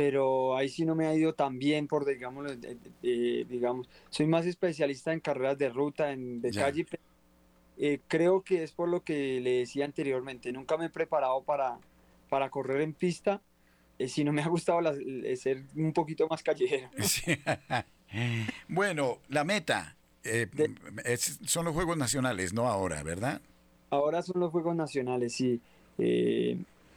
pero 0.00 0.56
ahí 0.56 0.70
sí 0.70 0.86
no 0.86 0.94
me 0.94 1.06
ha 1.06 1.14
ido 1.14 1.34
tan 1.34 1.58
bien 1.58 1.86
por, 1.86 2.06
digamos, 2.06 2.56
digamos, 3.02 3.86
soy 4.08 4.26
más 4.26 4.46
especialista 4.46 5.12
en 5.12 5.20
carreras 5.20 5.58
de 5.58 5.68
ruta, 5.68 6.10
en 6.10 6.40
de 6.40 6.52
calle. 6.52 6.86
Eh, 7.76 8.00
creo 8.08 8.40
que 8.40 8.62
es 8.62 8.72
por 8.72 8.88
lo 8.88 9.04
que 9.04 9.42
le 9.42 9.58
decía 9.58 9.84
anteriormente, 9.84 10.52
nunca 10.52 10.78
me 10.78 10.86
he 10.86 10.88
preparado 10.88 11.42
para, 11.42 11.78
para 12.30 12.48
correr 12.48 12.80
en 12.80 12.94
pista, 12.94 13.42
eh, 13.98 14.08
si 14.08 14.24
no 14.24 14.32
me 14.32 14.40
ha 14.40 14.48
gustado 14.48 14.80
ser 15.36 15.64
un 15.76 15.92
poquito 15.92 16.26
más 16.28 16.42
callejero. 16.42 16.88
bueno, 18.68 19.18
la 19.28 19.44
meta 19.44 19.98
eh, 20.24 20.48
son 21.44 21.66
los 21.66 21.74
Juegos 21.74 21.98
Nacionales, 21.98 22.54
no 22.54 22.68
ahora, 22.68 23.02
¿verdad? 23.02 23.42
Ahora 23.90 24.22
son 24.22 24.40
los 24.40 24.50
Juegos 24.50 24.74
Nacionales, 24.74 25.34
sí. 25.34 25.60
Eh, 25.98 26.56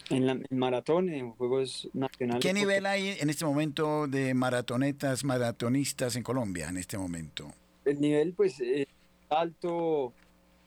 en, 0.10 0.26
la, 0.26 0.40
maratón, 0.50 1.10
en 1.10 1.32
Juegos 1.32 1.90
Nacionales. 1.94 2.44
¿Qué 2.44 2.54
nivel 2.54 2.86
hay 2.86 3.16
en 3.20 3.30
este 3.30 3.46
momento 3.46 4.08
de 4.08 4.34
maratonetas, 4.34 5.24
maratonistas 5.24 6.16
en 6.16 6.24
Colombia 6.24 6.70
en 6.70 6.78
este 6.78 6.98
momento? 6.98 7.52
El 7.86 8.00
nivel, 8.00 8.34
pues, 8.34 8.60
eh, 8.60 8.88
alto, 9.30 10.14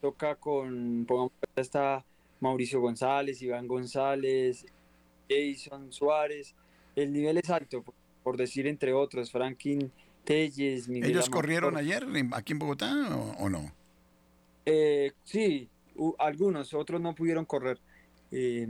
toca 0.01 0.35
con, 0.35 1.05
pongamos, 1.07 1.31
está 1.55 2.03
Mauricio 2.39 2.79
González, 2.81 3.41
Iván 3.41 3.67
González, 3.67 4.65
Jason 5.29 5.91
Suárez. 5.91 6.53
El 6.95 7.13
nivel 7.13 7.37
es 7.37 7.49
alto, 7.49 7.83
por, 8.23 8.37
decir 8.37 8.67
entre 8.67 8.93
otros, 8.93 9.31
Franklin 9.31 9.91
Telles, 10.23 10.87
Miguel 10.89 11.11
¿Ellos 11.11 11.29
corrieron 11.29 11.77
ayer 11.77 12.05
aquí 12.33 12.53
en 12.53 12.59
Bogotá 12.59 12.93
o, 13.39 13.49
no? 13.49 13.71
Eh, 14.65 15.13
sí, 15.23 15.69
algunos, 16.19 16.73
otros 16.73 16.99
no 16.99 17.15
pudieron 17.15 17.45
correr. 17.45 17.79
Eh, 18.31 18.67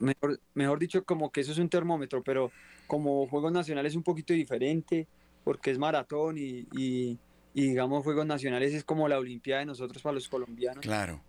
mejor, 0.00 0.40
mejor 0.54 0.78
dicho, 0.78 1.04
como 1.04 1.30
que 1.30 1.40
eso 1.40 1.52
es 1.52 1.58
un 1.58 1.68
termómetro, 1.68 2.22
pero 2.22 2.50
como 2.86 3.26
Juegos 3.26 3.52
Nacionales 3.52 3.92
es 3.92 3.96
un 3.96 4.02
poquito 4.02 4.32
diferente, 4.32 5.06
porque 5.44 5.70
es 5.70 5.78
maratón 5.78 6.36
y, 6.38 6.66
y, 6.72 7.18
digamos 7.54 8.04
Juegos 8.04 8.26
Nacionales 8.26 8.74
es 8.74 8.84
como 8.84 9.08
la 9.08 9.18
Olimpiada 9.18 9.60
de 9.60 9.66
nosotros 9.66 10.02
para 10.02 10.14
los 10.14 10.28
colombianos. 10.28 10.82
Claro. 10.82 11.20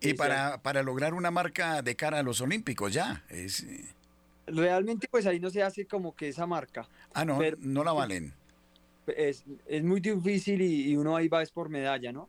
y 0.00 0.14
para, 0.14 0.62
para 0.62 0.82
lograr 0.82 1.14
una 1.14 1.30
marca 1.30 1.82
de 1.82 1.94
cara 1.94 2.18
a 2.18 2.22
los 2.22 2.40
Olímpicos 2.40 2.92
ya. 2.92 3.24
Es... 3.28 3.66
Realmente 4.46 5.08
pues 5.10 5.26
ahí 5.26 5.38
no 5.38 5.50
se 5.50 5.62
hace 5.62 5.86
como 5.86 6.14
que 6.14 6.28
esa 6.28 6.46
marca. 6.46 6.88
Ah, 7.14 7.24
no, 7.24 7.38
no 7.60 7.84
la 7.84 7.92
valen. 7.92 8.34
Es, 9.06 9.44
es 9.66 9.82
muy 9.82 10.00
difícil 10.00 10.62
y, 10.62 10.96
uno 10.96 11.16
ahí 11.16 11.28
va 11.28 11.42
es 11.42 11.50
por 11.50 11.68
medalla, 11.68 12.12
¿no? 12.12 12.28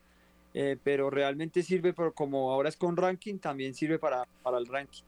Eh, 0.54 0.78
pero 0.84 1.10
realmente 1.10 1.64
sirve, 1.64 1.94
por, 1.94 2.14
como 2.14 2.52
ahora 2.52 2.70
es 2.70 2.78
con 2.78 2.96
ranking, 2.96 3.40
también 3.40 3.74
sirve 3.74 3.98
para, 3.98 4.28
para 4.44 4.60
el 4.60 4.68
ranking. 4.68 5.02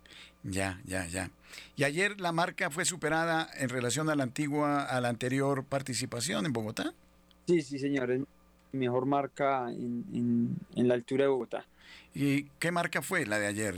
Ya, 0.43 0.81
ya, 0.85 1.05
ya. 1.05 1.29
Y 1.75 1.83
ayer 1.83 2.19
la 2.19 2.31
marca 2.31 2.69
fue 2.69 2.83
superada 2.85 3.47
en 3.57 3.69
relación 3.69 4.09
a 4.09 4.15
la 4.15 4.23
antigua, 4.23 4.83
a 4.85 4.99
la 5.01 5.09
anterior 5.09 5.63
participación 5.63 6.45
en 6.45 6.53
Bogotá. 6.53 6.93
Sí, 7.47 7.61
sí, 7.61 7.77
señor. 7.77 8.11
Es 8.11 8.21
mejor 8.71 9.05
marca 9.05 9.69
en, 9.69 10.57
en, 10.75 10.87
la 10.87 10.95
altura 10.95 11.25
de 11.25 11.29
Bogotá. 11.29 11.65
¿Y 12.13 12.43
qué 12.59 12.71
marca 12.71 13.01
fue 13.01 13.25
la 13.25 13.39
de 13.39 13.47
ayer? 13.47 13.75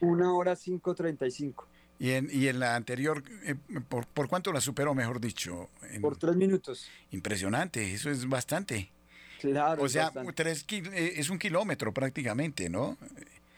Una 0.00 0.32
hora 0.32 0.54
5.35. 0.54 1.64
¿Y 1.98 2.10
en, 2.10 2.28
y 2.30 2.48
en 2.48 2.58
la 2.58 2.74
anterior, 2.74 3.22
eh, 3.44 3.54
¿por, 3.88 4.06
¿por, 4.06 4.28
cuánto 4.28 4.52
la 4.52 4.60
superó, 4.60 4.94
mejor 4.94 5.20
dicho? 5.20 5.70
Por 6.00 6.16
tres 6.16 6.36
minutos. 6.36 6.88
Impresionante, 7.10 7.94
eso 7.94 8.10
es 8.10 8.28
bastante. 8.28 8.90
Claro. 9.50 9.82
O 9.82 9.88
sea, 9.88 10.10
tres 10.34 10.64
eh, 10.70 11.14
es 11.16 11.28
un 11.28 11.38
kilómetro 11.38 11.92
prácticamente, 11.92 12.70
¿no? 12.70 12.96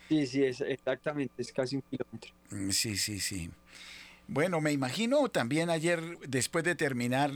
Sí, 0.09 0.27
sí, 0.27 0.43
es, 0.43 0.61
exactamente, 0.61 1.35
es 1.39 1.53
casi 1.53 1.77
un 1.77 1.83
kilómetro. 1.83 2.33
Mm, 2.51 2.71
sí, 2.71 2.97
sí, 2.97 3.21
sí. 3.21 3.51
Bueno, 4.27 4.61
me 4.61 4.73
imagino 4.73 5.29
también 5.29 5.71
ayer, 5.71 6.19
después 6.27 6.65
de 6.65 6.75
terminar, 6.75 7.31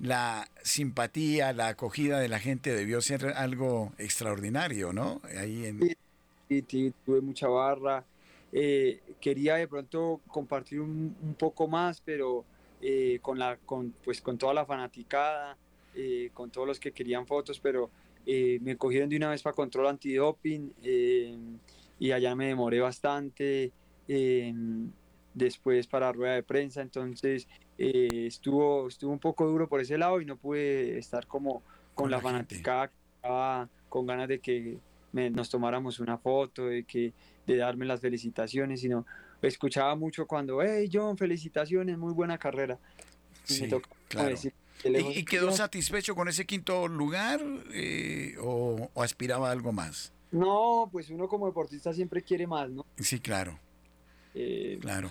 la 0.00 0.48
simpatía, 0.62 1.52
la 1.52 1.68
acogida 1.68 2.18
de 2.18 2.28
la 2.28 2.40
gente 2.40 2.74
debió 2.74 3.00
ser 3.00 3.26
algo 3.26 3.92
extraordinario, 3.98 4.92
¿no? 4.92 5.20
Ahí 5.38 5.66
en... 5.66 5.80
sí, 6.48 6.64
sí, 6.68 6.92
tuve 7.06 7.20
mucha 7.20 7.46
barra. 7.46 8.04
Eh, 8.52 9.00
quería 9.20 9.54
de 9.54 9.68
pronto 9.68 10.20
compartir 10.26 10.80
un, 10.80 11.16
un 11.22 11.34
poco 11.34 11.68
más, 11.68 12.00
pero 12.00 12.44
eh, 12.82 13.20
con, 13.22 13.38
la, 13.38 13.56
con, 13.64 13.94
pues, 14.04 14.20
con 14.20 14.36
toda 14.36 14.52
la 14.52 14.66
fanaticada, 14.66 15.56
eh, 15.94 16.30
con 16.32 16.50
todos 16.50 16.66
los 16.66 16.80
que 16.80 16.92
querían 16.92 17.26
fotos, 17.26 17.60
pero 17.60 17.90
me 18.26 18.76
cogieron 18.78 19.10
de 19.10 19.18
una 19.18 19.28
vez 19.28 19.42
para 19.42 19.54
control 19.54 19.86
antidoping 19.88 20.72
y 21.98 22.10
allá 22.10 22.34
me 22.34 22.46
demoré 22.46 22.80
bastante. 22.80 23.70
después 25.34 25.86
para 25.86 26.10
rueda 26.10 26.34
de 26.34 26.42
prensa, 26.42 26.80
entonces 26.80 27.46
estuvo, 27.76 28.88
estuvo 28.88 29.12
un 29.12 29.18
poco 29.18 29.46
duro 29.46 29.68
por 29.68 29.80
ese 29.80 29.98
lado 29.98 30.22
y 30.22 30.24
no 30.24 30.36
pude 30.36 30.96
estar 30.96 31.26
como 31.26 31.62
con, 31.94 32.10
la, 32.10 32.18
fanaticada 32.18 32.90
con 33.88 34.06
ganas 34.06 34.28
de 34.28 34.38
que 34.40 34.78
nos 35.12 35.48
tomáramos 35.48 36.00
una 36.00 36.18
foto, 36.18 36.66
de 36.66 36.84
que 36.84 37.12
de 37.46 37.56
darme 37.56 37.84
las 37.84 38.00
felicitaciones, 38.00 38.80
sino 38.80 39.06
escuchaba 39.42 39.94
mucho 39.94 40.26
cuando, 40.26 40.62
hey 40.62 40.88
John, 40.92 41.16
felicitaciones, 41.16 41.98
muy 41.98 42.12
buena 42.12 42.38
carrera. 42.38 42.78
Sí, 43.44 43.68
claro. 44.08 44.36
¿Y, 44.84 45.24
quedó 45.24 45.52
satisfecho 45.52 46.14
con 46.14 46.28
ese 46.28 46.46
quinto 46.46 46.88
lugar 46.88 47.40
eh, 47.72 48.36
o, 48.40 48.90
aspiraba 48.96 49.48
a 49.48 49.52
algo 49.52 49.72
más? 49.72 50.12
No, 50.30 50.88
pues 50.90 51.10
uno 51.10 51.28
como 51.28 51.46
deportista 51.46 51.92
siempre 51.92 52.22
quiere 52.22 52.46
más, 52.46 52.70
¿no? 52.70 52.84
Sí, 52.98 53.20
claro. 53.20 53.58
Eh, 54.34 54.78
claro. 54.80 55.10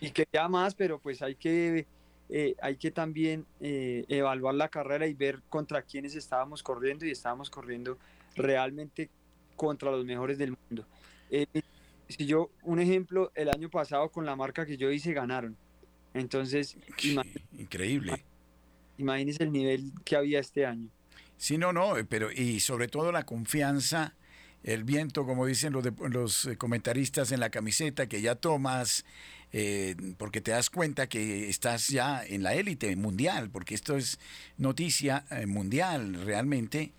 Y, 0.00 0.10
quería 0.10 0.48
más, 0.48 0.74
pero 0.74 0.98
pues 0.98 1.22
hay 1.22 1.36
que, 1.36 1.86
eh, 2.28 2.54
hay 2.60 2.76
que 2.76 2.90
también 2.90 3.46
evaluar 3.60 4.54
la 4.54 4.68
carrera 4.68 5.06
y 5.06 5.14
ver 5.14 5.40
contra 5.48 5.82
quiénes 5.82 6.14
estábamos 6.16 6.62
corriendo 6.62 7.06
y 7.06 7.10
estábamos 7.10 7.50
corriendo 7.50 7.98
realmente 8.34 9.08
contra 9.56 9.90
los 9.90 10.04
mejores 10.04 10.38
del 10.38 10.50
mundo 10.50 10.84
si 12.08 12.26
yo, 12.26 12.50
un 12.62 12.80
ejemplo, 12.80 13.32
el 13.34 13.48
año 13.48 13.70
pasado 13.70 14.10
con 14.10 14.26
la 14.26 14.36
marca 14.36 14.66
que 14.66 14.76
yo 14.76 14.90
hice 14.90 15.12
ganaron. 15.12 15.56
Entonces, 16.12 16.76
increíble. 17.52 18.24
Imagínese 18.98 19.44
el 19.44 19.52
nivel 19.52 19.92
que 20.04 20.16
había 20.16 20.40
este 20.40 20.66
año. 20.66 20.88
Sí, 21.36 21.58
no, 21.58 21.72
no, 21.72 21.94
pero 22.08 22.30
y 22.32 22.60
sobre 22.60 22.88
todo 22.88 23.12
la 23.12 23.24
confianza, 23.24 24.14
el 24.62 24.84
viento, 24.84 25.26
como 25.26 25.46
dicen 25.46 25.72
los, 25.72 25.84
los 26.10 26.46
eh, 26.46 26.56
comentaristas 26.56 27.32
en 27.32 27.40
la 27.40 27.50
camiseta, 27.50 28.08
que 28.08 28.22
ya 28.22 28.34
tomas, 28.36 29.04
eh, 29.52 29.94
porque 30.16 30.40
te 30.40 30.52
das 30.52 30.70
cuenta 30.70 31.08
que 31.08 31.48
estás 31.48 31.88
ya 31.88 32.24
en 32.24 32.42
la 32.42 32.54
élite 32.54 32.94
mundial, 32.96 33.50
porque 33.50 33.74
esto 33.74 33.96
es 33.96 34.18
noticia 34.56 35.24
eh, 35.30 35.46
mundial 35.46 36.24
realmente, 36.24 36.92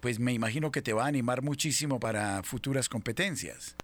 pues 0.00 0.18
me 0.18 0.32
imagino 0.32 0.72
que 0.72 0.82
te 0.82 0.92
va 0.92 1.04
a 1.04 1.06
animar 1.06 1.40
muchísimo 1.40 2.00
para 2.00 2.42
futuras 2.42 2.88
competencias. 2.88 3.76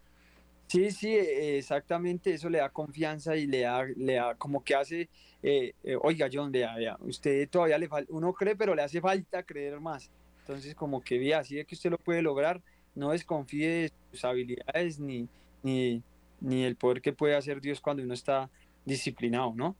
Sí, 0.66 0.90
sí, 0.90 1.14
e, 1.14 1.58
exactamente, 1.58 2.34
eso 2.34 2.48
le 2.50 2.58
da 2.58 2.68
confianza 2.68 3.36
y 3.36 3.46
le 3.46 3.60
da, 3.60 3.84
le 3.84 4.14
da 4.14 4.34
como 4.34 4.64
que 4.64 4.74
hace, 4.74 5.08
eh, 5.46 5.74
eh, 5.84 5.98
oiga 6.00 6.26
John, 6.32 6.50
vea, 6.50 6.96
usted 7.00 7.46
todavía 7.50 7.76
le 7.76 7.86
falta, 7.86 8.10
uno 8.14 8.32
cree, 8.32 8.56
pero 8.56 8.74
le 8.74 8.80
hace 8.80 9.02
falta 9.02 9.42
creer 9.42 9.78
más. 9.78 10.10
Entonces, 10.40 10.74
como 10.74 11.02
que 11.02 11.18
vea, 11.18 11.40
así 11.40 11.56
de 11.56 11.66
que 11.66 11.74
usted 11.74 11.90
lo 11.90 11.98
puede 11.98 12.22
lograr, 12.22 12.62
no 12.94 13.10
desconfíe 13.10 13.68
de 13.68 13.92
sus 14.10 14.24
habilidades 14.24 14.98
ni, 14.98 15.28
ni, 15.62 16.02
ni 16.40 16.64
el 16.64 16.76
poder 16.76 17.02
que 17.02 17.12
puede 17.12 17.36
hacer 17.36 17.60
Dios 17.60 17.82
cuando 17.82 18.02
uno 18.02 18.14
está 18.14 18.48
disciplinado, 18.86 19.52
¿no? 19.54 19.76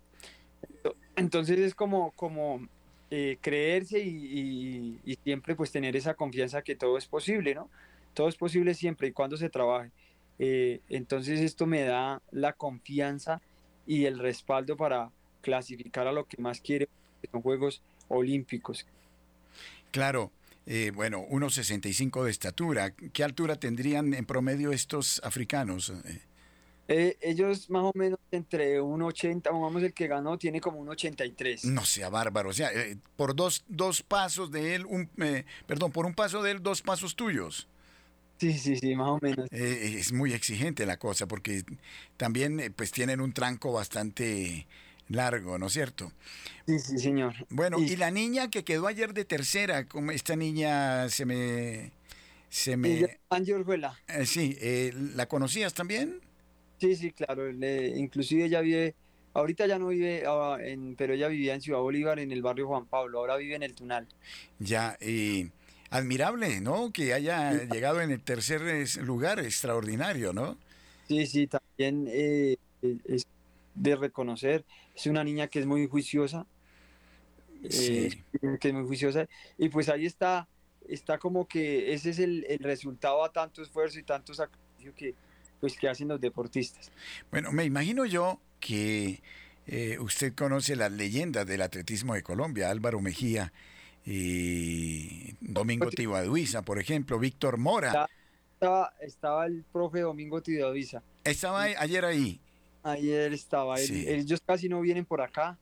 Entonces 1.17 1.59
es 1.59 1.75
como, 1.75 2.11
como 2.11 2.69
eh, 3.11 3.39
creerse 3.41 4.01
y, 4.01 4.99
siempre 5.25 5.55
pues 5.55 5.73
tener 5.73 5.97
esa 5.97 6.12
confianza 6.12 6.61
que 6.61 6.77
todo 6.77 6.99
es 6.99 7.07
posible, 7.07 7.55
¿no? 7.55 7.71
Todo 8.12 8.29
es 8.29 8.37
posible 8.37 8.75
siempre 8.75 9.09
y 9.09 9.12
cuando 9.12 9.39
se 9.39 9.49
trabaje. 9.49 9.91
Entonces 10.39 11.41
esto 11.41 11.65
me 11.65 11.85
da 11.85 12.21
la 12.33 12.53
confianza 12.53 13.41
y 13.87 14.05
el 14.05 14.19
respaldo 14.19 14.77
para 14.77 15.11
clasificar 15.45 16.09
a 16.09 16.12
lo 16.12 16.24
que 16.26 16.40
más 16.40 16.61
quiere, 16.61 16.88
que 17.20 17.28
son 17.30 17.42
Juegos 17.42 17.82
Olímpicos. 18.09 18.86
Claro, 19.90 20.32
eh, 20.66 20.90
bueno, 20.92 21.24
1,65 21.28 22.24
de 22.24 22.30
estatura. 22.30 22.90
¿Qué 23.12 23.22
altura 23.22 23.57
tendrían 23.57 24.14
en 24.14 24.24
promedio 24.24 24.72
estos 24.72 25.20
africanos? 25.22 25.92
Eh, 26.88 27.16
ellos 27.20 27.70
más 27.70 27.84
o 27.84 27.92
menos 27.95 28.18
entre 28.30 28.80
1,80, 28.80 29.45
vamos, 29.45 29.82
el 29.82 29.92
que 29.92 30.09
ganó 30.09 30.38
tiene 30.38 30.61
como 30.61 30.84
1,83. 30.84 31.64
No 31.64 31.84
sea 31.84 32.09
bárbaro, 32.09 32.49
o 32.49 32.53
sea, 32.53 32.70
por 33.16 33.36
dos, 33.36 33.64
dos 33.68 34.03
pasos 34.03 34.51
de 34.51 34.74
él, 34.74 34.86
un, 34.86 35.09
perdón, 35.66 35.92
por 35.92 36.07
un 36.07 36.14
paso 36.14 36.42
de 36.42 36.53
él, 36.53 36.62
dos 36.62 36.82
pasos 36.82 37.14
tuyos. 37.14 37.68
Sí, 38.38 38.53
sí, 38.59 38.76
sí, 38.76 38.95
más 38.95 39.09
o 39.09 39.18
menos. 39.22 39.49
Eh, 39.53 39.97
es 39.99 40.12
muy 40.12 40.32
exigente 40.32 40.86
la 40.86 40.99
cosa 40.99 41.26
porque 41.26 41.62
también 42.16 42.61
eh, 42.61 42.70
pues 42.70 42.90
tienen 42.90 43.20
un 43.20 43.32
tranco 43.32 43.72
bastante 43.72 44.66
largo, 45.09 45.59
¿no 45.59 45.66
es 45.66 45.72
cierto? 45.72 46.12
Sí, 46.66 46.78
sí, 46.78 46.98
señor. 46.98 47.34
Bueno, 47.50 47.78
y, 47.78 47.96
la 47.96 48.11
niña 48.11 48.50
que 48.50 48.64
quedó 48.64 48.86
ayer 48.86 49.12
de 49.14 49.24
tercera, 49.24 49.86
como 49.86 50.11
esta 50.11 50.36
niña 50.36 51.09
se 51.09 51.24
me... 51.24 51.92
Se 52.48 52.76
me... 52.76 53.18
Ángel 53.30 53.64
eh, 54.09 54.26
sí, 54.26 54.57
¿la 55.16 55.26
conocías 55.26 55.74
también? 55.74 56.20
Sí, 56.78 56.94
sí, 56.94 57.11
claro. 57.11 57.50
inclusive 57.50 58.44
ella 58.44 58.61
vive, 58.61 58.94
ahorita 59.32 59.66
ya 59.66 59.78
no 59.78 59.88
vive, 59.88 60.22
ah, 60.26 60.59
en, 60.61 60.94
pero 60.96 61.14
ella 61.14 61.28
vivía 61.28 61.55
en 61.55 61.61
Ciudad 61.61 61.80
Bolívar, 61.80 62.18
en 62.18 62.30
el 62.30 62.42
barrio 62.42 62.68
Juan 62.68 62.86
Pablo, 62.86 63.18
ahora 63.18 63.36
vive 63.36 63.57
en 63.57 63.64
el 63.64 63.74
Tunal. 63.74 64.07
Ya, 64.61 64.96
y 65.00 65.50
admirable, 65.90 66.61
¿no? 66.61 66.92
Que 66.92 67.12
haya 67.12 67.52
llegado 67.64 68.00
en 68.00 68.11
el 68.11 68.20
tercer 68.20 68.62
lugar, 69.02 69.40
extraordinario, 69.40 70.32
¿no? 70.32 70.57
Sí, 71.09 71.26
sí, 71.26 71.46
también 71.46 72.07
eh, 72.09 72.57
es 73.05 73.26
de 73.74 73.96
reconocer, 73.96 74.64
es 74.95 75.07
una 75.07 75.24
niña 75.24 75.49
que 75.49 75.61
es 75.61 75.66
muy 75.66 75.86
juiciosa, 75.88 76.47
eh, 77.62 78.22
que 78.61 78.68
es 78.68 78.74
muy 78.74 78.86
juiciosa, 78.86 79.26
y 79.59 79.68
pues 79.68 79.88
ahí 79.88 80.07
está, 80.07 80.49
está 80.88 81.18
como 81.18 81.47
que 81.47 81.92
ese 81.92 82.11
es 82.11 82.18
el, 82.18 82.45
resultado 82.61 83.24
a 83.24 83.32
tanto 83.32 83.62
esfuerzo 83.62 83.99
y 83.99 84.03
tanto 84.03 84.34
sacrificio 84.34 84.95
que, 84.95 85.14
pues, 85.61 85.76
que 85.76 85.88
hacen 85.88 86.09
los 86.09 86.20
deportistas. 86.20 86.90
Bueno, 87.30 87.53
me 87.53 87.64
imagino 87.64 88.05
yo 88.05 88.40
que 88.61 89.22
eh, 89.66 89.99
usted 89.99 90.34
conoce 90.34 90.76
las 90.76 90.92
leyendas 90.92 91.47
del 91.47 91.62
atletismo 91.62 92.14
de 92.14 92.22
Colombia, 92.22 92.70
Álvaro 92.70 93.01
Mejía, 93.01 93.53
y 94.07 95.34
Domingo 95.40 95.88
Tibaduiza, 95.88 96.62
por 96.62 96.78
ejemplo, 96.78 97.18
Víctor 97.18 97.57
Mora. 97.57 98.07
Estaba, 98.53 98.92
estaba 99.01 99.47
el 99.47 99.64
profe 99.72 100.01
Domingo 100.01 100.42
Tibaduiza. 100.42 101.03
¿Estaba 101.24 101.62
ayer 101.62 102.05
ahí? 102.05 102.40
Ayer 102.85 103.32
estaba. 103.32 103.80
ellos 103.80 104.41
casi 104.47 104.68
no 104.68 104.80
vienen 104.80 105.07
por 105.07 105.22
acá. 105.22 105.59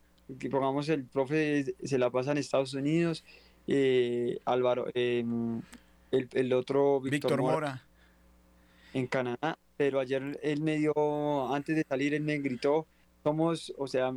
Pongamos 0.51 0.89
el 0.89 1.05
profe 1.05 1.75
se 1.83 1.99
la 1.99 2.11
pasa 2.11 2.33
en 2.33 2.39
Estados 2.39 2.75
Unidos. 2.75 3.25
Eh, 3.69 4.41
Álvaro, 4.45 4.87
em, 4.95 5.63
el, 6.11 6.53
otro 6.53 7.01
Víctor, 7.01 7.41
Mora, 7.41 7.85
En 8.93 9.07
Canadá. 9.07 9.57
Pero 9.77 10.01
ayer 10.01 10.39
él 10.43 10.61
me 10.63 10.77
dio, 10.77 11.55
antes 11.55 11.77
de 11.77 11.85
salir, 11.89 12.13
él 12.13 12.23
me 12.23 12.39
gritó, 12.39 12.87
somos, 13.23 13.73
o 13.79 13.87
sea, 13.87 14.13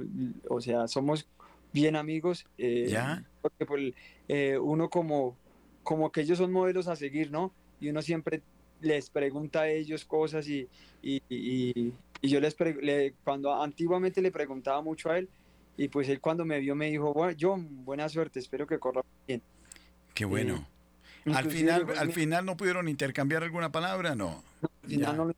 o 0.50 0.62
sea, 0.62 0.88
somos 0.88 1.28
bien 1.74 1.96
amigos. 1.96 2.46
Eh, 2.58 2.88
¿Ya? 2.90 3.24
Porque 3.42 3.66
por, 3.66 3.80
eh, 4.28 4.58
uno 4.58 4.90
como, 4.90 5.38
como 5.84 6.12
que 6.12 6.22
ellos 6.22 6.40
son 6.40 6.52
modelos 6.52 6.88
a 6.88 6.96
seguir, 6.96 7.32
¿no? 7.32 7.52
Y 7.80 7.90
uno 7.90 8.02
siempre 8.02 8.42
les 8.82 9.10
pregunta 9.10 9.62
a 9.62 9.70
ellos 9.70 10.06
cosas 10.06 10.48
y, 10.48 10.68
y, 11.02 11.22
y, 11.30 11.94
yo 12.22 12.40
les 12.40 12.56
le, 12.60 13.14
cuando 13.24 13.62
antiguamente 13.62 14.22
le 14.22 14.32
preguntaba 14.32 14.82
mucho 14.82 15.10
a 15.10 15.18
él 15.18 15.30
y 15.78 15.90
pues 15.90 16.08
él 16.10 16.22
cuando 16.22 16.46
me 16.46 16.60
vio 16.60 16.76
me 16.76 16.90
dijo, 16.90 17.14
bueno, 17.14 17.38
John, 17.40 17.86
buena 17.86 18.08
suerte, 18.10 18.40
espero 18.40 18.66
que 18.66 18.80
corra 18.80 19.02
bien. 19.28 19.42
Qué 20.14 20.26
bueno. 20.26 20.66
al 21.34 21.52
final, 21.52 21.86
al 21.98 22.12
final 22.14 22.46
no 22.46 22.56
pudieron 22.56 22.88
intercambiar 22.88 23.44
alguna 23.44 23.72
palabra, 23.72 24.16
no. 24.16 24.44
al 24.62 24.90
final 24.90 25.12
ya. 25.12 25.14
no 25.14 25.26
lo... 25.26 25.36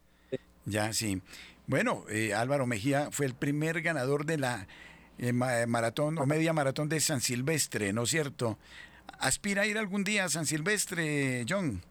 Ya, 0.65 0.93
sí. 0.93 1.21
Bueno, 1.65 2.03
eh, 2.09 2.33
Álvaro 2.33 2.67
Mejía 2.67 3.09
fue 3.11 3.25
el 3.25 3.33
primer 3.33 3.81
ganador 3.81 4.25
de 4.25 4.37
la 4.37 4.67
eh, 5.17 5.33
maratón 5.33 6.17
o 6.17 6.25
media 6.25 6.53
maratón 6.53 6.89
de 6.89 6.99
San 6.99 7.21
Silvestre, 7.21 7.93
¿no 7.93 8.03
es 8.03 8.09
cierto? 8.09 8.57
¿Aspira 9.19 9.63
a 9.63 9.65
ir 9.65 9.77
algún 9.77 10.03
día 10.03 10.25
a 10.25 10.29
San 10.29 10.45
Silvestre, 10.45 11.45
John? 11.47 11.81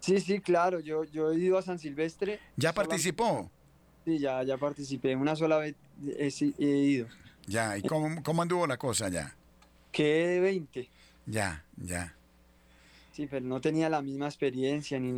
Sí, 0.00 0.20
sí, 0.20 0.40
claro, 0.40 0.80
yo, 0.80 1.04
yo 1.04 1.32
he 1.32 1.38
ido 1.38 1.58
a 1.58 1.62
San 1.62 1.78
Silvestre. 1.78 2.40
¿Ya 2.56 2.72
participó? 2.72 3.50
Sí, 4.04 4.18
ya, 4.18 4.42
ya 4.42 4.58
participé, 4.58 5.16
una 5.16 5.34
sola 5.34 5.58
vez 5.58 5.74
he, 6.18 6.64
ido. 6.64 7.06
Ya, 7.46 7.76
¿y 7.78 7.82
cómo, 7.82 8.22
cómo, 8.22 8.42
anduvo 8.42 8.66
la 8.66 8.76
cosa 8.76 9.08
ya? 9.08 9.34
Quedé 9.92 10.40
20. 10.40 10.88
Ya, 11.26 11.64
ya. 11.76 12.14
Sí, 13.12 13.26
pero 13.30 13.46
no 13.46 13.60
tenía 13.60 13.88
la 13.88 14.02
misma 14.02 14.26
experiencia 14.26 14.98
ni, 14.98 15.12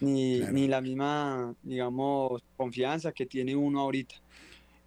ni, 0.00 0.40
ni 0.40 0.68
la 0.68 0.80
misma, 0.80 1.54
digamos, 1.62 2.42
confianza 2.56 3.12
que 3.12 3.26
tiene 3.26 3.56
uno 3.56 3.80
ahorita. 3.80 4.14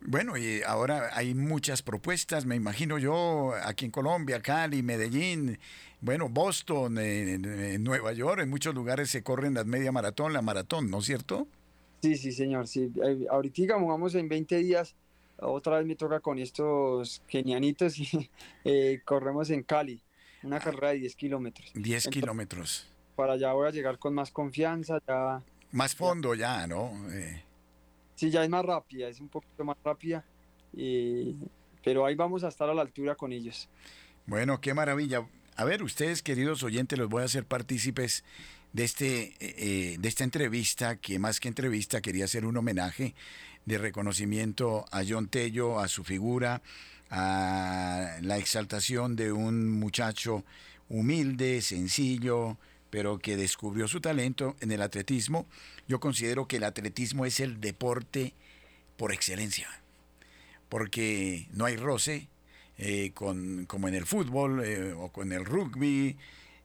Bueno, 0.02 0.38
y 0.38 0.62
ahora 0.62 1.10
hay 1.14 1.34
muchas 1.34 1.82
propuestas, 1.82 2.46
me 2.46 2.56
imagino 2.56 2.98
yo, 2.98 3.54
aquí 3.64 3.86
en 3.86 3.92
Colombia, 3.92 4.42
Cali, 4.42 4.84
Medellín, 4.84 5.60
bueno, 6.02 6.30
Boston, 6.30 6.98
en, 7.00 7.84
Nueva 7.84 8.14
York, 8.14 8.42
en 8.42 8.50
muchos 8.50 8.76
lugares 8.76 9.10
se 9.10 9.24
corren 9.24 9.56
las 9.56 9.66
media 9.66 9.92
maratón, 9.92 10.34
la 10.34 10.42
maratón, 10.42 10.92
¿no 10.92 11.00
es 11.00 11.06
cierto? 11.06 11.48
Sí, 12.02 12.16
sí, 12.16 12.32
señor, 12.32 12.68
sí. 12.68 12.92
Eh, 13.04 13.26
ahorita, 13.30 13.76
vamos 13.76 14.16
en 14.16 14.30
20 14.30 14.58
días, 14.58 14.96
otra 15.38 15.78
vez 15.78 15.88
me 15.88 15.96
toca 15.96 16.20
con 16.20 16.40
estos 16.40 17.22
kenianitos 17.28 17.98
y 18.00 18.30
eh, 18.64 19.02
corremos 19.04 19.50
en 19.50 19.64
Cali, 19.64 20.02
una 20.44 20.58
ah. 20.58 20.60
carrera 20.60 20.90
de 20.90 21.00
10 21.00 21.16
kilómetros. 21.16 21.72
10 21.74 22.08
kilómetros. 22.08 22.88
Para 23.16 23.34
allá 23.34 23.54
voy 23.54 23.68
a 23.68 23.72
llegar 23.72 23.98
con 23.98 24.14
más 24.14 24.32
confianza, 24.32 25.00
ya... 25.08 25.42
Más 25.72 25.96
fondo 25.96 26.34
ya, 26.36 26.66
¿no? 26.68 26.92
Eh. 27.12 27.44
Sí, 28.16 28.30
ya 28.30 28.44
es 28.44 28.50
más 28.50 28.64
rápida, 28.64 29.10
es 29.10 29.20
un 29.20 29.28
poquito 29.28 29.64
más 29.64 29.78
rápida, 29.84 30.24
pero 31.84 32.06
ahí 32.06 32.16
vamos 32.16 32.44
a 32.44 32.48
estar 32.48 32.70
a 32.70 32.74
la 32.74 32.82
altura 32.82 33.16
con 33.16 33.32
ellos. 33.32 33.70
Bueno, 34.26 34.62
qué 34.62 34.74
maravilla. 34.74 35.28
A 35.56 35.66
ver, 35.66 35.84
ustedes, 35.84 36.22
queridos 36.22 36.64
oyentes, 36.64 36.98
los 37.00 37.10
voy 37.10 37.24
a 37.24 37.26
hacer 37.26 37.46
partícipes 37.46 38.24
de, 38.74 38.84
este, 38.84 39.22
eh, 39.24 39.36
eh, 39.40 39.96
de 40.00 40.08
esta 40.08 40.24
entrevista, 40.24 40.98
que 40.98 41.20
más 41.20 41.40
que 41.40 41.48
entrevista 41.48 42.02
quería 42.02 42.26
hacer 42.26 42.46
un 42.46 42.58
homenaje 42.58 43.16
de 43.66 43.78
reconocimiento 43.78 44.86
a 44.92 45.04
John 45.08 45.28
Tello, 45.28 45.80
a 45.80 45.88
su 45.88 46.04
figura, 46.04 46.62
a 47.10 48.18
la 48.22 48.38
exaltación 48.38 49.16
de 49.16 49.32
un 49.32 49.70
muchacho 49.72 50.44
humilde, 50.90 51.62
sencillo, 51.62 52.58
pero 52.90 53.20
que 53.20 53.36
descubrió 53.36 53.88
su 53.88 54.00
talento 54.00 54.56
en 54.62 54.72
el 54.72 54.82
atletismo. 54.82 55.46
Yo 55.88 56.00
considero 56.00 56.48
que 56.48 56.58
el 56.58 56.64
atletismo 56.64 57.26
es 57.26 57.40
el 57.40 57.60
deporte 57.60 58.34
por 58.96 59.12
excelencia, 59.12 59.68
porque 60.70 61.48
no 61.52 61.66
hay 61.66 61.76
roce, 61.76 62.30
eh, 62.78 63.12
con, 63.14 63.66
como 63.66 63.88
en 63.88 63.96
el 63.96 64.06
fútbol 64.06 64.64
o 64.98 65.12
con 65.12 65.32
el 65.32 65.44
rugby, 65.46 66.16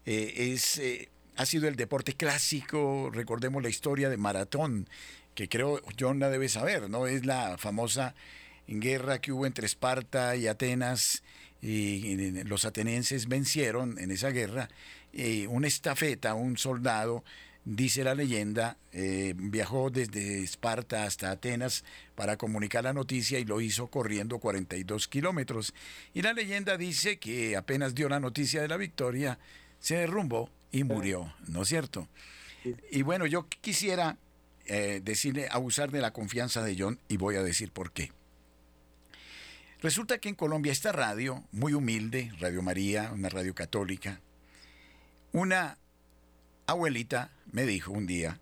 es, 0.05 0.81
ha 1.37 1.47
sido 1.47 1.69
el 1.69 1.77
deporte 1.77 2.15
clásico, 2.15 3.11
recordemos 3.13 3.63
la 3.63 3.69
historia 3.69 4.09
de 4.09 4.17
maratón, 4.17 4.89
que 5.35 5.49
creo 5.49 5.81
John 5.99 6.19
la 6.19 6.29
debe 6.29 6.49
saber, 6.49 6.91
¿no? 6.91 7.07
Es 7.07 7.25
la 7.25 7.57
famosa 7.59 8.15
guerra 8.67 9.21
que 9.21 9.33
hubo 9.33 9.47
entre 9.47 9.67
Esparta 9.67 10.37
y 10.37 10.47
Atenas, 10.47 11.23
y 11.61 12.43
los 12.43 12.65
atenienses 12.65 13.29
vencieron 13.29 13.99
en 14.01 14.11
esa 14.11 14.31
guerra 14.31 14.69
eh, 15.13 15.47
una 15.47 15.69
estafeta, 15.69 16.35
un 16.35 16.59
soldado, 16.59 17.23
dice 17.65 18.03
la 18.03 18.15
leyenda, 18.15 18.79
eh, 18.93 19.35
viajó 19.37 19.91
desde 19.91 20.43
Esparta 20.43 21.05
hasta 21.05 21.31
Atenas 21.31 21.85
para 22.15 22.37
comunicar 22.37 22.85
la 22.85 22.93
noticia 22.93 23.39
y 23.39 23.45
lo 23.45 23.61
hizo 23.61 23.87
corriendo 23.89 24.39
42 24.39 25.09
kilómetros. 25.09 25.73
Y 26.15 26.23
la 26.23 26.33
leyenda 26.33 26.77
dice 26.77 27.19
que 27.19 27.57
apenas 27.57 27.95
dio 27.95 28.09
la 28.09 28.21
noticia 28.21 28.61
de 28.61 28.69
la 28.69 28.77
victoria, 28.77 29.39
se 29.79 29.97
derrumbó 29.97 30.51
y 30.73 30.85
murió, 30.85 31.33
¿no 31.47 31.63
es 31.63 31.69
cierto? 31.69 32.09
Y 32.91 33.03
bueno, 33.03 33.27
yo 33.27 33.47
quisiera 33.49 34.17
eh, 34.67 35.01
decirle, 35.05 35.49
abusar 35.51 35.91
de 35.91 36.01
la 36.01 36.13
confianza 36.13 36.63
de 36.63 36.77
John 36.79 36.99
y 37.09 37.17
voy 37.17 37.37
a 37.37 37.43
decir 37.43 37.71
por 37.71 37.93
qué. 37.93 38.11
Resulta 39.81 40.19
que 40.19 40.29
en 40.29 40.37
Colombia 40.37 40.73
esta 40.73 40.93
radio, 40.93 41.45
muy 41.51 41.75
humilde, 41.75 42.33
Radio 42.39 42.63
María, 42.63 43.11
una 43.13 43.29
radio 43.29 43.55
católica, 43.55 44.21
una 45.33 45.77
abuelita 46.67 47.31
me 47.51 47.67
dijo 47.67 47.91
un 47.91 48.07
día, 48.07 48.39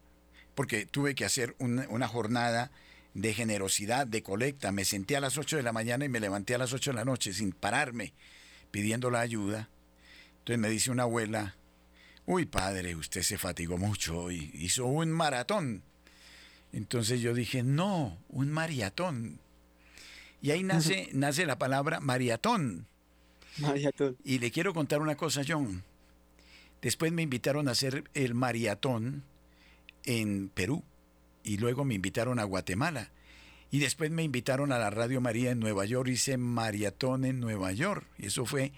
porque 0.55 0.85
tuve 0.85 1.15
que 1.15 1.25
hacer 1.25 1.57
una, 1.59 2.09
jornada 2.09 2.71
de 3.15 3.33
generosidad, 3.33 4.07
de 4.07 4.23
colecta, 4.23 4.71
me 4.71 4.85
senté 4.85 5.17
a 5.17 5.21
las 5.21 5.39
8 5.39 5.57
de 5.57 5.63
la 5.63 5.73
mañana 5.73 6.05
y 6.05 6.11
me 6.11 6.21
levanté 6.21 6.55
a 6.55 6.59
las 6.59 6.75
8 6.75 6.91
de 6.91 6.97
la 6.97 7.05
noche 7.05 7.33
sin 7.33 7.53
pararme, 7.53 8.13
pidiendo 8.71 9.11
la 9.11 9.21
ayuda. 9.21 9.71
Entonces 10.41 10.59
me 10.59 10.69
dice 10.69 10.91
una 10.91 11.05
abuela, 11.05 11.57
uy 12.31 12.47
padre, 12.47 12.95
usted 12.95 13.23
se 13.23 13.39
fatigó 13.39 13.77
mucho 13.77 14.31
y 14.31 14.53
hizo 14.55 14.87
un 14.87 15.11
maratón. 15.11 15.83
Entonces 16.73 17.21
yo 17.21 17.35
dije, 17.35 17.65
no, 17.65 18.19
un 18.29 18.53
maratón. 18.53 19.41
Y 20.41 20.53
ahí 20.53 20.63
nace, 20.63 21.09
nace 21.13 21.45
la 21.45 21.59
palabra 21.59 21.99
maratón. 21.99 22.87
Maratón. 23.59 24.17
Y 24.25 24.39
le 24.39 24.53
quiero 24.53 24.73
contar 24.73 25.03
una 25.03 25.17
cosa, 25.17 25.43
John. 25.47 25.83
Después 26.81 27.11
me 27.11 27.23
invitaron 27.23 27.67
a 27.67 27.73
hacer 27.73 28.05
el 28.15 28.35
maratón 28.35 29.25
en 30.05 30.51
Perú 30.51 30.85
y 31.43 31.57
luego 31.57 31.85
me 31.85 31.95
invitaron 31.95 32.39
a 32.39 32.45
Guatemala. 32.45 33.11
Y 33.73 33.81
después 33.81 34.13
me 34.13 34.23
invitaron 34.23 34.71
a 34.71 34.79
la 34.79 34.91
Radio 34.91 35.21
María 35.21 35.51
en 35.51 35.59
Nueva 35.59 35.85
York, 35.85 36.09
hice 36.09 36.37
maratón 36.37 37.25
en 37.25 37.41
Nueva 37.41 37.73
York. 37.73 38.07
Y 38.19 38.27
eso 38.27 38.47
fue 38.47 38.71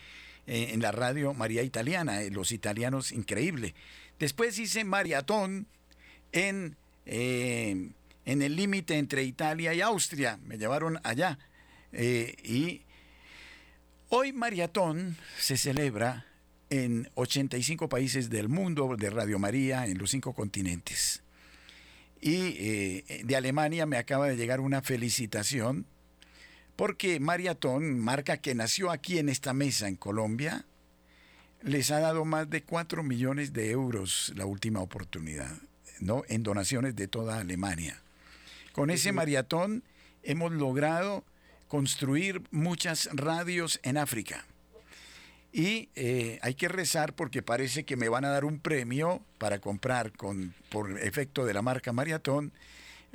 eh, 0.47 0.71
en 0.73 0.83
la 0.83 0.91
Radio 0.91 1.35
María 1.35 1.63
Italiana, 1.63 2.21
eh, 2.21 2.31
los 2.31 2.51
italianos, 2.51 3.13
increíble. 3.13 3.75
Después 4.19 4.59
hice 4.59 4.85
maratón 4.85 5.69
en, 6.33 6.77
eh, 7.07 7.91
en 8.25 8.43
el 8.43 8.57
límite 8.57 8.99
entre 8.99 9.23
Italia 9.23 9.73
y 9.73 9.81
Austria, 9.81 10.39
me 10.45 10.59
llevaron 10.59 10.99
allá. 11.05 11.39
y 11.93 12.81
hoy 14.09 14.33
maratón 14.33 15.17
se 15.39 15.59
celebra 15.59 16.27
en 16.71 17.11
85 17.15 17.91
países 17.91 18.31
del 18.31 18.49
mundo 18.49 18.97
de 18.97 19.11
Radio 19.11 19.39
María 19.39 19.87
en 19.87 19.99
los 19.99 20.11
cinco 20.11 20.33
continentes. 20.33 21.23
Y 22.23 23.03
de 23.25 23.37
Alemania 23.37 23.85
me 23.85 23.99
acaba 23.99 24.27
de 24.27 24.37
llegar 24.37 24.61
una 24.61 24.81
felicitación 24.81 25.87
porque 26.77 27.21
Maratón, 27.21 27.99
marca 27.99 28.39
que 28.39 28.55
nació 28.55 28.91
aquí 28.91 29.19
en 29.19 29.29
esta 29.29 29.53
mesa 29.53 29.89
en 29.89 29.97
Colombia, 29.97 30.65
les 31.63 31.91
ha 31.91 32.01
dado 32.01 32.25
más 32.25 32.49
de 32.51 32.63
4 32.63 33.03
millones 33.03 33.53
de 33.53 33.71
euros 33.71 34.33
la 34.37 34.47
última 34.47 34.81
oportunidad, 34.81 35.57
¿no? 36.01 36.23
En 36.29 36.43
donaciones 36.43 36.97
de 36.97 37.09
toda 37.09 37.39
Alemania. 37.39 38.03
Con 38.73 38.91
ese 38.91 39.13
maratón 39.13 39.85
hemos 40.23 40.53
logrado 40.53 41.25
construir 41.69 42.43
muchas 42.51 43.09
radios 43.13 43.81
en 43.83 43.97
África. 43.97 44.47
Y 45.53 45.91
eh, 45.95 46.39
hay 46.43 46.55
que 46.55 46.69
rezar 46.69 47.15
porque 47.15 47.43
parece 47.43 47.85
que 47.85 47.97
me 47.97 48.09
van 48.09 48.25
a 48.25 48.31
dar 48.31 48.47
un 48.47 48.59
premio 48.59 49.23
para 49.37 49.61
comprar 49.61 50.13
con, 50.13 50.55
por 50.71 50.99
efecto 50.99 51.45
de 51.45 51.53
la 51.53 51.61
marca 51.61 51.93
Maratón 51.93 52.53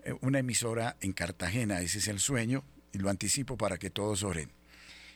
eh, 0.03 0.13
una 0.21 0.39
emisora 0.39 0.95
en 1.01 1.13
Cartagena. 1.13 1.81
Ese 1.81 1.97
es 1.97 2.07
el 2.07 2.19
sueño 2.19 2.63
y 2.93 2.97
lo 2.99 3.09
anticipo 3.09 3.57
para 3.57 3.77
que 3.77 3.89
todos 3.89 4.23
oren. 4.23 4.51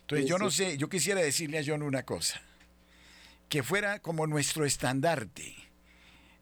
Entonces 0.01 0.27
yo 0.27 0.37
no 0.37 0.51
sé, 0.51 0.77
yo 0.77 0.89
quisiera 0.89 1.21
decirle 1.21 1.59
a 1.59 1.63
John 1.65 1.83
una 1.83 2.03
cosa, 2.03 2.41
que 3.49 3.63
fuera 3.63 3.99
como 3.99 4.27
nuestro 4.27 4.65
estandarte, 4.65 5.55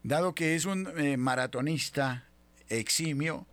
dado 0.02 0.34
que 0.34 0.54
es 0.54 0.64
un 0.64 0.88
eh, 0.98 1.16
maratonista 1.16 2.26
eximio, 2.68 3.46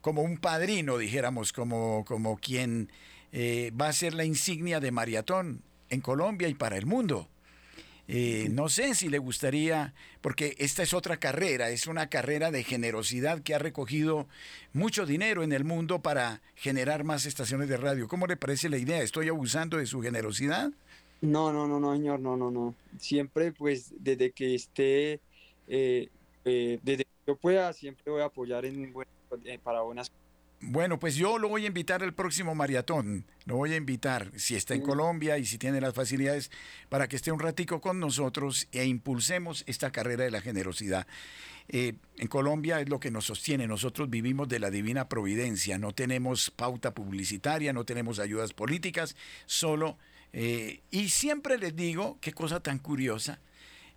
como 0.00 0.22
un 0.22 0.38
padrino, 0.38 0.98
dijéramos, 0.98 1.52
como, 1.52 2.04
como 2.04 2.36
quien 2.36 2.90
va 3.32 3.88
a 3.88 3.92
ser 3.92 4.14
la 4.14 4.24
insignia 4.24 4.78
de 4.78 4.92
maratón 4.92 5.62
en 5.90 6.00
Colombia 6.00 6.46
y 6.48 6.54
para 6.54 6.76
el 6.76 6.86
mundo. 6.86 7.28
Eh, 8.06 8.48
no 8.50 8.68
sé 8.68 8.94
si 8.94 9.08
le 9.08 9.18
gustaría, 9.18 9.94
porque 10.20 10.54
esta 10.58 10.82
es 10.82 10.92
otra 10.92 11.16
carrera, 11.16 11.70
es 11.70 11.86
una 11.86 12.08
carrera 12.08 12.50
de 12.50 12.62
generosidad 12.62 13.40
que 13.40 13.54
ha 13.54 13.58
recogido 13.58 14.26
mucho 14.72 15.06
dinero 15.06 15.42
en 15.42 15.52
el 15.52 15.64
mundo 15.64 16.02
para 16.02 16.42
generar 16.54 17.04
más 17.04 17.24
estaciones 17.24 17.68
de 17.68 17.78
radio. 17.78 18.06
¿Cómo 18.06 18.26
le 18.26 18.36
parece 18.36 18.68
la 18.68 18.76
idea? 18.76 19.02
¿Estoy 19.02 19.28
abusando 19.28 19.78
de 19.78 19.86
su 19.86 20.02
generosidad? 20.02 20.70
No, 21.22 21.52
no, 21.52 21.66
no, 21.66 21.80
no, 21.80 21.94
señor, 21.94 22.20
no, 22.20 22.36
no, 22.36 22.50
no. 22.50 22.74
Siempre, 22.98 23.52
pues, 23.52 23.94
desde 23.98 24.30
que 24.32 24.54
esté, 24.54 25.20
eh, 25.68 26.08
eh, 26.44 26.78
desde 26.82 27.04
que 27.04 27.10
yo 27.26 27.36
pueda 27.36 27.72
siempre 27.72 28.12
voy 28.12 28.20
a 28.20 28.26
apoyar 28.26 28.66
en, 28.66 28.92
eh, 29.44 29.58
para 29.62 29.80
buenas 29.80 30.10
bueno, 30.66 30.98
pues 30.98 31.16
yo 31.16 31.38
lo 31.38 31.48
voy 31.48 31.64
a 31.64 31.68
invitar 31.68 32.02
al 32.02 32.14
próximo 32.14 32.54
maratón. 32.54 33.24
Lo 33.44 33.56
voy 33.56 33.72
a 33.74 33.76
invitar, 33.76 34.30
si 34.36 34.56
está 34.56 34.74
en 34.74 34.82
Colombia 34.82 35.38
y 35.38 35.44
si 35.44 35.58
tiene 35.58 35.80
las 35.80 35.94
facilidades, 35.94 36.50
para 36.88 37.08
que 37.08 37.16
esté 37.16 37.30
un 37.32 37.38
ratico 37.38 37.80
con 37.80 38.00
nosotros 38.00 38.68
e 38.72 38.84
impulsemos 38.84 39.64
esta 39.66 39.90
carrera 39.90 40.24
de 40.24 40.30
la 40.30 40.40
generosidad. 40.40 41.06
Eh, 41.68 41.94
en 42.16 42.28
Colombia 42.28 42.80
es 42.80 42.88
lo 42.88 43.00
que 43.00 43.10
nos 43.10 43.26
sostiene. 43.26 43.66
Nosotros 43.66 44.10
vivimos 44.10 44.48
de 44.48 44.58
la 44.58 44.70
divina 44.70 45.08
providencia. 45.08 45.78
No 45.78 45.92
tenemos 45.92 46.50
pauta 46.50 46.94
publicitaria, 46.94 47.72
no 47.72 47.84
tenemos 47.84 48.18
ayudas 48.18 48.52
políticas, 48.52 49.16
solo... 49.46 49.98
Eh, 50.36 50.80
y 50.90 51.10
siempre 51.10 51.58
les 51.58 51.76
digo, 51.76 52.18
qué 52.20 52.32
cosa 52.32 52.58
tan 52.58 52.80
curiosa, 52.80 53.38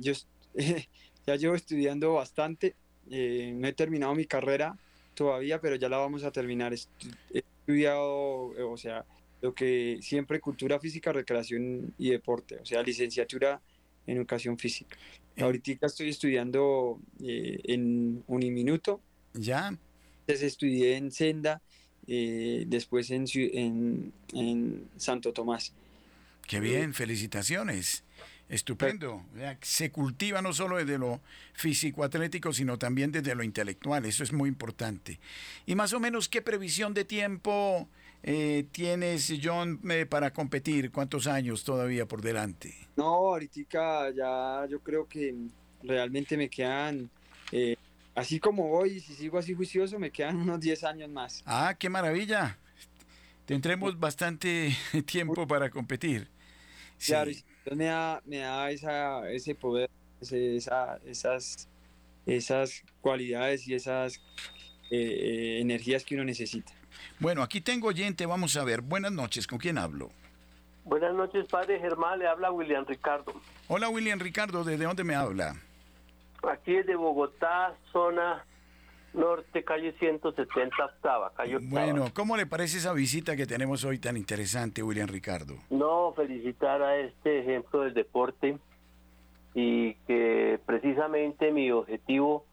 yo 0.00 0.12
ya 1.26 1.36
llevo 1.36 1.54
estudiando 1.54 2.14
bastante. 2.14 2.76
no 3.10 3.68
he 3.68 3.72
terminado 3.74 4.14
mi 4.14 4.24
carrera 4.24 4.78
todavía, 5.14 5.60
pero 5.60 5.76
ya 5.76 5.90
la 5.90 5.98
vamos 5.98 6.24
a 6.24 6.30
terminar. 6.30 6.72
He 6.72 7.44
estudiado, 7.60 8.70
o 8.70 8.76
sea, 8.78 9.04
lo 9.42 9.54
que 9.54 9.98
siempre 10.00 10.40
cultura 10.40 10.78
física, 10.78 11.12
recreación 11.12 11.92
y 11.98 12.10
deporte, 12.10 12.58
o 12.62 12.64
sea, 12.64 12.82
licenciatura 12.82 13.60
en 14.06 14.16
educación 14.16 14.56
física. 14.56 14.96
Eh. 15.36 15.42
Ahorita 15.42 15.86
estoy 15.86 16.08
estudiando 16.08 17.00
eh, 17.22 17.58
en 17.64 18.22
Uniminuto. 18.28 19.00
Ya. 19.34 19.76
Entonces 20.20 20.42
estudié 20.42 20.96
en 20.96 21.10
Senda, 21.10 21.60
eh, 22.06 22.64
después 22.68 23.10
en, 23.10 24.12
en, 24.32 24.88
Santo 24.96 25.32
Tomás. 25.32 25.72
Qué 26.46 26.60
bien, 26.60 26.94
felicitaciones. 26.94 28.04
Estupendo. 28.48 29.24
Se 29.62 29.90
cultiva 29.90 30.42
no 30.42 30.52
solo 30.52 30.76
desde 30.76 30.98
lo 30.98 31.20
físico-atlético, 31.54 32.52
sino 32.52 32.78
también 32.78 33.10
desde 33.10 33.34
lo 33.34 33.42
intelectual. 33.42 34.04
Eso 34.04 34.22
es 34.22 34.32
muy 34.32 34.48
importante. 34.48 35.18
Y 35.64 35.74
más 35.74 35.94
o 35.94 36.00
menos, 36.00 36.28
¿qué 36.28 36.42
previsión 36.42 36.92
de 36.92 37.06
tiempo 37.06 37.88
eh, 38.24 38.66
tienes, 38.70 39.32
John, 39.42 39.80
eh, 39.90 40.06
para 40.06 40.32
competir? 40.32 40.92
¿Cuántos 40.92 41.26
años 41.26 41.64
todavía 41.64 42.06
por 42.06 42.22
delante? 42.22 42.72
No, 42.96 43.04
ahorita 43.04 44.10
ya 44.10 44.66
yo 44.68 44.80
creo 44.80 45.08
que 45.08 45.34
realmente 45.82 46.36
me 46.36 46.48
quedan, 46.48 47.10
eh, 47.50 47.76
así 48.14 48.38
como 48.38 48.68
voy, 48.68 49.00
si 49.00 49.14
sigo 49.14 49.38
así 49.38 49.54
juicioso, 49.54 49.98
me 49.98 50.10
quedan 50.10 50.36
unos 50.36 50.60
10 50.60 50.84
años 50.84 51.10
más. 51.10 51.42
Ah, 51.46 51.74
qué 51.76 51.88
maravilla. 51.88 52.56
Tendremos 53.44 53.98
bastante 53.98 54.76
tiempo 55.06 55.46
para 55.48 55.68
competir. 55.68 56.28
Claro, 57.04 57.32
me 57.74 57.86
da, 57.86 58.22
me 58.24 58.38
da 58.38 58.70
esa, 58.70 59.28
ese 59.32 59.56
poder, 59.56 59.90
esa, 60.20 61.00
esas, 61.04 61.68
esas 62.24 62.84
cualidades 63.00 63.66
y 63.66 63.74
esas 63.74 64.20
energías 64.88 66.04
que 66.04 66.14
uno 66.14 66.22
necesita. 66.22 66.72
Bueno, 67.18 67.42
aquí 67.42 67.60
tengo 67.60 67.88
oyente, 67.88 68.26
vamos 68.26 68.56
a 68.56 68.64
ver. 68.64 68.80
Buenas 68.80 69.12
noches, 69.12 69.46
¿con 69.46 69.58
quién 69.58 69.78
hablo? 69.78 70.10
Buenas 70.84 71.14
noches, 71.14 71.46
padre 71.46 71.78
Germán, 71.78 72.18
le 72.18 72.26
habla 72.26 72.50
William 72.50 72.84
Ricardo. 72.84 73.32
Hola, 73.68 73.88
William 73.88 74.18
Ricardo, 74.18 74.64
¿desde 74.64 74.84
dónde 74.84 75.04
me 75.04 75.14
habla? 75.14 75.54
Aquí 76.50 76.74
es 76.76 76.86
de 76.86 76.96
Bogotá, 76.96 77.74
zona 77.92 78.44
norte, 79.14 79.62
calle 79.62 79.92
170, 79.98 80.84
octava, 80.84 81.32
calle 81.34 81.58
Bueno, 81.60 82.06
¿cómo 82.14 82.36
le 82.36 82.46
parece 82.46 82.78
esa 82.78 82.92
visita 82.92 83.36
que 83.36 83.46
tenemos 83.46 83.84
hoy 83.84 83.98
tan 83.98 84.16
interesante, 84.16 84.82
William 84.82 85.08
Ricardo? 85.08 85.54
No, 85.70 86.12
felicitar 86.14 86.82
a 86.82 86.96
este 86.96 87.40
ejemplo 87.40 87.82
del 87.82 87.94
deporte 87.94 88.58
y 89.54 89.94
que 90.06 90.58
precisamente 90.64 91.52
mi 91.52 91.70
objetivo 91.70 92.44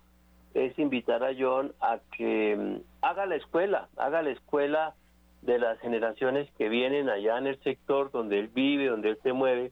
es 0.53 0.77
invitar 0.77 1.23
a 1.23 1.31
John 1.37 1.73
a 1.81 1.99
que 2.15 2.55
mm, 2.55 2.88
haga 3.01 3.25
la 3.25 3.35
escuela, 3.35 3.89
haga 3.97 4.21
la 4.21 4.31
escuela 4.31 4.95
de 5.41 5.57
las 5.57 5.79
generaciones 5.79 6.49
que 6.57 6.69
vienen 6.69 7.09
allá 7.09 7.37
en 7.37 7.47
el 7.47 7.61
sector 7.63 8.11
donde 8.11 8.39
él 8.39 8.49
vive, 8.49 8.87
donde 8.87 9.11
él 9.11 9.19
se 9.23 9.33
mueve, 9.33 9.71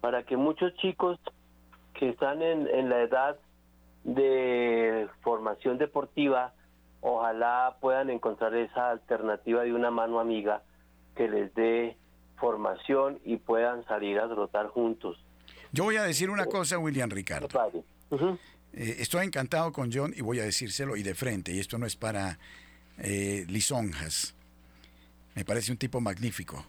para 0.00 0.22
que 0.22 0.36
muchos 0.36 0.74
chicos 0.76 1.18
que 1.94 2.08
están 2.08 2.42
en, 2.42 2.66
en 2.68 2.88
la 2.88 3.02
edad 3.02 3.36
de 4.04 5.08
formación 5.20 5.76
deportiva, 5.76 6.54
ojalá 7.02 7.76
puedan 7.80 8.08
encontrar 8.10 8.54
esa 8.54 8.90
alternativa 8.90 9.62
de 9.62 9.74
una 9.74 9.90
mano 9.90 10.20
amiga 10.20 10.62
que 11.14 11.28
les 11.28 11.54
dé 11.54 11.96
formación 12.38 13.18
y 13.24 13.36
puedan 13.36 13.84
salir 13.84 14.18
a 14.18 14.28
trotar 14.28 14.68
juntos. 14.68 15.22
Yo 15.72 15.84
voy 15.84 15.96
a 15.96 16.04
decir 16.04 16.30
una 16.30 16.46
cosa, 16.46 16.78
William 16.78 17.10
Ricardo. 17.10 17.48
Eh, 18.72 18.96
estoy 19.00 19.26
encantado 19.26 19.72
con 19.72 19.92
John 19.92 20.14
y 20.16 20.20
voy 20.20 20.40
a 20.40 20.44
decírselo 20.44 20.96
y 20.96 21.02
de 21.02 21.14
frente, 21.14 21.52
y 21.52 21.58
esto 21.58 21.78
no 21.78 21.86
es 21.86 21.96
para 21.96 22.38
eh, 22.98 23.44
lisonjas. 23.48 24.34
Me 25.34 25.44
parece 25.44 25.72
un 25.72 25.78
tipo 25.78 26.00
magnífico. 26.00 26.66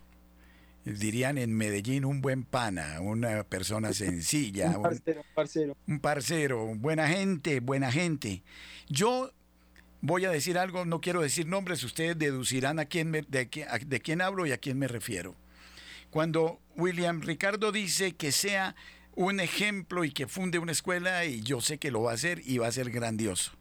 Dirían 0.83 1.37
en 1.37 1.53
Medellín 1.55 2.05
un 2.05 2.21
buen 2.21 2.43
pana, 2.43 2.99
una 3.01 3.43
persona 3.43 3.93
sencilla. 3.93 4.77
un 4.77 4.83
parcero, 4.83 5.21
un 5.21 5.35
parcero. 5.35 5.77
Un 5.87 5.99
parcero, 5.99 6.75
buena 6.75 7.07
gente, 7.07 7.59
buena 7.59 7.91
gente. 7.91 8.41
Yo 8.89 9.31
voy 10.01 10.25
a 10.25 10.31
decir 10.31 10.57
algo, 10.57 10.85
no 10.85 11.01
quiero 11.01 11.21
decir 11.21 11.45
nombres, 11.45 11.83
ustedes 11.83 12.17
deducirán 12.17 12.79
a 12.79 12.85
quién 12.85 13.11
de, 13.11 13.25
de 13.29 14.01
quién 14.01 14.21
hablo 14.21 14.47
y 14.47 14.51
a 14.51 14.57
quién 14.57 14.79
me 14.79 14.87
refiero. 14.87 15.35
Cuando 16.09 16.59
William 16.75 17.21
Ricardo 17.21 17.71
dice 17.71 18.13
que 18.13 18.31
sea 18.31 18.75
un 19.15 19.39
ejemplo 19.39 20.03
y 20.03 20.11
que 20.11 20.27
funde 20.27 20.59
una 20.59 20.71
escuela 20.71 21.25
y 21.25 21.41
yo 21.41 21.61
sé 21.61 21.77
que 21.77 21.91
lo 21.91 22.03
va 22.03 22.11
a 22.11 22.15
hacer 22.15 22.41
y 22.45 22.57
va 22.57 22.67
a 22.67 22.71
ser 22.71 22.91
grandioso. 22.91 23.51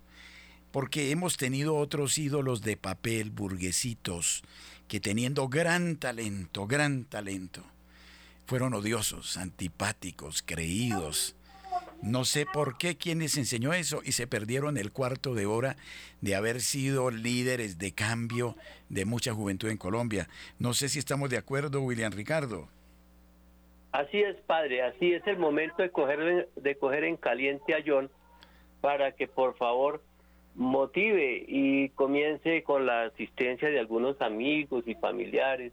Porque 0.71 1.11
hemos 1.11 1.37
tenido 1.37 1.77
otros 1.77 2.17
ídolos 2.19 2.63
de 2.63 2.77
papel, 2.77 3.31
burguesitos, 3.31 4.43
que 4.87 5.01
teniendo 5.01 5.49
gran 5.49 5.97
talento, 5.97 6.67
gran 6.67 7.05
talento, 7.05 7.65
fueron 8.47 8.75
odiosos, 8.75 9.37
antipáticos, 9.37 10.43
creídos. 10.45 11.35
No 12.03 12.25
sé 12.25 12.47
por 12.47 12.79
qué 12.79 12.97
quién 12.97 13.19
les 13.19 13.37
enseñó 13.37 13.73
eso 13.73 14.01
y 14.05 14.13
se 14.13 14.27
perdieron 14.27 14.79
el 14.79 14.91
cuarto 14.91 15.35
de 15.35 15.47
hora 15.47 15.77
de 16.21 16.35
haber 16.35 16.61
sido 16.61 17.11
líderes 17.11 17.79
de 17.79 17.93
cambio 17.93 18.57
de 18.89 19.05
mucha 19.05 19.35
juventud 19.35 19.69
en 19.69 19.77
Colombia. 19.77 20.29
No 20.59 20.73
sé 20.73 20.89
si 20.89 20.99
estamos 20.99 21.31
de 21.31 21.37
acuerdo, 21.37 21.83
William 21.83 22.13
Ricardo. 22.13 22.69
Así 23.93 24.21
es, 24.21 24.37
padre, 24.47 24.83
así 24.83 25.13
es 25.13 25.27
el 25.27 25.39
momento 25.39 25.83
de 25.83 25.91
coger, 25.91 26.49
de 26.55 26.75
coger 26.77 27.05
en 27.05 27.17
caliente 27.17 27.75
a 27.75 27.83
John 27.85 28.11
para 28.81 29.13
que 29.13 29.27
por 29.27 29.57
favor 29.57 30.03
motive 30.55 31.45
y 31.47 31.89
comience 31.91 32.63
con 32.63 32.87
la 32.87 33.05
asistencia 33.05 33.69
de 33.69 33.79
algunos 33.79 34.21
amigos 34.21 34.85
y 34.87 34.95
familiares 34.95 35.73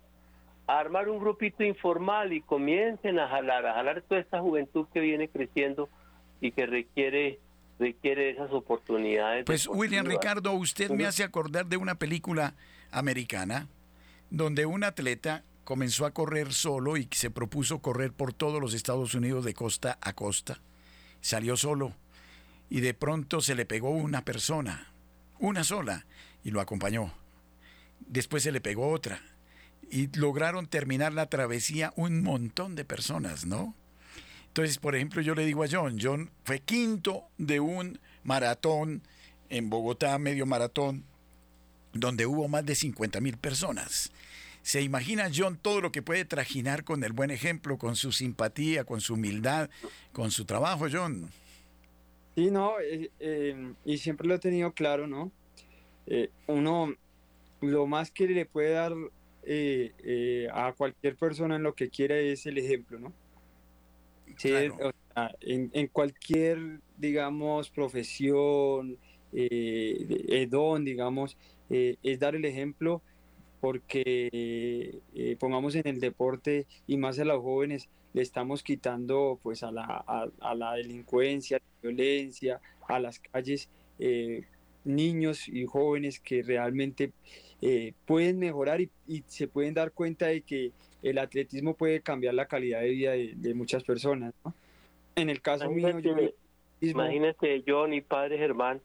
a 0.68 0.80
armar 0.80 1.10
un 1.10 1.20
grupito 1.20 1.64
informal 1.64 2.34
y 2.34 2.42
comiencen 2.42 3.20
a 3.20 3.28
jalar, 3.28 3.66
a 3.66 3.74
jalar 3.74 4.02
toda 4.02 4.20
esta 4.20 4.42
juventud 4.42 4.86
que 4.94 5.00
viene 5.00 5.30
creciendo 5.30 5.90
y 6.42 6.52
que 6.52 6.66
requiere 6.66 7.40
requiere 7.80 8.32
esas 8.32 8.52
oportunidades. 8.52 9.46
Pues 9.46 9.68
William 9.68 10.08
Ricardo, 10.08 10.54
usted 10.54 10.90
me 10.90 11.06
hace 11.06 11.24
acordar 11.24 11.68
de 11.68 11.78
una 11.78 11.96
película 11.96 12.56
americana 12.92 13.68
donde 14.32 14.66
un 14.66 14.84
atleta 14.84 15.44
comenzó 15.68 16.06
a 16.06 16.12
correr 16.12 16.54
solo 16.54 16.96
y 16.96 17.10
se 17.12 17.30
propuso 17.30 17.80
correr 17.80 18.14
por 18.14 18.32
todos 18.32 18.62
los 18.62 18.74
Estados 18.74 19.14
Unidos 19.16 19.44
de 19.44 19.54
costa 19.54 19.98
a 20.00 20.14
costa. 20.14 20.62
Salió 21.20 21.58
solo 21.58 21.92
y 22.70 22.80
de 22.80 22.94
pronto 22.94 23.42
se 23.42 23.54
le 23.54 23.66
pegó 23.66 23.90
una 23.90 24.24
persona, 24.24 24.94
una 25.40 25.66
sola, 25.66 26.06
y 26.42 26.52
lo 26.52 26.62
acompañó. 26.62 27.12
Después 28.00 28.44
se 28.44 28.54
le 28.54 28.62
pegó 28.62 28.94
otra 28.94 29.22
y 29.92 30.08
lograron 30.18 30.68
terminar 30.68 31.12
la 31.12 31.26
travesía 31.26 31.92
un 31.98 32.24
montón 32.24 32.76
de 32.76 32.86
personas, 32.86 33.46
¿no? 33.46 33.76
Entonces, 34.48 34.78
por 34.78 34.96
ejemplo, 34.96 35.22
yo 35.22 35.36
le 35.36 35.46
digo 35.46 35.66
a 35.66 35.68
John, 35.70 35.98
John 36.02 36.32
fue 36.46 36.62
quinto 36.62 37.26
de 37.38 37.60
un 37.60 38.00
maratón 38.24 39.02
en 39.50 39.70
Bogotá, 39.70 40.18
medio 40.18 40.46
maratón, 40.46 41.04
donde 41.92 42.26
hubo 42.26 42.48
más 42.48 42.66
de 42.66 42.74
50 42.74 43.20
mil 43.20 43.36
personas. 43.36 44.14
¿Se 44.68 44.82
imagina 44.82 45.32
John 45.34 45.58
todo 45.58 45.80
lo 45.80 45.94
que 45.94 46.02
puede 46.02 46.26
trajinar 46.26 46.84
con 46.84 47.02
el 47.06 47.14
buen 47.14 47.32
ejemplo, 47.32 47.78
con 47.78 47.96
su 47.96 48.12
simpatía, 48.12 48.84
con 48.84 49.00
su 49.00 49.14
humildad, 49.14 49.70
con 50.12 50.30
su 50.30 50.44
trabajo, 50.44 50.88
John? 50.92 51.30
Sí, 52.36 52.52
no, 52.52 52.78
eh, 52.82 53.10
eh, 53.22 53.74
y 53.86 53.98
siempre 53.98 54.28
lo 54.28 54.36
he 54.36 54.40
tenido 54.40 54.74
claro, 54.74 55.08
¿no? 55.08 55.32
Eh, 56.06 56.32
uno, 56.48 56.94
lo 57.62 57.88
más 57.88 58.12
que 58.12 58.28
le 58.28 58.46
puede 58.46 58.72
dar 58.72 58.94
a 60.52 60.74
cualquier 60.74 61.16
persona 61.16 61.56
en 61.56 61.64
lo 61.64 61.74
que 61.74 61.90
quiera 61.90 62.18
es 62.18 62.46
el 62.46 62.58
ejemplo, 62.58 63.00
¿no? 63.00 63.14
Sí, 64.36 64.52
en, 64.52 65.72
en, 65.72 65.88
cualquier, 65.88 66.82
digamos, 66.98 67.70
profesión, 67.70 68.98
don, 70.50 70.84
digamos, 70.84 71.38
es 71.70 72.20
dar 72.20 72.36
el 72.36 72.44
ejemplo 72.44 73.02
porque 73.60 75.02
eh, 75.14 75.38
pongamos 75.40 75.76
en 75.76 75.88
el 75.88 76.00
deporte 76.00 76.68
y 76.86 76.98
más 76.98 77.20
a 77.20 77.26
los 77.26 77.42
jóvenes 77.42 77.90
le 78.14 78.22
estamos 78.22 78.64
quitando 78.64 79.40
pues 79.44 79.64
a 79.64 79.72
la, 79.72 79.84
a, 80.40 80.56
la 80.56 80.74
delincuencia, 80.74 81.58
a 81.58 81.60
la 81.60 81.90
violencia, 81.90 82.60
a 82.88 83.00
las 83.00 83.20
calles 83.20 83.70
eh, 84.00 84.46
niños 84.86 85.48
y 85.48 85.66
jóvenes 85.66 86.20
que 86.20 86.42
realmente 86.42 87.12
eh, 87.62 87.94
pueden 88.06 88.40
mejorar 88.40 88.82
y, 88.82 88.90
se 89.28 89.48
pueden 89.48 89.74
dar 89.74 89.92
cuenta 89.92 90.28
de 90.28 90.42
que 90.42 90.72
el 91.04 91.18
atletismo 91.18 91.76
puede 91.76 92.02
cambiar 92.02 92.34
la 92.34 92.48
calidad 92.48 92.82
de 92.82 92.90
vida 92.90 93.12
de, 93.12 93.54
muchas 93.54 93.84
personas. 93.84 94.34
En 95.16 95.30
el 95.30 95.42
caso 95.42 95.70
mío, 95.70 96.00
yo, 96.00 96.16
imagínate 96.82 97.64
John 97.68 97.94
y 97.94 98.02
padre 98.02 98.38
Germán, 98.38 98.82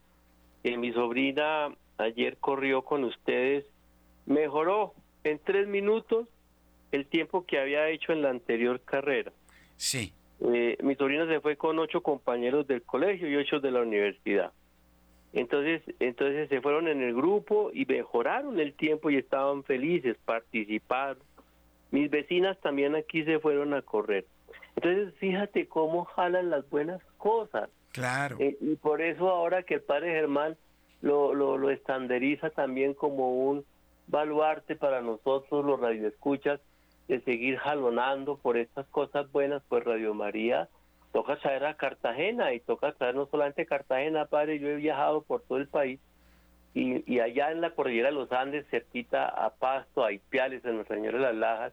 que 0.63 0.77
mi 0.77 0.93
sobrina 0.93 1.75
ayer 1.99 2.37
corrió 2.39 2.83
con 2.83 3.05
ustedes 3.05 3.65
mejoró 4.27 4.95
en 5.25 5.39
tres 5.39 5.67
minutos 5.69 6.29
el 6.93 7.07
tiempo 7.07 7.47
que 7.47 7.59
había 7.59 7.89
hecho 7.89 8.13
en 8.13 8.23
la 8.23 8.31
anterior 8.31 8.81
carrera. 8.81 9.33
Sí. 9.77 10.13
Eh, 10.41 10.77
mi 10.83 10.95
sobrina 10.97 11.27
se 11.27 11.41
fue 11.41 11.57
con 11.57 11.79
ocho 11.79 12.03
compañeros 12.03 12.67
del 12.67 12.83
colegio 12.83 13.29
y 13.29 13.37
ocho 13.37 13.61
de 13.61 13.71
la 13.71 13.81
universidad. 13.81 14.53
Entonces, 15.33 15.83
entonces 15.99 16.49
se 16.49 16.61
fueron 16.61 16.89
en 16.89 17.01
el 17.01 17.15
grupo 17.15 17.71
y 17.73 17.87
mejoraron 17.87 18.61
el 18.61 18.75
tiempo 18.75 19.09
y 19.09 19.17
estaban 19.17 19.65
felices, 19.65 20.17
participaron. 20.25 21.23
Mis 21.91 22.11
vecinas 22.11 22.61
también 22.61 22.95
aquí 22.95 23.25
se 23.25 23.39
fueron 23.39 23.73
a 23.73 23.83
correr. 23.83 24.27
Entonces, 24.77 25.15
fíjate 25.19 25.69
cómo 25.69 26.05
jalan 26.05 26.51
las 26.51 26.69
buenas 26.69 27.03
cosas. 27.17 27.71
Claro. 27.93 28.37
Eh, 28.41 28.57
y 28.61 28.77
por 28.77 29.01
eso 29.01 29.31
ahora 29.31 29.63
que 29.63 29.75
el 29.75 29.83
padre 29.83 30.13
Germán 30.13 30.57
lo, 31.01 31.35
lo, 31.35 31.57
lo 31.57 31.71
estandariza 31.71 32.51
también 32.51 32.95
como 32.95 33.49
un 33.49 33.65
baluarte 34.13 34.77
para 34.77 35.01
nosotros 35.01 35.65
los 35.65 35.81
radioescuchas 35.81 36.61
de 37.09 37.21
seguir 37.23 37.57
jalonando 37.57 38.37
por 38.37 38.59
estas 38.59 38.87
cosas 38.89 39.33
buenas, 39.33 39.63
pues 39.69 39.83
Radio 39.85 40.15
María 40.15 40.69
toca 41.13 41.37
traer 41.37 41.65
a 41.65 41.75
Cartagena 41.75 42.53
y 42.53 42.61
toca 42.61 42.93
traer 42.93 43.15
no 43.15 43.27
solamente 43.27 43.67
Cartagena, 43.67 44.27
padre, 44.27 44.59
yo 44.59 44.69
he 44.69 44.77
viajado 44.77 45.23
por 45.23 45.43
todo 45.43 45.59
el 45.59 45.67
país 45.67 45.99
y, 46.75 47.11
y 47.13 47.21
allá 47.21 47.51
en 47.51 47.63
la 47.63 47.71
cordillera 47.71 48.09
de 48.09 48.15
los 48.15 48.31
Andes, 48.33 48.67
cerquita 48.71 49.27
a 49.29 49.51
Pasto, 49.51 50.05
a 50.05 50.13
Ipiales, 50.13 50.65
en 50.65 50.77
Nuestra 50.77 50.97
Señora 50.97 51.19
de 51.19 51.25
las 51.25 51.35
Lajas, 51.35 51.73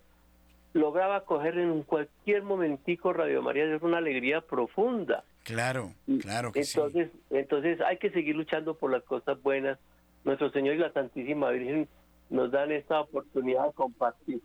lograba 0.73 1.25
coger 1.25 1.57
en 1.57 1.83
cualquier 1.83 2.43
momentico 2.43 3.11
Radio 3.11 3.41
María, 3.41 3.65
es 3.65 3.81
una 3.81 3.97
alegría 3.97 4.41
profunda. 4.41 5.23
Claro, 5.43 5.91
claro 6.21 6.51
que 6.51 6.61
entonces, 6.61 7.09
sí. 7.11 7.19
Entonces 7.31 7.81
hay 7.81 7.97
que 7.97 8.11
seguir 8.11 8.35
luchando 8.35 8.75
por 8.75 8.91
las 8.91 9.03
cosas 9.03 9.41
buenas. 9.41 9.77
Nuestro 10.25 10.51
Señor 10.51 10.75
y 10.75 10.79
la 10.79 10.91
Santísima 10.91 11.49
Virgen 11.49 11.87
nos 12.29 12.51
dan 12.51 12.71
esta 12.71 13.01
oportunidad 13.01 13.67
de 13.67 13.73
compartir. 13.73 14.41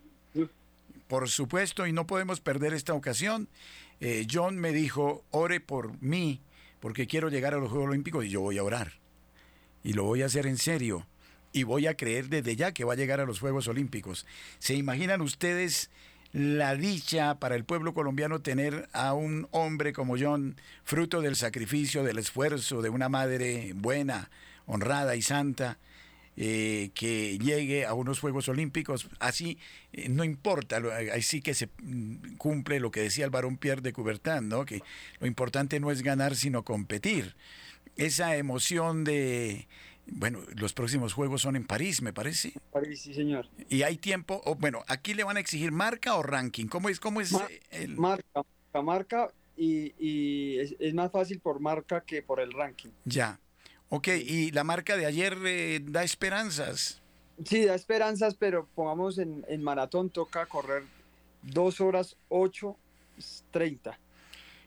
Por 1.08 1.28
supuesto, 1.28 1.86
y 1.86 1.92
no 1.92 2.06
podemos 2.06 2.40
perder 2.40 2.72
esta 2.72 2.94
ocasión. 2.94 3.48
Eh, 4.00 4.26
John 4.30 4.58
me 4.58 4.72
dijo, 4.72 5.22
ore 5.30 5.60
por 5.60 6.00
mí, 6.02 6.40
porque 6.80 7.06
quiero 7.06 7.28
llegar 7.28 7.54
a 7.54 7.58
los 7.58 7.70
Juegos 7.70 7.90
Olímpicos 7.90 8.24
y 8.24 8.30
yo 8.30 8.40
voy 8.40 8.58
a 8.58 8.64
orar. 8.64 8.92
Y 9.82 9.92
lo 9.92 10.04
voy 10.04 10.22
a 10.22 10.26
hacer 10.26 10.46
en 10.46 10.56
serio. 10.56 11.06
Y 11.52 11.62
voy 11.62 11.86
a 11.86 11.94
creer 11.94 12.28
desde 12.28 12.56
ya 12.56 12.72
que 12.72 12.84
va 12.84 12.94
a 12.94 12.96
llegar 12.96 13.20
a 13.20 13.26
los 13.26 13.38
Juegos 13.38 13.68
Olímpicos. 13.68 14.26
¿Se 14.58 14.74
imaginan 14.74 15.20
ustedes 15.20 15.90
la 16.32 16.74
dicha 16.74 17.38
para 17.38 17.54
el 17.54 17.64
pueblo 17.64 17.94
colombiano 17.94 18.40
tener 18.40 18.88
a 18.92 19.12
un 19.12 19.46
hombre 19.52 19.92
como 19.92 20.16
John, 20.18 20.56
fruto 20.82 21.20
del 21.20 21.36
sacrificio, 21.36 22.02
del 22.02 22.18
esfuerzo 22.18 22.82
de 22.82 22.88
una 22.88 23.08
madre 23.08 23.72
buena, 23.76 24.30
honrada 24.66 25.14
y 25.16 25.22
santa? 25.22 25.78
Eh, 26.36 26.90
que 26.94 27.38
llegue 27.38 27.86
a 27.86 27.94
unos 27.94 28.18
Juegos 28.18 28.48
Olímpicos. 28.48 29.08
Así 29.20 29.56
eh, 29.92 30.08
no 30.08 30.24
importa, 30.24 30.82
ahí 31.12 31.22
sí 31.22 31.40
que 31.40 31.54
se 31.54 31.68
mm, 31.80 32.36
cumple 32.38 32.80
lo 32.80 32.90
que 32.90 33.00
decía 33.00 33.24
el 33.24 33.30
varón 33.30 33.56
Pierre 33.56 33.82
de 33.82 33.92
Coubertin, 33.92 34.48
¿no? 34.48 34.64
que 34.64 34.82
lo 35.20 35.28
importante 35.28 35.78
no 35.78 35.92
es 35.92 36.02
ganar, 36.02 36.34
sino 36.34 36.64
competir. 36.64 37.36
Esa 37.96 38.36
emoción 38.36 39.04
de, 39.04 39.68
bueno, 40.06 40.40
los 40.56 40.72
próximos 40.72 41.12
Juegos 41.12 41.42
son 41.42 41.54
en 41.54 41.64
París, 41.64 42.02
me 42.02 42.12
parece. 42.12 42.52
París, 42.72 43.02
sí, 43.02 43.14
señor. 43.14 43.48
Y 43.68 43.82
hay 43.82 43.96
tiempo, 43.96 44.42
bueno, 44.58 44.82
aquí 44.88 45.14
le 45.14 45.22
van 45.22 45.36
a 45.36 45.40
exigir 45.40 45.70
marca 45.70 46.16
o 46.16 46.24
ranking. 46.24 46.66
¿Cómo 46.66 46.88
es? 46.88 46.98
Cómo 46.98 47.20
es 47.20 47.32
el... 47.70 47.96
Marca, 47.96 48.42
marca 48.82 49.30
y, 49.56 49.94
y 49.98 50.58
es, 50.58 50.74
es, 50.80 50.94
más 50.94 51.12
fácil 51.12 51.38
por 51.38 51.60
marca 51.60 52.00
que 52.00 52.22
por 52.22 52.40
el 52.40 52.52
ranking. 52.52 52.90
Ya. 53.04 53.38
Ok, 53.88 54.08
y 54.08 54.50
la 54.50 54.64
marca 54.64 54.96
de 54.96 55.06
ayer 55.06 55.36
eh, 55.44 55.80
da 55.82 56.02
esperanzas. 56.02 57.02
Sí, 57.44 57.64
da 57.64 57.74
esperanzas, 57.74 58.34
pero 58.34 58.66
pongamos 58.74 59.18
en, 59.18 59.44
en 59.48 59.62
maratón 59.62 60.10
toca 60.10 60.46
correr 60.46 60.84
dos 61.42 61.80
horas 61.80 62.16
ocho 62.28 62.76
treinta. 63.50 63.98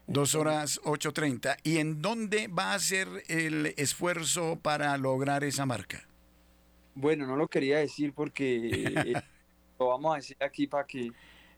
Dos 0.05 0.35
horas 0.35 0.79
ocho 0.83 1.11
treinta. 1.11 1.57
¿Y 1.63 1.77
en 1.77 2.01
dónde 2.01 2.47
va 2.47 2.73
a 2.73 2.79
ser 2.79 3.07
el 3.27 3.73
esfuerzo 3.77 4.57
para 4.61 4.97
lograr 4.97 5.43
esa 5.43 5.65
marca? 5.65 6.07
Bueno, 6.95 7.27
no 7.27 7.35
lo 7.35 7.47
quería 7.47 7.79
decir 7.79 8.13
porque 8.13 8.69
eh, 8.71 9.13
lo 9.79 9.87
vamos 9.87 10.13
a 10.13 10.15
decir 10.17 10.37
aquí 10.39 10.67
para 10.67 10.87
que, 10.87 11.11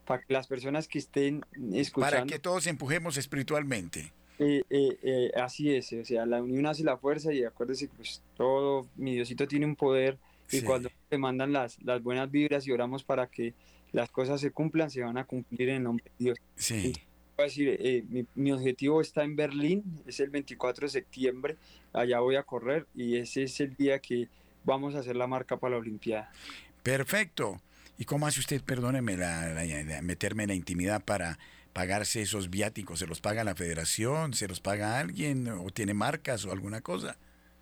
para 0.05 0.21
que 0.21 0.33
las 0.33 0.47
personas 0.47 0.87
que 0.87 0.99
estén 0.99 1.45
escuchando... 1.73 2.17
Para 2.17 2.25
que 2.25 2.39
todos 2.39 2.67
empujemos 2.67 3.17
espiritualmente. 3.17 4.11
Eh, 4.39 4.63
eh, 4.69 4.97
eh, 5.03 5.31
así 5.35 5.75
es, 5.75 5.91
o 5.91 6.05
sea, 6.05 6.25
la 6.25 6.41
unión 6.41 6.65
hace 6.65 6.83
la 6.83 6.97
fuerza 6.97 7.33
y 7.33 7.43
acuérdese 7.43 7.87
que 7.87 7.93
pues, 7.97 8.21
todo, 8.37 8.87
mi 8.95 9.13
Diosito 9.13 9.47
tiene 9.47 9.65
un 9.65 9.75
poder 9.75 10.17
y 10.49 10.61
cuando 10.61 10.89
te 11.09 11.17
mandan 11.17 11.51
las, 11.51 11.81
las 11.83 12.01
buenas 12.01 12.31
vibras 12.31 12.65
y 12.65 12.71
oramos 12.71 13.03
para 13.03 13.27
que 13.27 13.53
las 13.91 14.09
cosas 14.09 14.39
se 14.39 14.51
cumplan, 14.51 14.89
se 14.89 15.01
van 15.01 15.17
a 15.17 15.25
cumplir 15.25 15.69
en 15.69 15.75
el 15.75 15.83
nombre 15.83 16.05
de 16.05 16.23
Dios. 16.23 16.37
Sí. 16.55 16.93
voy 17.35 17.43
a 17.43 17.47
decir, 17.47 18.05
mi, 18.09 18.25
mi, 18.35 18.51
objetivo 18.53 19.01
está 19.01 19.23
en 19.23 19.35
Berlín, 19.35 19.83
es 20.07 20.21
el 20.21 20.29
24 20.29 20.87
de 20.87 20.89
septiembre, 20.89 21.57
allá 21.91 22.21
voy 22.21 22.37
a 22.37 22.43
correr 22.43 22.87
y 22.95 23.17
ese 23.17 23.43
es 23.43 23.59
el 23.59 23.75
día 23.75 23.99
que 23.99 24.29
vamos 24.63 24.95
a 24.95 24.99
hacer 24.99 25.17
la 25.17 25.27
marca 25.27 25.57
para 25.57 25.75
la 25.75 25.81
Olimpiada. 25.81 26.31
Perfecto. 26.81 27.59
¿Y 27.97 28.05
cómo 28.05 28.25
hace 28.25 28.39
usted, 28.39 28.61
perdóneme, 28.61 29.17
la, 29.17 30.01
meterme 30.01 30.43
en 30.43 30.49
la 30.49 30.55
intimidad 30.55 31.03
para 31.03 31.37
pagarse 31.79 32.21
esos 32.21 32.49
viáticos? 32.49 32.99
¿Se 32.99 33.07
los 33.07 33.21
paga 33.21 33.45
la 33.45 33.55
federación? 33.55 34.33
¿Se 34.33 34.49
los 34.49 34.59
paga 34.59 34.99
alguien? 34.99 35.47
¿O 35.47 35.69
tiene 35.69 35.93
marcas 35.93 36.43
o 36.43 36.51
alguna 36.51 36.81
cosa? 36.81 37.15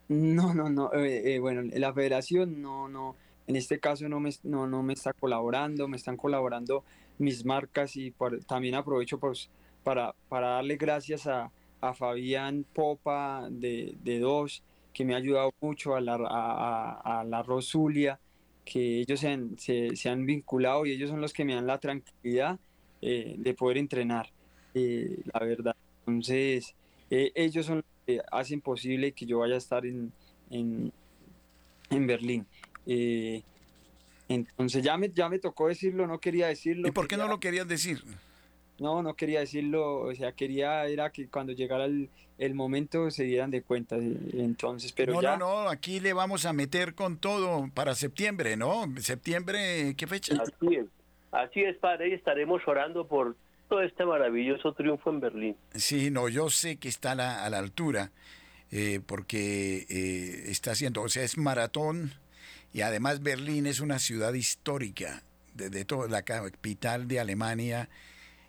No, 0.08 0.56
no, 0.56 0.72
no. 0.72 0.92
Eh, 0.92 1.36
eh, 1.36 1.40
bueno, 1.40 1.62
la 1.76 1.94
federación 1.94 2.60
no, 2.60 2.88
no. 2.90 3.16
En 3.46 3.56
este 3.56 3.80
caso 3.80 4.10
no 4.10 4.20
me, 4.20 4.32
no, 4.42 4.66
no 4.66 4.82
me 4.82 4.94
está 4.94 5.14
colaborando, 5.14 5.88
me 5.88 5.98
están 5.98 6.18
colaborando 6.18 6.84
mis 7.20 7.46
marcas 7.46 7.96
y 7.96 8.12
también 8.48 8.74
aprovecho 8.74 9.20
pues, 9.20 9.52
para, 9.84 10.16
para 10.30 10.48
darle 10.48 10.78
gracias 10.78 11.28
a, 11.28 11.52
a 11.80 11.94
Fabián 11.94 12.66
Popa 12.74 13.48
de, 13.52 13.98
de 14.04 14.18
Dos, 14.18 14.64
que 14.94 15.06
me 15.06 15.14
ha 15.14 15.18
ayudado 15.18 15.54
mucho, 15.62 15.96
a 15.96 16.02
la, 16.02 16.16
a 16.16 17.24
la 17.24 17.44
Rosulia, 17.44 18.20
que 18.66 19.02
ellos 19.02 19.20
se 19.20 19.30
han, 19.30 19.60
se, 19.60 19.96
se 19.96 20.10
han 20.10 20.26
vinculado 20.26 20.88
y 20.88 20.94
ellos 20.94 21.12
son 21.12 21.22
los 21.22 21.34
que 21.34 21.46
me 21.46 21.54
dan 21.54 21.68
la 21.68 21.78
tranquilidad 21.78 22.60
eh, 23.10 23.36
de 23.38 23.54
poder 23.54 23.78
entrenar, 23.78 24.30
eh, 24.74 25.22
la 25.32 25.40
verdad. 25.40 25.78
Entonces, 26.06 26.76
eh, 27.10 27.32
ellos 27.36 27.66
son 27.66 27.78
los 27.78 27.86
que 28.06 28.20
hacen 28.34 28.60
posible 28.60 29.14
que 29.14 29.26
yo 29.26 29.40
vaya 29.40 29.56
a 29.56 29.60
estar 29.60 29.86
en, 29.86 30.12
en, 30.50 30.92
en 31.90 32.06
Berlín. 32.06 32.46
entonces, 34.28 34.84
ya 34.84 34.98
me, 34.98 35.10
ya 35.10 35.30
me 35.30 35.40
tocó 35.40 35.70
decirlo, 35.70 36.06
no 36.06 36.20
quería 36.20 36.48
decirlo. 36.48 36.86
¿Y 36.86 36.92
por 36.92 37.08
qué 37.08 37.16
no 37.16 37.30
lo 37.30 37.40
querías 37.40 37.66
decir? 37.66 38.04
No, 38.78 39.02
no 39.02 39.14
quería 39.14 39.40
decirlo, 39.40 40.02
o 40.02 40.14
sea, 40.14 40.34
quería 40.34 40.86
era 40.86 41.10
que 41.10 41.30
cuando 41.30 41.54
llegara 41.54 41.86
el, 41.86 42.10
el 42.38 42.56
momento 42.56 43.10
se 43.10 43.24
dieran 43.24 43.52
de 43.52 43.62
cuenta. 43.62 43.96
Entonces, 43.96 44.92
pero 44.92 45.14
no, 45.14 45.22
ya... 45.22 45.38
no, 45.38 45.64
no, 45.64 45.70
aquí 45.70 46.02
le 46.02 46.12
vamos 46.12 46.46
a 46.46 46.52
meter 46.52 46.94
con 46.94 47.16
todo 47.16 47.70
para 47.74 47.96
septiembre, 47.96 48.58
¿no? 48.58 48.84
Septiembre, 49.00 49.96
¿qué 49.96 50.08
fecha? 50.08 50.36
Así 50.42 50.76
es. 50.76 50.86
Así 51.32 51.62
es, 51.62 51.78
Padre, 51.78 52.10
y 52.10 52.14
estaremos 52.14 52.62
orando 52.68 53.08
por 53.08 53.36
visto 53.68 53.82
este 53.82 54.06
maravilloso 54.06 54.74
triunfo 54.74 55.10
en 55.10 55.20
Berlín. 55.20 55.58
Sí, 55.76 56.10
no, 56.10 56.30
yo 56.30 56.50
sé 56.50 56.78
que 56.78 56.88
está 56.88 57.12
a 57.12 57.50
la, 57.50 57.58
altura, 57.58 58.12
eh, 58.72 59.02
porque 59.06 59.86
eh, 59.90 60.44
está 60.52 60.72
haciendo, 60.72 61.02
o 61.02 61.10
sea, 61.10 61.24
es 61.24 61.38
maratón 61.38 62.14
y 62.74 62.82
además 62.82 63.22
Berlín 63.22 63.66
es 63.66 63.80
una 63.80 64.00
ciudad 64.00 64.34
histórica, 64.34 65.24
de, 65.54 65.86
la 66.10 66.22
capital 66.22 67.08
de 67.08 67.20
Alemania, 67.20 67.90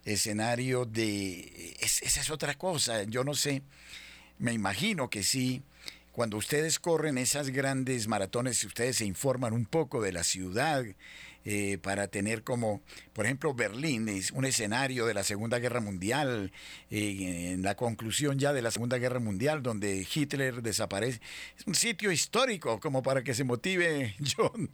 escenario 0.05 0.85
de... 0.85 1.75
esa 1.81 2.21
es 2.21 2.31
otra 2.31 2.55
cosa, 2.55 3.03
yo 3.05 3.25
no 3.25 3.35
sé, 3.35 3.63
me 4.39 4.53
imagino 4.53 5.09
que 5.09 5.23
sí 5.23 5.63
cuando 6.13 6.37
ustedes 6.37 6.81
corren 6.81 7.17
esas 7.17 7.51
grandes 7.51 8.09
maratones, 8.09 8.65
ustedes 8.65 8.97
se 8.97 9.05
informan 9.05 9.53
un 9.53 9.67
poco 9.67 10.03
de 10.03 10.11
la 10.11 10.25
ciudad 10.25 10.85
eh, 11.45 11.79
para 11.79 12.09
tener 12.09 12.43
como, 12.43 12.83
por 13.13 13.25
ejemplo, 13.25 13.55
Berlín 13.55 14.09
es 14.09 14.33
un 14.33 14.45
escenario 14.45 15.07
de 15.07 15.15
la 15.15 15.23
Segunda 15.23 15.59
Guerra 15.59 15.81
Mundial, 15.81 16.53
eh, 16.91 17.53
en 17.53 17.63
la 17.63 17.75
conclusión 17.75 18.39
ya 18.39 18.53
de 18.53 18.63
la 18.63 18.71
Segunda 18.71 18.99
Guerra 18.99 19.21
Mundial, 19.21 19.63
donde 19.63 20.07
Hitler 20.13 20.63
desaparece. 20.63 21.21
Es 21.57 21.67
un 21.67 21.75
sitio 21.75 22.13
histórico 22.13 22.81
como 22.81 23.03
para 23.03 23.23
que 23.23 23.35
se 23.35 23.45
motive 23.45 24.15
John, 24.37 24.69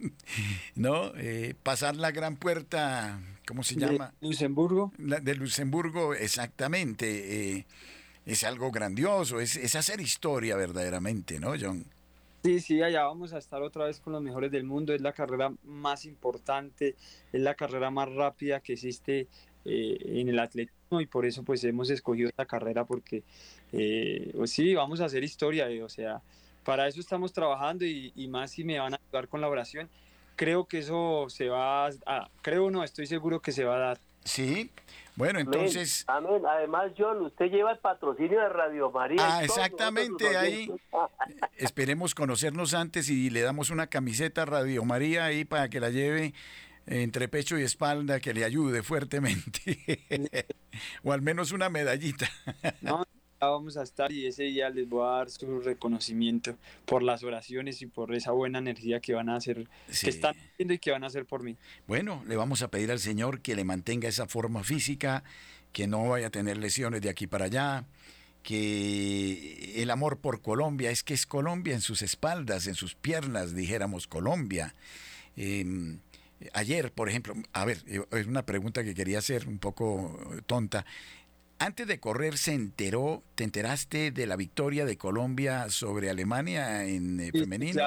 ¿no? 0.75 1.13
Eh, 1.17 1.55
pasar 1.63 1.97
la 1.97 2.11
gran 2.11 2.37
puerta, 2.37 3.21
¿cómo 3.47 3.63
se 3.63 3.77
llama? 3.77 4.13
De 4.21 4.27
Luxemburgo. 4.29 4.93
de 4.99 5.35
Luxemburgo, 5.35 6.15
exactamente 6.15 7.67
es 8.27 8.43
algo 8.43 8.71
grandioso, 8.71 9.41
es, 9.41 9.57
es 9.57 9.75
hacer 9.77 10.01
historia 10.01 10.57
verdaderamente, 10.57 11.39
¿no, 11.39 11.55
John? 11.61 11.87
Sí, 12.45 12.61
sí, 12.61 12.83
allá 12.83 13.05
vamos 13.05 13.33
a 13.33 13.39
estar 13.39 13.63
otra 13.63 13.87
vez 13.87 14.01
con 14.01 14.13
los 14.13 14.21
mejores 14.21 14.51
del 14.51 14.65
mundo. 14.65 14.93
Es 14.93 15.01
la 15.01 15.15
carrera 15.15 15.51
más 15.63 16.05
importante, 16.05 16.95
es 17.33 17.41
la 17.41 17.55
carrera 17.55 17.91
más 17.91 18.13
rápida 18.13 18.61
que 18.61 18.75
existe 18.75 19.29
eh, 19.65 19.99
en 20.05 20.29
el 20.29 20.39
atletismo 20.39 21.01
y 21.01 21.07
por 21.07 21.25
eso 21.25 21.43
pues 21.43 21.65
hemos 21.65 21.89
escogido 21.89 22.29
esta 22.29 22.45
carrera 22.45 22.85
porque 22.85 23.23
eh, 23.73 24.31
pues 24.37 24.51
sí, 24.51 24.75
vamos 24.75 25.01
a 25.01 25.07
hacer 25.07 25.25
historia, 25.25 25.71
eh, 25.71 25.83
o 25.83 25.89
sea, 25.89 26.21
para 26.65 26.87
eso 26.87 27.01
estamos 27.01 27.33
trabajando 27.33 27.87
y, 27.87 28.13
más 28.29 28.51
si 28.51 28.63
me 28.63 28.79
van 28.79 28.93
a 28.93 29.01
ayudar 29.03 29.27
con 29.29 29.41
la 29.41 29.49
oración. 29.49 29.89
Creo 30.37 30.67
que 30.67 30.81
eso 30.81 31.31
se 31.31 31.49
va 31.49 31.87
a, 31.87 32.31
creo 32.43 32.71
no, 32.71 32.85
estoy 32.85 33.07
seguro 33.07 33.41
que 33.41 33.53
se 33.53 33.65
va 33.65 33.77
a 33.77 33.79
dar. 33.79 34.01
Sí, 34.23 34.71
bueno, 35.17 35.39
entonces... 35.39 36.05
Amén. 36.07 36.43
Además, 36.47 36.93
John, 36.97 37.23
usted 37.23 37.47
lleva 37.47 37.73
el 37.73 37.79
patrocinio 37.79 38.41
de 38.41 38.49
Radio 38.49 38.91
María. 38.91 39.19
Ah, 39.21 39.45
exactamente, 39.45 40.37
ahí 40.37 40.71
esperemos 41.57 42.15
conocernos 42.15 42.75
antes 42.75 43.09
y 43.09 43.31
le 43.31 43.43
damos 43.43 43.71
una 43.71 43.87
camiseta 43.87 44.43
a 44.43 44.47
Radio 44.47 44.85
María 44.85 45.25
ahí 45.25 45.45
para 45.45 45.69
que 45.69 45.81
la 45.81 45.91
lleve 45.91 46.35
entre 46.87 47.29
pecho 47.29 47.59
y 47.59 47.63
espalda, 47.63 48.21
que 48.21 48.35
le 48.35 48.45
ayude 48.45 48.83
fuertemente. 48.83 50.05
o 51.03 51.13
al 51.13 51.23
menos 51.23 51.53
una 51.53 51.69
medallita. 51.69 52.29
no, 52.83 53.05
vamos 53.47 53.77
a 53.77 53.83
estar 53.83 54.13
y 54.13 54.27
ese 54.27 54.45
día 54.45 54.71
les 54.71 54.89
voy 54.89 55.07
a 55.07 55.19
dar 55.19 55.31
su 55.31 55.61
reconocimiento 55.61 56.57
por 56.85 57.03
las 57.03 57.23
oraciones 57.23 57.83
y 57.83 57.87
por 57.87 58.15
esa 58.15 58.33
buena 58.33 58.59
energía 58.59 59.01
que 59.01 59.15
van 59.15 59.29
a 59.29 59.37
hacer, 59.37 59.69
que 59.87 60.11
están 60.11 60.35
haciendo 60.37 60.75
y 60.75 60.79
que 60.79 60.91
van 60.91 61.05
a 61.05 61.09
hacer 61.09 61.27
por 61.27 61.43
mí. 61.43 61.57
Bueno, 61.87 62.23
le 62.27 62.37
vamos 62.37 62.63
a 62.63 62.69
pedir 62.69 62.91
al 62.91 63.01
Señor 63.01 63.41
que 63.41 63.55
le 63.55 63.65
mantenga 63.65 64.09
esa 64.09 64.27
forma 64.27 64.65
física, 64.65 65.25
que 65.73 65.87
no 65.87 66.09
vaya 66.09 66.29
a 66.29 66.31
tener 66.31 66.57
lesiones 66.57 67.01
de 67.01 67.11
aquí 67.11 67.27
para 67.27 67.47
allá, 67.47 67.85
que 68.43 69.83
el 69.83 69.91
amor 69.91 70.19
por 70.19 70.43
Colombia 70.43 70.91
es 70.91 71.03
que 71.03 71.15
es 71.15 71.27
Colombia 71.27 71.75
en 71.75 71.81
sus 71.81 72.03
espaldas, 72.03 72.67
en 72.67 72.75
sus 72.75 72.95
piernas, 72.95 73.55
dijéramos 73.55 74.07
Colombia. 74.07 74.75
Em, 75.37 75.99
ayer, 76.53 76.93
por 76.93 77.09
ejemplo, 77.09 77.35
a 77.53 77.65
ver, 77.65 77.83
es 78.13 78.27
una 78.27 78.45
pregunta 78.45 78.85
que 78.85 78.95
quería 78.95 79.19
hacer 79.19 79.49
un 79.49 79.59
poco 79.59 80.19
tonta 80.47 80.85
antes 81.65 81.87
de 81.87 81.99
correr 81.99 82.37
se 82.37 82.53
enteró, 82.53 83.23
¿te 83.35 83.45
enteraste 83.45 84.11
de 84.11 84.27
la 84.27 84.37
victoria 84.37 84.85
de 84.85 84.99
Colombia 84.99 85.71
sobre 85.71 86.11
Alemania 86.11 86.85
en 86.85 87.21
eh, 87.21 87.31
femenino? 87.33 87.83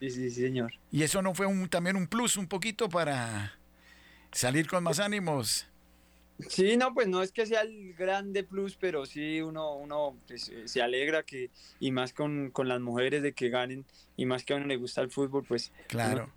Sí, 0.00 0.10
sí, 0.10 0.30
sí, 0.30 0.42
señor. 0.42 0.72
¿Y 0.90 1.02
eso 1.02 1.22
no 1.22 1.34
fue 1.34 1.46
un, 1.46 1.68
también 1.68 1.96
un 1.96 2.08
plus 2.08 2.36
un 2.36 2.48
poquito 2.48 2.88
para 2.88 3.56
salir 4.32 4.66
con 4.66 4.82
más 4.82 4.98
ánimos? 4.98 5.66
Sí, 6.48 6.76
no, 6.76 6.92
pues 6.92 7.06
no 7.06 7.22
es 7.22 7.30
que 7.30 7.46
sea 7.46 7.60
el 7.60 7.94
grande 7.94 8.42
plus, 8.42 8.76
pero 8.76 9.06
sí 9.06 9.40
uno, 9.40 9.76
uno 9.76 10.16
pues, 10.26 10.48
eh, 10.48 10.66
se 10.66 10.82
alegra 10.82 11.22
que, 11.22 11.50
y 11.78 11.92
más 11.92 12.12
con, 12.12 12.50
con, 12.50 12.66
las 12.66 12.80
mujeres 12.80 13.22
de 13.22 13.32
que 13.32 13.48
ganen, 13.48 13.84
y 14.16 14.26
más 14.26 14.44
que 14.44 14.54
a 14.54 14.56
uno 14.56 14.66
le 14.66 14.76
gusta 14.76 15.00
el 15.00 15.10
fútbol, 15.10 15.44
pues. 15.46 15.72
Claro. 15.86 16.32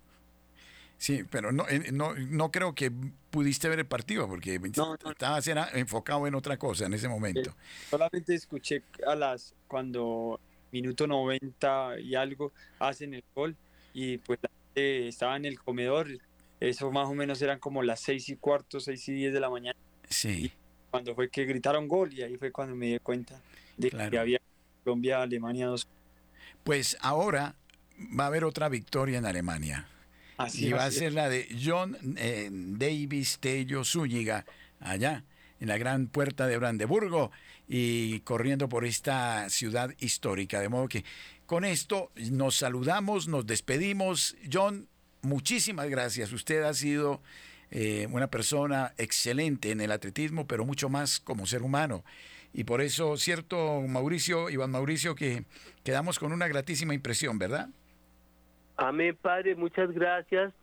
Sí, 0.98 1.24
pero 1.30 1.52
no, 1.52 1.64
no, 1.92 2.14
no 2.14 2.50
creo 2.50 2.74
que 2.74 2.90
pudiste 3.30 3.68
ver 3.68 3.78
el 3.78 3.86
partido 3.86 4.26
porque 4.26 4.60
estabas 4.64 5.46
enfocado 5.74 6.26
en 6.26 6.34
otra 6.34 6.56
cosa 6.56 6.86
en 6.86 6.94
ese 6.94 7.08
momento. 7.08 7.54
solamente 7.88 8.34
escuché 8.34 8.82
a 9.06 9.14
las 9.14 9.54
cuando 9.68 10.40
minuto 10.72 11.06
90 11.06 12.00
y 12.00 12.16
algo 12.16 12.52
hacen 12.80 13.14
el 13.14 13.22
gol 13.32 13.56
y 13.94 14.18
pues 14.18 14.40
estaba 14.74 15.36
en 15.36 15.44
el 15.44 15.60
comedor, 15.60 16.08
eso 16.58 16.90
más 16.90 17.06
o 17.08 17.14
menos 17.14 17.40
eran 17.42 17.60
como 17.60 17.82
las 17.84 18.00
seis 18.00 18.28
y 18.28 18.36
cuarto, 18.36 18.80
seis 18.80 19.08
y 19.08 19.12
diez 19.12 19.32
de 19.32 19.40
la 19.40 19.50
mañana. 19.50 19.78
Sí. 20.10 20.52
cuando 20.90 21.14
fue 21.14 21.28
que 21.28 21.44
gritaron 21.44 21.86
gol 21.86 22.12
y 22.12 22.22
ahí 22.22 22.36
fue 22.38 22.50
cuando 22.50 22.74
me 22.74 22.86
di 22.86 22.98
cuenta 22.98 23.40
de 23.76 23.90
que 23.90 24.18
había 24.18 24.40
Colombia, 24.82 25.22
Alemania 25.22 25.68
dos. 25.68 25.86
Pues 26.64 26.96
ahora 27.00 27.54
va 28.18 28.24
a 28.24 28.26
haber 28.26 28.42
otra 28.42 28.68
victoria 28.68 29.18
en 29.18 29.26
Alemania 29.26 29.86
y 30.54 30.72
va 30.72 30.84
a 30.84 30.90
ser 30.90 31.12
la 31.12 31.28
de 31.28 31.48
John 31.64 31.96
eh, 32.16 32.48
Davis 32.52 33.38
Tello 33.40 33.84
Zúñiga, 33.84 34.44
allá 34.80 35.24
en 35.60 35.68
la 35.68 35.78
gran 35.78 36.06
puerta 36.06 36.46
de 36.46 36.56
Brandeburgo 36.56 37.30
y 37.66 38.20
corriendo 38.20 38.68
por 38.68 38.84
esta 38.84 39.50
ciudad 39.50 39.94
histórica. 39.98 40.60
De 40.60 40.68
modo 40.68 40.88
que 40.88 41.04
con 41.46 41.64
esto 41.64 42.12
nos 42.30 42.56
saludamos, 42.56 43.28
nos 43.28 43.46
despedimos. 43.46 44.36
John, 44.50 44.88
muchísimas 45.22 45.88
gracias. 45.88 46.32
Usted 46.32 46.62
ha 46.62 46.74
sido 46.74 47.20
eh, 47.70 48.06
una 48.10 48.28
persona 48.28 48.94
excelente 48.96 49.70
en 49.70 49.80
el 49.80 49.92
atletismo, 49.92 50.46
pero 50.46 50.64
mucho 50.64 50.88
más 50.88 51.20
como 51.20 51.46
ser 51.46 51.62
humano. 51.62 52.04
Y 52.52 52.64
por 52.64 52.80
eso, 52.80 53.16
cierto, 53.16 53.82
Mauricio, 53.82 54.48
Iván 54.48 54.70
Mauricio, 54.70 55.14
que 55.14 55.44
quedamos 55.84 56.18
con 56.18 56.32
una 56.32 56.48
gratísima 56.48 56.94
impresión, 56.94 57.38
¿verdad? 57.38 57.68
Amén, 58.78 59.18
Padre, 59.20 59.56
muchas 59.56 59.90
gracias, 59.90 60.54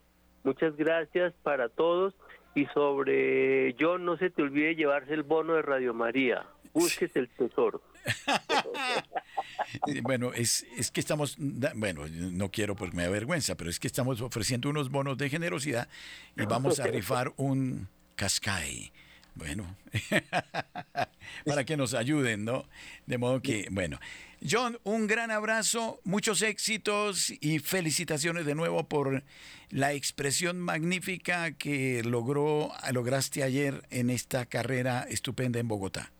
muchas 0.43 0.75
gracias 0.77 1.33
para 1.43 1.67
todos. 1.67 2.13
Y 2.55 2.65
sobre 2.67 3.75
John, 3.77 4.05
no 4.05 4.15
se 4.17 4.29
te 4.29 4.41
olvide 4.41 4.75
llevarse 4.75 5.13
el 5.13 5.23
bono 5.23 5.55
de 5.55 5.61
Radio 5.61 5.93
María. 5.93 6.45
Busques 6.73 7.13
el 7.15 7.27
tesoro. 7.27 7.81
bueno, 10.03 10.31
es, 10.33 10.65
es 10.77 10.91
que 10.91 11.01
estamos, 11.01 11.35
bueno, 11.75 12.05
no 12.09 12.49
quiero 12.51 12.75
porque 12.75 12.95
me 12.95 13.03
da 13.03 13.09
vergüenza, 13.09 13.55
pero 13.55 13.69
es 13.69 13.81
que 13.81 13.87
estamos 13.87 14.21
ofreciendo 14.21 14.69
unos 14.69 14.89
bonos 14.89 15.17
de 15.17 15.29
generosidad 15.29 15.89
y 16.37 16.45
vamos 16.45 16.79
a 16.79 16.87
rifar 16.87 17.33
un 17.35 17.89
Cascay. 18.15 18.93
Bueno, 19.35 19.75
para 21.45 21.65
que 21.65 21.75
nos 21.75 21.93
ayuden, 21.93 22.45
¿no? 22.45 22.63
De 23.05 23.17
modo 23.17 23.41
que, 23.41 23.67
bueno, 23.69 23.99
John, 24.47 24.77
un 24.83 25.07
gran 25.07 25.31
abrazo, 25.31 25.99
muchos 26.03 26.41
éxitos 26.41 27.31
y 27.41 27.59
felicitaciones 27.59 28.45
de 28.45 28.55
nuevo 28.55 28.87
por 28.87 29.23
la 29.69 29.93
expresión 29.93 30.59
magnífica 30.59 31.51
que 31.51 32.03
logró, 32.03 32.71
lograste 32.91 33.43
ayer 33.43 33.83
en 33.89 34.09
esta 34.09 34.45
carrera 34.45 35.05
estupenda 35.09 35.59
en 35.59 35.67
Bogotá. 35.67 36.11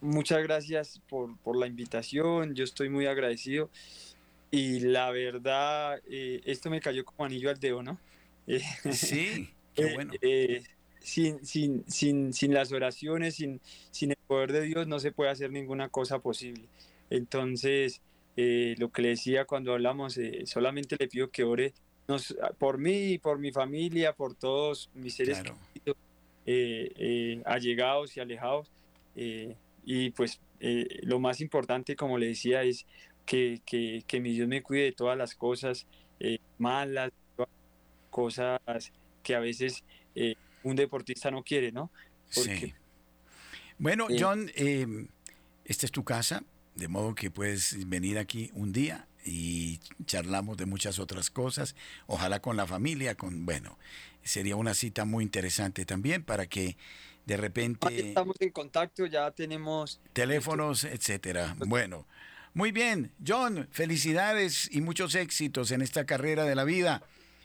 Muchas 0.00 0.42
gracias 0.42 1.00
por, 1.08 1.36
por 1.38 1.56
la 1.56 1.66
invitación, 1.66 2.54
yo 2.54 2.64
estoy 2.64 2.88
muy 2.88 3.06
agradecido 3.06 3.70
y 4.50 4.80
la 4.80 5.10
verdad, 5.10 6.00
eh, 6.06 6.42
esto 6.44 6.68
me 6.68 6.80
cayó 6.80 7.04
como 7.04 7.24
anillo 7.24 7.48
al 7.48 7.58
dedo, 7.58 7.82
¿no? 7.82 7.98
sí, 8.92 9.48
qué 9.74 9.82
eh, 9.82 9.94
bueno. 9.94 10.12
Eh, 10.20 10.62
sin, 11.00 11.44
sin, 11.44 11.84
sin, 11.88 12.34
sin 12.34 12.52
las 12.52 12.70
oraciones, 12.70 13.36
sin, 13.36 13.60
sin 13.90 14.10
el 14.10 14.18
poder 14.26 14.52
de 14.52 14.62
Dios, 14.62 14.86
no 14.86 15.00
se 15.00 15.10
puede 15.10 15.30
hacer 15.30 15.50
ninguna 15.50 15.88
cosa 15.88 16.18
posible. 16.18 16.64
Entonces, 17.12 18.00
eh, 18.38 18.74
lo 18.78 18.90
que 18.90 19.02
le 19.02 19.08
decía 19.08 19.44
cuando 19.44 19.74
hablamos, 19.74 20.16
eh, 20.16 20.46
solamente 20.46 20.96
le 20.98 21.08
pido 21.08 21.30
que 21.30 21.44
ore 21.44 21.74
nos, 22.08 22.34
por 22.58 22.78
mí, 22.78 23.18
por 23.18 23.38
mi 23.38 23.52
familia, 23.52 24.14
por 24.14 24.34
todos 24.34 24.90
mis 24.94 25.14
seres 25.14 25.42
eh, 26.46 27.42
allegados 27.44 28.16
y 28.16 28.20
alejados. 28.20 28.70
y 29.14 30.10
pues 30.10 30.40
lo 31.02 31.20
más 31.20 31.40
importante, 31.40 31.96
como 31.96 32.16
le 32.16 32.28
decía, 32.28 32.62
es 32.62 32.86
que, 33.26 33.60
que, 33.66 34.02
que, 34.06 34.20
mi 34.20 34.32
Dios 34.32 34.48
me 34.48 34.62
cuide 34.62 34.84
de 34.84 34.92
todas 34.92 35.18
las 35.18 35.34
cosas 35.34 35.86
malas, 36.58 37.12
cosas 38.10 38.60
que 39.22 39.34
a 39.34 39.40
veces 39.40 39.84
un 40.62 40.76
deportista 40.76 41.30
no 41.30 41.42
quiere, 41.42 41.72
¿no? 41.72 41.90
sí. 42.28 42.72
Bueno, 43.78 44.06
John, 44.18 44.50
esta 45.64 45.86
es 45.86 45.92
tu 45.92 46.04
casa, 46.04 46.42
de 46.74 46.88
modo 46.88 47.14
que 47.14 47.30
puedes 47.30 47.88
venir 47.88 48.18
aquí 48.18 48.50
un 48.54 48.72
día 48.72 49.06
y 49.24 49.78
charlamos 50.04 50.56
de 50.56 50.66
muchas 50.66 50.98
otras 50.98 51.30
cosas. 51.30 51.74
Ojalá 52.06 52.40
con 52.40 52.56
la 52.56 52.66
familia, 52.66 53.14
con, 53.14 53.46
bueno, 53.46 53.78
sería 54.22 54.56
una 54.56 54.74
cita 54.74 55.04
muy 55.04 55.24
interesante 55.24 55.84
también 55.84 56.24
para 56.24 56.46
que 56.46 56.76
de 57.26 57.36
repente... 57.36 58.08
estamos 58.08 58.36
en 58.40 58.50
contacto, 58.50 59.06
ya 59.06 59.30
tenemos... 59.30 60.00
Teléfonos, 60.12 60.84
etcétera. 60.84 61.54
Bueno, 61.66 62.06
muy 62.54 62.72
bien. 62.72 63.12
John, 63.24 63.68
felicidades 63.70 64.68
y 64.72 64.80
muchos 64.80 65.14
éxitos 65.14 65.70
en 65.70 65.82
esta 65.82 66.04
carrera 66.04 66.44
de 66.44 66.54
la 66.54 66.64
vida. 66.64 67.02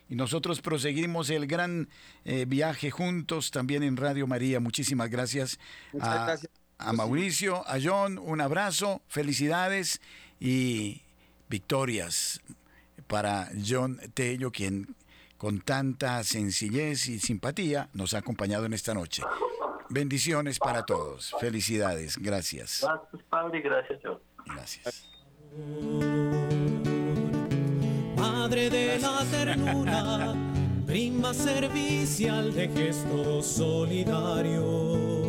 Y 0.10 0.16
nosotros 0.16 0.62
proseguimos 0.62 1.30
el 1.30 1.48
gran 1.48 1.90
eh, 2.24 2.46
viaje 2.48 2.92
juntos 2.92 3.52
también 3.52 3.84
en 3.84 3.98
Radio 3.98 4.26
María. 4.26 4.60
Muchísimas 4.60 5.10
gracias. 5.10 5.60
Muchas 5.92 6.26
gracias. 6.26 6.57
A 6.80 6.94
Mauricio, 6.94 7.68
a 7.68 7.78
John, 7.84 8.18
un 8.20 8.40
abrazo, 8.40 9.02
felicidades 9.08 10.00
y 10.40 11.02
victorias 11.50 12.42
para 13.08 13.50
John 13.68 14.00
Tello, 14.14 14.52
quien 14.52 14.96
con 15.38 15.62
tanta 15.62 16.24
sencillez 16.24 17.08
y 17.08 17.20
simpatía 17.20 17.90
nos 17.94 18.14
ha 18.14 18.20
acompañado 18.20 18.66
en 18.66 18.74
esta 18.74 18.94
noche. 18.94 19.24
Bendiciones 19.90 20.60
para 20.60 20.86
todos. 20.86 21.34
Felicidades. 21.40 22.18
Gracias. 22.18 22.82
Gracias, 22.82 23.24
Padre. 23.30 23.62
Gracias, 23.62 24.00
John. 24.04 24.20
Gracias. 24.46 25.08
Madre 28.16 28.70
de 28.70 29.00
la 29.00 29.24
ternura, 29.32 30.34
prima 30.86 31.34
servicial 31.34 32.54
de 32.54 32.68
gesto 32.70 33.42
solidario, 33.42 35.27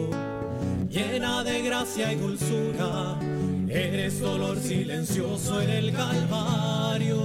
llena 0.88 1.44
de 1.44 1.62
gracia 1.62 2.12
y 2.12 2.16
dulzura, 2.16 3.18
eres 3.68 4.20
dolor 4.20 4.58
silencioso 4.58 5.60
en 5.60 5.70
el 5.70 5.92
Calvario. 5.92 7.18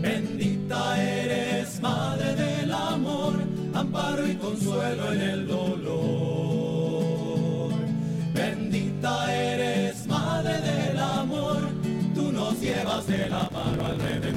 Bendita 0.00 1.02
eres, 1.02 1.80
Madre 1.80 2.34
del 2.34 2.72
amor, 2.72 3.34
amparo 3.74 4.26
y 4.26 4.36
consuelo 4.36 5.12
en 5.12 5.20
el 5.20 5.46
dolor. 5.46 5.86
Bendita 8.34 9.34
eres, 9.34 10.06
Madre 10.06 10.60
del 10.60 10.98
amor, 10.98 11.68
tú 12.14 12.32
nos 12.32 12.60
llevas 12.60 13.06
de 13.06 13.28
la 13.28 13.50
mano 13.50 13.86
al 13.86 13.98
Redentor. 13.98 14.35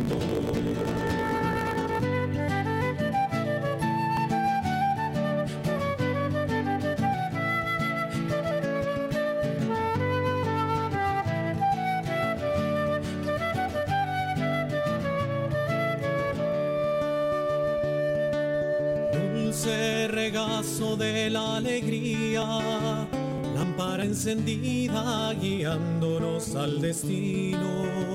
Regazo 20.40 20.96
de 20.96 21.30
la 21.30 21.58
alegría, 21.58 22.46
lámpara 23.56 24.06
encendida 24.06 25.34
guiándonos 25.34 26.56
al 26.56 26.80
destino. 26.80 28.10